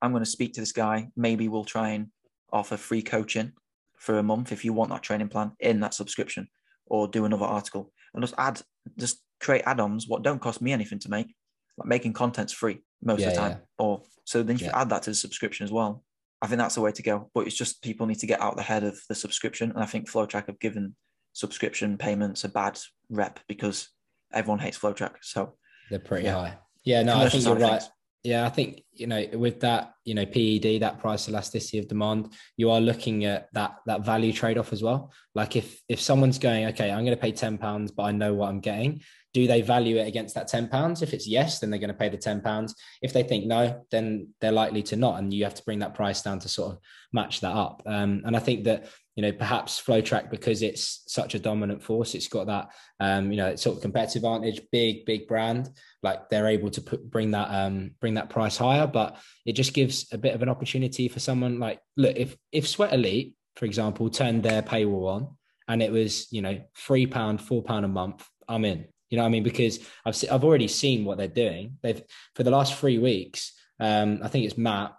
I'm 0.03 0.11
going 0.11 0.23
to 0.23 0.29
speak 0.29 0.53
to 0.53 0.59
this 0.59 0.73
guy. 0.73 1.07
Maybe 1.15 1.47
we'll 1.47 1.63
try 1.63 1.91
and 1.91 2.07
offer 2.51 2.75
free 2.75 3.01
coaching 3.01 3.53
for 3.97 4.19
a 4.19 4.23
month 4.23 4.51
if 4.51 4.65
you 4.65 4.73
want 4.73 4.89
that 4.91 5.01
training 5.01 5.29
plan 5.29 5.53
in 5.61 5.79
that 5.79 5.93
subscription 5.93 6.49
or 6.85 7.07
do 7.07 7.23
another 7.23 7.45
article 7.45 7.91
and 8.13 8.21
just 8.21 8.33
add, 8.37 8.61
just 8.99 9.23
create 9.39 9.63
add-ons 9.65 10.05
what 10.09 10.21
don't 10.21 10.41
cost 10.41 10.61
me 10.61 10.73
anything 10.73 10.99
to 10.99 11.09
make. 11.09 11.33
Like 11.77 11.87
making 11.87 12.11
content's 12.13 12.51
free 12.51 12.83
most 13.01 13.21
Yeah, 13.21 13.27
of 13.27 13.33
the 13.33 13.39
time. 13.39 13.51
yeah. 13.51 13.57
Or 13.85 14.03
so 14.25 14.43
then 14.43 14.57
you 14.57 14.65
Yeah. 14.65 14.79
add 14.81 14.89
that 14.89 15.03
to 15.03 15.11
the 15.11 15.15
subscription 15.15 15.63
as 15.63 15.71
well. 15.71 16.03
I 16.41 16.47
think 16.47 16.59
that's 16.59 16.75
the 16.75 16.81
way 16.81 16.91
to 16.91 17.01
go. 17.01 17.31
But 17.33 17.47
it's 17.47 17.55
just 17.55 17.81
people 17.81 18.05
need 18.05 18.19
to 18.19 18.27
get 18.27 18.41
out 18.41 18.57
the 18.57 18.61
head 18.61 18.83
of 18.83 18.99
the 19.07 19.15
subscription. 19.15 19.71
And 19.71 19.79
I 19.81 19.85
think 19.85 20.11
FloTrack 20.11 20.47
have 20.47 20.59
given 20.59 20.95
subscription 21.31 21.97
payments 21.97 22.43
a 22.43 22.49
bad 22.49 22.77
rep 23.09 23.39
because 23.47 23.87
everyone 24.33 24.59
hates 24.59 24.77
FloTrack. 24.77 25.15
So 25.21 25.55
They're 25.89 25.99
pretty 25.99 26.25
Yeah. 26.25 26.33
high. 26.35 26.57
Yeah, 26.83 27.03
no, 27.03 27.17
I 27.19 27.29
think 27.29 27.45
you're 27.45 27.55
right. 27.55 27.81
things. 27.81 27.91
Yeah, 28.23 28.45
I 28.45 28.49
think 28.49 28.83
you 28.93 29.07
know 29.07 29.25
with 29.33 29.59
that, 29.61 29.95
you 30.05 30.15
know, 30.15 30.25
PED, 30.25 30.81
that 30.81 30.99
price 30.99 31.27
elasticity 31.27 31.79
of 31.79 31.89
demand, 31.89 32.33
you 32.55 32.71
are 32.71 32.79
looking 32.79 33.25
at 33.25 33.49
that 33.53 33.75
that 33.85 34.05
value 34.05 34.31
trade 34.31 34.57
off 34.57 34.71
as 34.71 34.81
well. 34.81 35.11
Like 35.35 35.57
if 35.57 35.81
if 35.89 35.99
someone's 35.99 36.39
going, 36.39 36.65
okay, 36.67 36.89
I'm 36.89 37.03
going 37.03 37.17
to 37.17 37.21
pay 37.21 37.33
ten 37.33 37.57
pounds, 37.57 37.91
but 37.91 38.03
I 38.03 38.11
know 38.11 38.33
what 38.33 38.47
I'm 38.47 38.61
getting. 38.61 39.01
Do 39.33 39.47
they 39.47 39.61
value 39.61 39.97
it 39.97 40.07
against 40.07 40.35
that 40.35 40.47
ten 40.47 40.69
pounds? 40.69 41.01
If 41.01 41.13
it's 41.13 41.27
yes, 41.27 41.59
then 41.59 41.69
they're 41.69 41.79
going 41.79 41.89
to 41.89 41.93
pay 41.95 42.07
the 42.07 42.17
ten 42.17 42.39
pounds. 42.39 42.75
If 43.01 43.11
they 43.11 43.23
think 43.23 43.45
no, 43.45 43.83
then 43.91 44.29
they're 44.39 44.51
likely 44.53 44.83
to 44.83 44.95
not, 44.95 45.19
and 45.19 45.33
you 45.33 45.43
have 45.43 45.55
to 45.55 45.63
bring 45.65 45.79
that 45.79 45.95
price 45.95 46.21
down 46.21 46.39
to 46.39 46.47
sort 46.47 46.73
of 46.73 46.79
match 47.11 47.41
that 47.41 47.51
up. 47.53 47.83
Um, 47.85 48.21
and 48.25 48.37
I 48.37 48.39
think 48.39 48.63
that 48.65 48.87
you 49.15 49.21
know 49.21 49.31
perhaps 49.31 49.81
FloTrack 49.81 50.31
because 50.31 50.61
it's 50.61 51.03
such 51.07 51.35
a 51.35 51.39
dominant 51.39 51.83
force, 51.83 52.15
it's 52.15 52.27
got 52.27 52.47
that 52.47 52.69
um, 52.99 53.31
you 53.31 53.37
know 53.37 53.55
sort 53.55 53.77
of 53.77 53.81
competitive 53.81 54.23
advantage, 54.23 54.61
big 54.71 55.05
big 55.05 55.27
brand 55.27 55.69
like 56.01 56.29
they're 56.29 56.47
able 56.47 56.69
to 56.71 56.81
put 56.81 57.09
bring 57.09 57.31
that 57.31 57.47
um 57.49 57.91
bring 57.99 58.15
that 58.15 58.29
price 58.29 58.57
higher. 58.57 58.87
But 58.87 59.17
it 59.45 59.53
just 59.53 59.73
gives 59.73 60.07
a 60.11 60.17
bit 60.17 60.35
of 60.35 60.41
an 60.41 60.49
opportunity 60.49 61.07
for 61.07 61.19
someone 61.19 61.59
like 61.59 61.79
look 61.97 62.15
if 62.15 62.35
if 62.51 62.67
sweat 62.67 62.93
elite 62.93 63.35
for 63.55 63.65
example 63.65 64.09
turned 64.09 64.43
their 64.43 64.61
paywall 64.61 65.07
on 65.07 65.37
and 65.67 65.81
it 65.81 65.91
was 65.91 66.31
you 66.31 66.41
know 66.41 66.59
three 66.75 67.05
pound 67.05 67.41
four 67.41 67.63
pound 67.63 67.85
a 67.85 67.89
month 67.89 68.27
i'm 68.47 68.65
in. 68.65 68.85
You 69.09 69.17
know 69.17 69.23
what 69.23 69.29
i 69.29 69.31
mean? 69.31 69.43
Because 69.43 69.79
i've 70.05 70.15
se- 70.15 70.29
i've 70.29 70.43
already 70.43 70.67
seen 70.67 71.05
what 71.05 71.17
they're 71.17 71.27
doing. 71.27 71.77
They've 71.83 72.01
for 72.35 72.43
the 72.43 72.51
last 72.51 72.75
three 72.75 72.97
weeks 72.97 73.53
um 73.79 74.19
i 74.23 74.27
think 74.27 74.45
it's 74.45 74.57
matt 74.57 74.93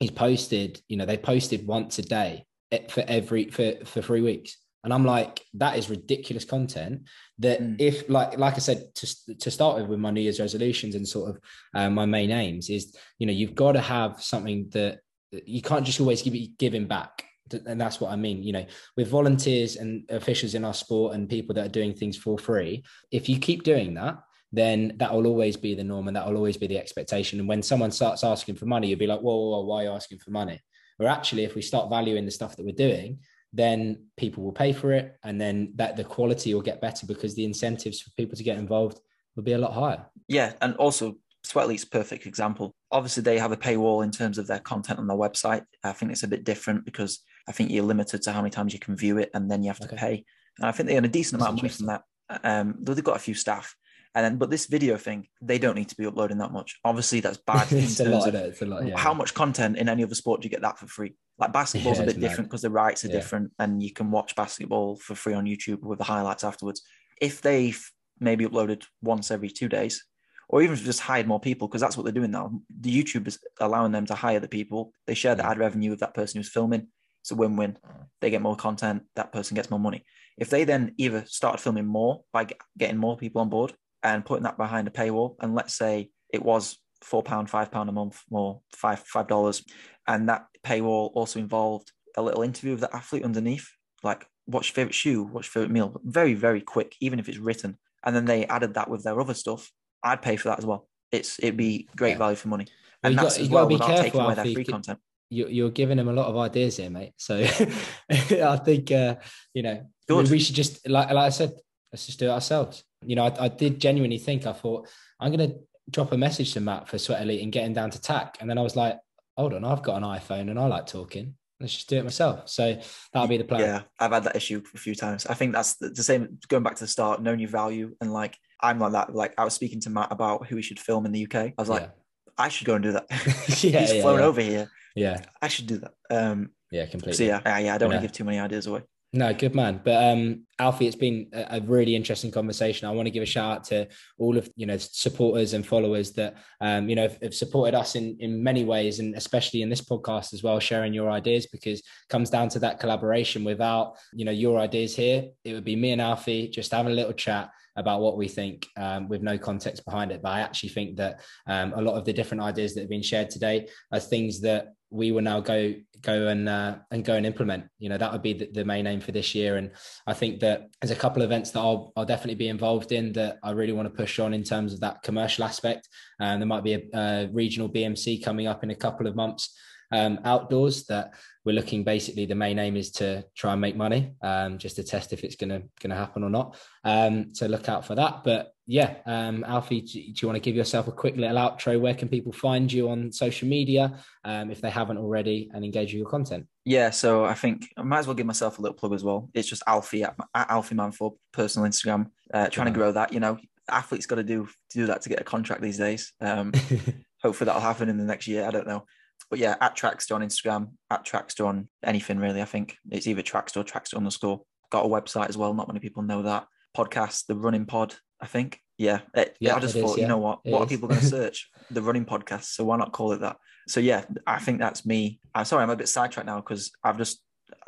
he's 0.00 0.10
posted 0.10 0.80
you 0.88 0.96
know 0.96 1.06
they 1.06 1.16
posted 1.16 1.66
once 1.66 1.98
a 1.98 2.02
day 2.02 2.45
for 2.88 3.04
every 3.06 3.50
for 3.50 3.72
for 3.84 4.02
three 4.02 4.20
weeks. 4.22 4.56
And 4.84 4.94
i'm 4.94 5.04
like 5.04 5.42
that 5.54 5.76
is 5.76 5.90
ridiculous 5.90 6.44
content 6.44 7.08
that 7.40 7.60
Mm. 7.60 7.80
if 7.80 8.08
like 8.08 8.38
like 8.38 8.54
i 8.54 8.58
said 8.58 8.94
to, 8.94 9.36
to 9.38 9.50
start 9.50 9.76
with 9.76 9.88
with 9.88 9.98
my 9.98 10.12
new 10.12 10.20
year's 10.20 10.38
resolutions 10.38 10.94
and 10.94 11.06
sort 11.08 11.30
of 11.30 11.40
um, 11.74 11.94
my 11.94 12.06
main 12.06 12.30
aims 12.30 12.70
is 12.70 12.94
you 13.18 13.26
know 13.26 13.32
you've 13.32 13.56
got 13.56 13.72
to 13.72 13.80
have 13.80 14.22
something 14.22 14.68
that 14.70 15.00
that 15.32 15.48
you 15.48 15.60
can't 15.60 15.84
just 15.84 16.00
always 16.00 16.22
give 16.22 16.34
giving 16.56 16.86
back. 16.86 17.24
And 17.66 17.80
that's 17.80 18.00
what 18.00 18.12
i 18.12 18.16
mean 18.16 18.42
you 18.42 18.52
know 18.52 18.66
with 18.96 19.08
volunteers 19.08 19.76
and 19.76 20.08
officials 20.10 20.54
in 20.54 20.64
our 20.64 20.74
sport 20.74 21.14
and 21.14 21.28
people 21.28 21.54
that 21.54 21.66
are 21.66 21.78
doing 21.80 21.94
things 21.94 22.16
for 22.16 22.38
free 22.38 22.84
if 23.10 23.28
you 23.28 23.38
keep 23.38 23.62
doing 23.62 23.94
that 23.94 24.16
then 24.52 24.94
that 24.96 25.12
will 25.12 25.26
always 25.26 25.56
be 25.56 25.74
the 25.74 25.84
norm 25.84 26.06
and 26.08 26.16
that 26.16 26.26
will 26.26 26.36
always 26.36 26.56
be 26.56 26.68
the 26.68 26.78
expectation. 26.78 27.40
And 27.40 27.48
when 27.48 27.62
someone 27.62 27.90
starts 27.90 28.22
asking 28.24 28.56
for 28.56 28.66
money 28.66 28.88
you'll 28.88 28.98
be 28.98 29.06
like 29.06 29.20
whoa, 29.20 29.36
whoa, 29.36 29.50
whoa 29.50 29.64
why 29.64 29.80
are 29.80 29.84
you 29.84 29.90
asking 29.90 30.18
for 30.18 30.30
money 30.30 30.60
or 30.98 31.06
actually 31.06 31.44
if 31.44 31.54
we 31.54 31.62
start 31.62 31.90
valuing 31.90 32.24
the 32.24 32.30
stuff 32.30 32.56
that 32.56 32.64
we're 32.64 32.72
doing 32.72 33.18
then 33.52 34.04
people 34.16 34.42
will 34.42 34.52
pay 34.52 34.72
for 34.72 34.92
it 34.92 35.16
and 35.24 35.40
then 35.40 35.72
that 35.76 35.96
the 35.96 36.04
quality 36.04 36.52
will 36.52 36.62
get 36.62 36.80
better 36.80 37.06
because 37.06 37.34
the 37.34 37.44
incentives 37.44 38.00
for 38.00 38.10
people 38.16 38.36
to 38.36 38.42
get 38.42 38.58
involved 38.58 39.00
will 39.34 39.42
be 39.42 39.52
a 39.52 39.58
lot 39.58 39.72
higher 39.72 40.04
yeah, 40.28 40.54
and 40.60 40.74
also 40.76 41.16
Sweat 41.44 41.66
Elite's 41.66 41.84
perfect 41.84 42.26
example. 42.26 42.74
Obviously, 42.90 43.22
they 43.22 43.38
have 43.38 43.52
a 43.52 43.56
paywall 43.56 44.02
in 44.02 44.10
terms 44.10 44.38
of 44.38 44.48
their 44.48 44.58
content 44.58 44.98
on 44.98 45.06
their 45.06 45.16
website. 45.16 45.62
I 45.84 45.92
think 45.92 46.10
it's 46.10 46.24
a 46.24 46.28
bit 46.28 46.42
different 46.42 46.84
because 46.84 47.20
I 47.48 47.52
think 47.52 47.70
you're 47.70 47.84
limited 47.84 48.22
to 48.22 48.32
how 48.32 48.40
many 48.40 48.50
times 48.50 48.72
you 48.72 48.80
can 48.80 48.96
view 48.96 49.18
it, 49.18 49.30
and 49.32 49.48
then 49.48 49.62
you 49.62 49.68
have 49.68 49.78
to 49.78 49.86
Okay. 49.86 49.96
pay. 49.96 50.24
And 50.58 50.66
I 50.66 50.72
think 50.72 50.88
they 50.88 50.96
earn 50.98 51.04
a 51.04 51.08
decent 51.08 51.38
That's 51.38 51.48
amount 51.48 51.58
of 51.58 51.62
money 51.62 51.72
from 51.72 51.86
that. 51.86 52.02
Um, 52.42 52.74
though 52.80 52.94
they've 52.94 53.04
got 53.04 53.14
a 53.14 53.20
few 53.20 53.34
staff, 53.34 53.76
and 54.16 54.24
then 54.24 54.36
but 54.38 54.48
this 54.48 54.64
video 54.64 54.96
thing, 54.96 55.28
they 55.42 55.58
don't 55.58 55.74
need 55.76 55.90
to 55.90 55.94
be 55.94 56.06
uploading 56.06 56.38
that 56.38 56.50
much. 56.50 56.80
Obviously, 56.84 57.20
that's 57.20 57.36
bad. 57.46 57.70
it's 57.70 58.00
a 58.00 58.06
lot 58.06 58.26
of 58.26 58.34
of 58.34 58.40
it 58.40 58.48
it's 58.48 58.62
a 58.62 58.66
lot 58.66 58.86
yeah 58.86 58.98
how 58.98 59.12
much 59.12 59.34
content 59.34 59.76
in 59.76 59.90
any 59.90 60.02
other 60.02 60.14
sport 60.14 60.40
do 60.40 60.46
you 60.46 60.50
get 60.50 60.62
that 60.62 60.78
for 60.78 60.86
free? 60.86 61.14
Like 61.38 61.52
basketball's 61.52 61.98
Yeah, 61.98 62.04
a 62.04 62.06
bit 62.06 62.18
different 62.18 62.48
because 62.48 62.62
the 62.62 62.70
rights 62.70 63.04
are 63.04 63.08
Yeah. 63.08 63.16
different, 63.16 63.52
and 63.58 63.82
you 63.82 63.92
can 63.92 64.10
watch 64.10 64.34
basketball 64.34 64.96
for 64.96 65.14
free 65.14 65.34
on 65.34 65.44
YouTube 65.44 65.82
with 65.82 65.98
the 65.98 66.04
highlights 66.04 66.44
afterwards. 66.44 66.80
If 67.20 67.42
they've 67.42 67.80
maybe 68.18 68.46
uploaded 68.46 68.84
once 69.02 69.30
every 69.30 69.50
two 69.50 69.68
days, 69.68 70.02
or 70.48 70.62
even 70.62 70.76
just 70.76 71.00
hired 71.00 71.26
more 71.26 71.40
people, 71.40 71.68
because 71.68 71.82
that's 71.82 71.98
what 71.98 72.04
they're 72.04 72.12
doing 72.20 72.30
now. 72.30 72.58
The 72.80 73.02
YouTube 73.02 73.28
is 73.28 73.38
allowing 73.60 73.92
them 73.92 74.06
to 74.06 74.14
hire 74.14 74.40
the 74.40 74.48
people. 74.48 74.92
They 75.06 75.14
share 75.14 75.34
the 75.34 75.42
mm. 75.42 75.50
ad 75.50 75.58
revenue 75.58 75.90
with 75.90 76.00
that 76.00 76.14
person 76.14 76.38
who's 76.38 76.48
filming. 76.48 76.86
It's 77.20 77.32
a 77.32 77.34
win-win. 77.34 77.76
They 78.20 78.30
get 78.30 78.40
more 78.40 78.56
content. 78.56 79.02
That 79.16 79.32
person 79.32 79.56
gets 79.56 79.68
more 79.70 79.80
money. 79.80 80.06
If 80.38 80.48
they 80.48 80.64
then 80.64 80.94
either 80.96 81.24
start 81.26 81.60
filming 81.60 81.86
more 81.86 82.22
by 82.32 82.46
getting 82.78 82.96
more 82.96 83.16
people 83.16 83.42
on 83.42 83.50
board 83.50 83.74
and 84.02 84.24
putting 84.24 84.44
that 84.44 84.56
behind 84.56 84.88
a 84.88 84.90
paywall, 84.90 85.36
and 85.40 85.54
let's 85.54 85.74
say 85.76 86.10
it 86.32 86.42
was 86.42 86.78
four 87.02 87.22
pound, 87.22 87.50
five 87.50 87.70
pound 87.70 87.88
a 87.88 87.92
month, 87.92 88.22
more, 88.30 88.60
five 88.72 89.00
five 89.00 89.26
dollars, 89.28 89.64
and 90.06 90.28
that 90.28 90.46
paywall 90.64 91.10
also 91.14 91.38
involved 91.38 91.92
a 92.16 92.22
little 92.22 92.42
interview 92.42 92.72
of 92.72 92.80
the 92.80 92.94
athlete 92.94 93.24
underneath, 93.24 93.68
like 94.02 94.26
what's 94.46 94.68
your 94.68 94.74
favorite 94.74 94.94
shoe, 94.94 95.24
what's 95.24 95.46
your 95.48 95.52
favorite 95.62 95.72
meal, 95.72 96.00
very 96.04 96.34
very 96.34 96.60
quick, 96.60 96.94
even 97.00 97.18
if 97.18 97.28
it's 97.28 97.38
written, 97.38 97.76
and 98.04 98.14
then 98.14 98.24
they 98.24 98.46
added 98.46 98.74
that 98.74 98.88
with 98.90 99.02
their 99.04 99.20
other 99.20 99.34
stuff. 99.34 99.70
I'd 100.02 100.22
pay 100.22 100.36
for 100.36 100.48
that 100.48 100.58
as 100.58 100.66
well. 100.66 100.88
It's 101.12 101.38
it'd 101.38 101.56
be 101.56 101.88
great 101.96 102.12
Yeah. 102.12 102.18
value 102.18 102.36
for 102.36 102.48
money, 102.48 102.66
and 103.02 103.12
you 103.14 103.20
that's 103.20 103.36
got- 103.36 103.42
as 103.42 103.48
well 103.50 103.66
be 103.66 103.74
without 103.74 103.88
careful, 103.88 104.04
taking 104.04 104.20
away 104.20 104.34
their 104.34 104.44
free 104.54 104.64
content. 104.64 104.98
you, 105.30 105.48
you're 105.48 105.70
giving 105.70 105.96
them 105.96 106.08
a 106.08 106.12
lot 106.12 106.26
of 106.26 106.36
ideas 106.36 106.76
here 106.76 106.88
mate 106.90 107.12
so 107.16 107.34
i 108.10 108.56
think 108.64 108.92
uh 108.92 109.16
you 109.54 109.62
know 109.62 109.84
Good. 110.08 110.30
we 110.30 110.38
should 110.38 110.54
just 110.54 110.88
like, 110.88 111.08
like 111.10 111.16
i 111.26 111.30
said 111.30 111.50
let's 111.92 112.06
just 112.06 112.20
do 112.20 112.26
it 112.26 112.30
ourselves 112.30 112.84
you 113.04 113.16
know 113.16 113.24
I, 113.24 113.44
I 113.44 113.48
did 113.48 113.80
genuinely 113.80 114.18
think 114.18 114.46
i 114.46 114.52
thought 114.52 114.88
i'm 115.20 115.30
gonna 115.30 115.54
drop 115.90 116.12
a 116.12 116.16
message 116.16 116.52
to 116.54 116.60
matt 116.60 116.88
for 116.88 116.98
sweat 116.98 117.22
elite 117.22 117.42
and 117.42 117.52
get 117.52 117.64
him 117.64 117.72
down 117.72 117.90
to 117.90 118.00
tack 118.00 118.38
and 118.40 118.48
then 118.48 118.58
i 118.58 118.62
was 118.62 118.76
like 118.76 118.98
hold 119.36 119.54
on 119.54 119.64
i've 119.64 119.82
got 119.82 119.96
an 119.96 120.02
iphone 120.02 120.50
and 120.50 120.58
i 120.58 120.66
like 120.66 120.86
talking 120.86 121.34
let's 121.60 121.74
just 121.74 121.88
do 121.88 121.98
it 121.98 122.04
myself 122.04 122.48
so 122.48 122.78
that'll 123.12 123.28
be 123.28 123.36
the 123.36 123.44
plan 123.44 123.60
Yeah, 123.60 123.82
I've 123.98 124.12
had 124.12 124.24
that 124.24 124.36
issue 124.36 124.62
a 124.74 124.78
few 124.78 124.94
times. 124.94 125.26
I 125.26 125.34
think 125.34 125.52
that's 125.52 125.76
the, 125.76 125.88
the 125.88 126.02
same. 126.02 126.38
Going 126.48 126.62
back 126.62 126.76
to 126.76 126.84
the 126.84 126.88
start, 126.88 127.22
knowing 127.22 127.40
your 127.40 127.48
value, 127.48 127.94
and 128.00 128.12
like 128.12 128.36
I'm 128.60 128.78
like 128.78 128.92
that. 128.92 129.14
Like 129.14 129.34
I 129.38 129.44
was 129.44 129.54
speaking 129.54 129.80
to 129.82 129.90
Matt 129.90 130.12
about 130.12 130.46
who 130.46 130.56
he 130.56 130.62
should 130.62 130.78
film 130.78 131.06
in 131.06 131.12
the 131.12 131.24
UK. 131.24 131.34
I 131.34 131.54
was 131.56 131.68
like, 131.68 131.90
I 132.36 132.48
should 132.48 132.66
go 132.66 132.74
and 132.74 132.82
do 132.82 132.92
that. 132.92 133.06
yeah 133.10 133.80
He's 133.80 133.94
yeah, 133.94 134.02
flown 134.02 134.18
yeah. 134.18 134.24
over 134.26 134.40
here. 134.40 134.70
yeah 134.94 135.22
I 135.40 135.48
should 135.48 135.66
do 135.66 135.78
that. 135.78 135.92
Um, 136.10 136.50
yeah 136.70 136.86
completely 136.86 137.14
so 137.14 137.24
yeah, 137.24 137.40
yeah, 137.46 137.58
yeah, 137.58 137.74
I 137.74 137.78
don't 137.78 137.90
want 137.90 138.02
to 138.02 138.06
give 138.06 138.12
too 138.12 138.24
many 138.24 138.38
ideas 138.38 138.66
away. 138.66 138.82
No, 139.16 139.32
good 139.32 139.54
man. 139.54 139.80
But 139.82 140.12
um, 140.12 140.44
Alfie, 140.58 140.86
it's 140.86 140.94
been 140.94 141.28
a, 141.32 141.58
really 141.62 141.96
interesting 141.96 142.30
conversation. 142.30 142.86
I 142.86 142.90
want 142.90 143.06
to 143.06 143.10
give 143.10 143.22
a 143.22 143.26
shout 143.26 143.56
out 143.56 143.64
to 143.64 143.88
all 144.18 144.36
of 144.36 144.48
you 144.56 144.66
know 144.66 144.76
supporters 144.76 145.54
and 145.54 145.66
followers 145.66 146.12
that 146.12 146.36
um, 146.60 146.88
you 146.90 146.96
know 146.96 147.02
have, 147.02 147.18
have, 147.22 147.34
supported 147.34 147.74
us 147.74 147.94
in 147.94 148.18
in 148.20 148.42
many 148.42 148.64
ways, 148.64 148.98
and 148.98 149.14
especially 149.14 149.62
in 149.62 149.70
this 149.70 149.80
podcast 149.80 150.34
as 150.34 150.42
well, 150.42 150.60
sharing 150.60 150.92
your 150.92 151.10
ideas 151.10 151.46
because 151.46 151.82
comes 152.10 152.28
down 152.28 152.50
to 152.50 152.58
that 152.58 152.78
collaboration. 152.78 153.42
Without 153.42 153.96
you 154.12 154.26
know 154.26 154.32
your 154.32 154.58
ideas 154.58 154.94
here, 154.94 155.24
it 155.44 155.54
would 155.54 155.64
be 155.64 155.76
me 155.76 155.92
and 155.92 156.02
Alfie 156.02 156.48
just 156.48 156.72
having 156.72 156.92
a 156.92 156.96
little 156.96 157.14
chat 157.14 157.50
about 157.76 158.00
what 158.00 158.18
we 158.18 158.28
think 158.28 158.66
um, 158.76 159.08
with 159.08 159.22
no 159.22 159.38
context 159.38 159.84
behind 159.84 160.12
it. 160.12 160.20
But 160.22 160.32
I 160.32 160.40
actually 160.40 160.70
think 160.70 160.96
that 160.96 161.20
um, 161.46 161.72
a 161.74 161.80
lot 161.80 161.96
of 161.96 162.04
the 162.04 162.12
different 162.12 162.42
ideas 162.42 162.74
that 162.74 162.80
have 162.80 162.90
been 162.90 163.02
shared 163.02 163.30
today 163.30 163.68
are 163.92 164.00
things 164.00 164.40
that 164.42 164.74
we 164.90 165.12
will 165.12 165.22
now 165.22 165.40
go 165.40 165.74
go 166.02 166.28
and 166.28 166.48
uh, 166.48 166.76
and 166.90 167.04
go 167.04 167.14
and 167.14 167.26
implement. 167.26 167.64
You 167.78 167.88
know 167.88 167.98
that 167.98 168.12
would 168.12 168.22
be 168.22 168.32
the, 168.32 168.48
the, 168.52 168.64
main 168.64 168.86
aim 168.86 169.00
for 169.00 169.12
this 169.12 169.34
year, 169.34 169.56
and 169.56 169.70
I 170.06 170.14
think 170.14 170.40
that 170.40 170.68
there's 170.80 170.90
a 170.90 170.96
couple 170.96 171.22
of 171.22 171.28
events 171.28 171.50
that 171.50 171.60
I'll, 171.60 171.92
I'll 171.96 172.04
definitely 172.04 172.36
be 172.36 172.48
involved 172.48 172.92
in 172.92 173.12
that 173.14 173.38
I 173.42 173.50
really 173.50 173.72
want 173.72 173.88
to 173.88 173.94
push 173.94 174.18
on 174.18 174.34
in 174.34 174.44
terms 174.44 174.72
of 174.72 174.80
that 174.80 175.02
commercial 175.02 175.44
aspect. 175.44 175.88
And 176.20 176.34
um, 176.34 176.40
there 176.40 176.46
might 176.46 176.64
be 176.64 176.74
a, 176.74 176.82
a 176.94 177.28
regional 177.32 177.68
BMC 177.68 178.24
coming 178.24 178.46
up 178.46 178.62
in 178.62 178.70
a 178.70 178.74
couple 178.74 179.06
of 179.06 179.16
months 179.16 179.56
um, 179.92 180.18
outdoors 180.24 180.84
that 180.86 181.14
we're 181.46 181.52
looking 181.52 181.84
basically 181.84 182.26
the 182.26 182.34
main 182.34 182.58
aim 182.58 182.76
is 182.76 182.90
to 182.90 183.24
try 183.36 183.52
and 183.52 183.60
make 183.60 183.76
money 183.76 184.12
um, 184.20 184.58
just 184.58 184.76
to 184.76 184.82
test 184.82 185.12
if 185.12 185.22
it's 185.22 185.36
gonna 185.36 185.62
gonna 185.80 185.94
happen 185.94 186.24
or 186.24 186.28
not. 186.28 186.58
Um, 186.84 187.32
so 187.34 187.46
look 187.46 187.68
out 187.68 187.86
for 187.86 187.94
that. 187.94 188.24
But 188.24 188.52
yeah 188.66 188.96
um, 189.06 189.44
alfie 189.44 189.80
do, 189.80 189.92
do, 189.92 190.12
you 190.20 190.26
want 190.26 190.34
to 190.34 190.40
give 190.40 190.56
yourself 190.56 190.88
a 190.88 190.92
quick 190.92 191.16
little 191.16 191.36
outro? 191.36 191.80
Where 191.80 191.94
can 191.94 192.08
people 192.08 192.32
find 192.32 192.70
you 192.70 192.90
on 192.90 193.12
social 193.12 193.48
media 193.48 193.96
um, 194.24 194.50
if 194.50 194.60
they 194.60 194.70
haven't 194.70 194.98
already 194.98 195.48
and 195.54 195.64
engage 195.64 195.92
with 195.92 196.00
your 196.00 196.10
content? 196.10 196.46
Yeah 196.64 196.90
so 196.90 197.24
i 197.24 197.34
think 197.34 197.68
i 197.78 197.82
might 197.82 198.00
as 198.00 198.08
well 198.08 198.16
give 198.16 198.26
myself 198.26 198.58
a 198.58 198.62
little 198.62 198.76
plug 198.76 198.92
as 198.92 199.04
well. 199.04 199.30
It's 199.32 199.48
just 199.48 199.62
alfie 199.68 200.02
at, 200.02 200.16
at 200.34 200.50
alfie 200.50 200.74
man 200.74 200.90
for 200.90 201.14
personal 201.32 201.68
instagram 201.68 202.10
uh, 202.34 202.48
trying 202.48 202.66
yeah. 202.66 202.72
to 202.72 202.78
grow 202.78 202.92
that 202.92 203.12
you 203.12 203.20
know. 203.20 203.38
Athletes 203.68 204.06
got 204.06 204.14
to 204.14 204.22
do 204.22 204.46
to 204.46 204.78
do 204.78 204.86
that 204.86 205.02
to 205.02 205.08
get 205.08 205.20
a 205.20 205.24
contract 205.24 205.60
these 205.60 205.76
days. 205.76 206.12
Um, 206.20 206.52
hopefully 207.22 207.46
that'll 207.46 207.60
happen 207.60 207.88
in 207.88 207.98
the 207.98 208.04
next 208.04 208.28
year 208.28 208.46
i 208.46 208.50
don't 208.50 208.66
know 208.66 208.84
but 209.30 209.38
yeah, 209.38 209.56
at 209.60 209.76
Trackstaa 209.76 210.14
on 210.14 210.22
Instagram, 210.22 210.70
at 210.90 211.04
Trackstaa 211.04 211.46
on 211.46 211.68
anything 211.84 212.18
really. 212.18 212.42
I 212.42 212.46
think 212.46 212.76
it's 212.90 213.06
either 213.06 213.22
Trackstaa 213.22 213.58
or 213.58 213.64
Trackstaa 213.64 213.96
underscore. 213.96 214.42
Got 214.70 214.84
a 214.84 214.88
website 214.88 215.28
as 215.28 215.36
well. 215.36 215.54
Not 215.54 215.68
many 215.68 215.80
people 215.80 216.02
know 216.02 216.22
that. 216.22 216.46
Podcast, 216.76 217.26
the 217.26 217.36
Running 217.36 217.66
Pod. 217.66 217.94
I 218.20 218.26
think. 218.26 218.60
Yeah. 218.78 219.00
Eh, 219.14 219.22
it, 219.22 219.36
yeah 219.40 219.56
I 219.56 219.60
just 219.60 219.74
thought, 219.74 219.92
is, 219.92 219.96
yeah. 219.98 220.02
you 220.02 220.08
know 220.08 220.18
what? 220.18 220.40
It 220.44 220.52
what 220.52 220.60
is. 220.60 220.66
are 220.66 220.68
people 220.68 220.88
going 220.88 221.00
to 221.02 221.06
search? 221.06 221.48
the 221.70 221.82
Running 221.82 222.04
Podcast. 222.04 222.44
So 222.44 222.64
why 222.64 222.76
not 222.76 222.92
call 222.92 223.12
it 223.12 223.20
that? 223.20 223.36
So 223.68 223.80
yeah, 223.80 224.04
I 224.26 224.38
think 224.38 224.58
that's 224.58 224.86
me. 224.86 225.20
I'm 225.34 225.44
sorry, 225.44 225.62
I'm 225.62 225.70
a 225.70 225.76
bit 225.76 225.88
sidetracked 225.88 226.26
now 226.26 226.36
because 226.36 226.70
I've 226.84 226.98
just 226.98 227.20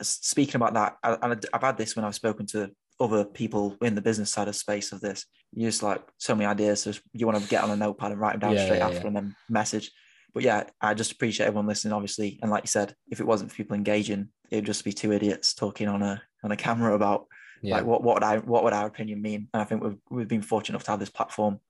speaking 0.02 0.56
about 0.56 0.74
that. 0.74 0.96
I, 1.02 1.36
I've 1.52 1.62
had 1.62 1.76
this 1.76 1.96
when 1.96 2.04
I've 2.04 2.14
spoken 2.14 2.46
to 2.46 2.70
other 3.00 3.24
people 3.24 3.76
in 3.82 3.94
the 3.94 4.02
business 4.02 4.30
side 4.30 4.48
of 4.48 4.56
space 4.56 4.92
of 4.92 5.00
this. 5.00 5.26
You 5.52 5.66
just 5.66 5.82
like 5.82 6.02
so 6.18 6.34
many 6.34 6.46
ideas. 6.46 6.82
So 6.82 6.92
you 7.12 7.26
want 7.26 7.42
to 7.42 7.48
get 7.48 7.64
on 7.64 7.70
a 7.70 7.76
notepad 7.76 8.12
and 8.12 8.20
write 8.20 8.32
them 8.32 8.40
down 8.40 8.54
yeah, 8.54 8.64
straight 8.64 8.80
after 8.80 9.06
and 9.06 9.16
then 9.16 9.36
message 9.48 9.90
but 10.35 10.43
yeah, 10.43 10.64
I 10.81 10.95
just 10.95 11.12
appreciate 11.12 11.47
everyone 11.47 11.66
listening, 11.66 11.93
obviously. 11.93 12.39
And 12.43 12.51
like 12.51 12.64
you 12.64 12.68
said, 12.68 12.95
if 13.11 13.20
it 13.20 13.26
wasn't 13.26 13.51
for 13.51 13.57
people 13.57 13.76
engaging, 13.76 14.29
it 14.51 14.57
would 14.57 14.66
just 14.66 14.85
be 14.85 14.93
two 14.93 15.12
idiots 15.12 15.55
talking 15.55 15.89
on 15.89 16.03
a 16.03 16.22
on 16.45 16.53
a 16.53 16.57
camera 16.57 16.95
about 16.95 17.26
yeah. 17.62 17.76
like 17.76 17.87
what 17.87 18.03
what 18.03 18.16
would 18.16 18.22
I 18.22 18.39
what 18.39 18.64
would 18.64 18.72
our 18.72 18.87
opinion 18.87 19.22
mean? 19.22 19.49
And 19.53 19.61
I 19.61 19.64
think 19.64 19.83
we've 19.83 19.99
we've 20.11 20.29
been 20.29 20.43
fortunate 20.43 20.74
enough 20.74 20.85
to 20.85 20.91
have 20.93 21.01
this 21.01 21.11
platform. 21.11 21.61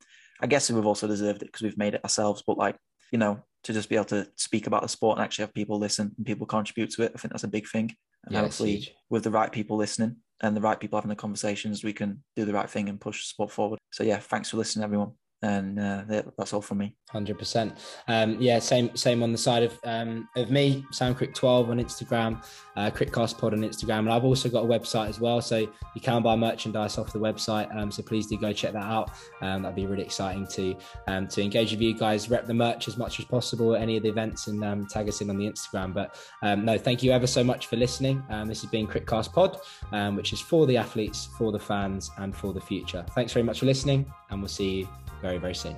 I 0.41 0.47
guess 0.47 0.71
we've 0.71 0.87
also 0.87 1.07
deserved 1.07 1.43
it 1.43 1.47
because 1.47 1.63
we've 1.63 1.79
made 1.79 1.95
it 1.95 2.05
ourselves. 2.05 2.43
But 2.47 2.59
like 2.59 2.77
you 3.13 3.19
know, 3.19 3.43
to 3.65 3.73
just 3.73 3.89
be 3.89 3.97
able 3.97 4.05
to 4.07 4.29
speak 4.37 4.67
about 4.67 4.83
the 4.83 4.89
sport 4.89 5.19
and 5.19 5.25
actually 5.25 5.45
have 5.45 5.55
people 5.55 5.79
listen 5.79 6.13
and 6.17 6.27
people 6.27 6.47
contribute 6.47 6.91
to 6.91 7.03
it, 7.03 7.13
I 7.15 7.19
think 7.19 7.33
that's 7.33 7.45
a 7.45 7.49
big 7.49 7.69
thing. 7.69 7.95
And 8.25 8.35
yeah, 8.35 8.41
hopefully, 8.43 8.95
with 9.09 9.25
the 9.25 9.31
right 9.31 9.51
people 9.51 9.77
listening 9.77 10.17
and 10.43 10.57
the 10.57 10.61
right 10.61 10.79
people 10.79 10.99
having 10.99 11.09
the 11.09 11.17
conversations, 11.17 11.83
we 11.83 11.93
can 11.93 12.23
do 12.37 12.45
the 12.45 12.53
right 12.53 12.69
thing 12.69 12.89
and 12.89 13.01
push 13.01 13.23
the 13.23 13.29
sport 13.29 13.51
forward. 13.51 13.79
So 13.93 14.05
yeah, 14.05 14.19
thanks 14.19 14.51
for 14.51 14.57
listening, 14.57 14.85
everyone 14.85 15.13
and 15.43 15.79
uh, 15.79 16.03
that's 16.37 16.53
all 16.53 16.61
from 16.61 16.79
me. 16.79 16.95
Hundred 17.11 17.39
percent. 17.39 17.75
Um, 18.09 18.37
yeah, 18.41 18.59
same 18.59 18.95
same 18.97 19.23
on 19.23 19.33
the 19.33 19.39
side 19.39 19.63
of 19.63 19.79
um, 19.85 20.29
of 20.37 20.51
me. 20.51 20.85
SamCrick12 20.93 21.69
on 21.69 21.79
Instagram, 21.79 22.45
uh, 22.77 22.91
Crickcast 22.91 23.39
Pod 23.39 23.55
on 23.55 23.61
Instagram, 23.61 24.01
and 24.01 24.13
I've 24.13 24.25
also 24.25 24.49
got 24.49 24.65
a 24.65 24.67
website 24.67 25.09
as 25.09 25.21
well. 25.21 25.41
So 25.41 25.59
you 25.59 26.01
can 26.03 26.23
buy 26.23 26.35
merchandise 26.37 26.99
off 26.99 27.13
the 27.13 27.21
website. 27.21 27.75
Um, 27.75 27.91
so 27.91 28.03
please 28.03 28.27
do 28.27 28.37
go 28.37 28.53
check 28.53 28.73
that 28.73 28.83
out. 28.83 29.11
Um, 29.41 29.63
that'd 29.63 29.77
be 29.77 29.87
really 29.87 30.03
exciting 30.03 30.47
to 30.49 30.77
um, 31.07 31.29
to 31.29 31.43
engage 31.43 31.71
with 31.71 31.81
you 31.81 31.97
guys. 31.97 32.29
Rep 32.29 32.47
the 32.47 32.55
merch 32.55 32.89
as 32.89 32.97
much 32.97 33.19
as 33.21 33.25
possible 33.25 33.75
at 33.75 33.83
any 33.83 33.97
of 33.97 34.03
the 34.03 34.09
events 34.09 34.49
and 34.49 34.63
um, 34.65 34.87
tag 34.87 35.09
us 35.09 35.21
in 35.21 35.31
on 35.31 35.39
the 35.39 35.47
Instagram. 35.47 35.95
But 35.95 36.17
um, 36.43 36.65
no, 36.65 36.77
thank 36.77 37.03
you 37.03 37.13
ever 37.13 37.27
so 37.27 37.45
much 37.45 37.67
for 37.67 37.77
listening. 37.77 38.23
Um, 38.29 38.49
this 38.49 38.61
has 38.63 38.71
been 38.71 38.87
Crickcast 38.89 39.33
Pod, 39.33 39.59
um, 39.93 40.17
which 40.17 40.33
is 40.33 40.41
for 40.41 40.67
the 40.67 40.77
athletes, 40.77 41.29
for 41.39 41.53
the 41.53 41.61
fans, 41.61 42.11
and 42.19 42.37
for 42.37 42.53
the 42.53 42.61
future. 42.61 43.07
Thanks 43.15 43.33
very 43.33 43.45
much 43.45 43.61
for 43.61 43.67
listening, 43.67 44.13
and 44.31 44.41
we'll 44.41 44.49
see 44.49 44.81
you 44.81 45.08
very, 45.21 45.39
very 45.39 45.55
soon. 45.55 45.77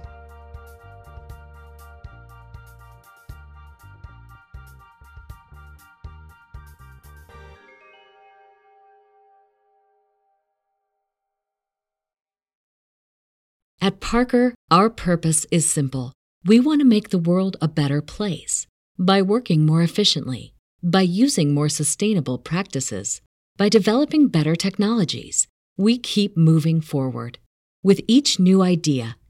At 13.83 13.99
Parker, 13.99 14.55
our 14.71 14.91
purpose 14.91 15.47
is 15.51 15.69
simple. 15.69 16.13
We 16.45 16.61
want 16.61 16.81
to 16.81 16.87
make 16.87 17.09
the 17.09 17.19
world 17.19 17.57
a 17.63 17.69
better 17.69 18.03
place 18.03 18.67
by 18.99 19.23
working 19.23 19.65
more 19.65 19.83
efficiently, 19.83 20.53
by 20.83 21.01
using 21.01 21.55
more 21.55 21.71
sustainable 21.71 22.37
practices, 22.37 23.23
by 23.57 23.71
developing 23.71 24.29
better 24.29 24.55
technologies. 24.55 25.49
We 25.79 25.97
keep 25.97 26.37
moving 26.37 26.83
forward. 26.83 27.39
With 27.83 28.03
each 28.07 28.39
new 28.39 28.61
idea, 28.61 29.17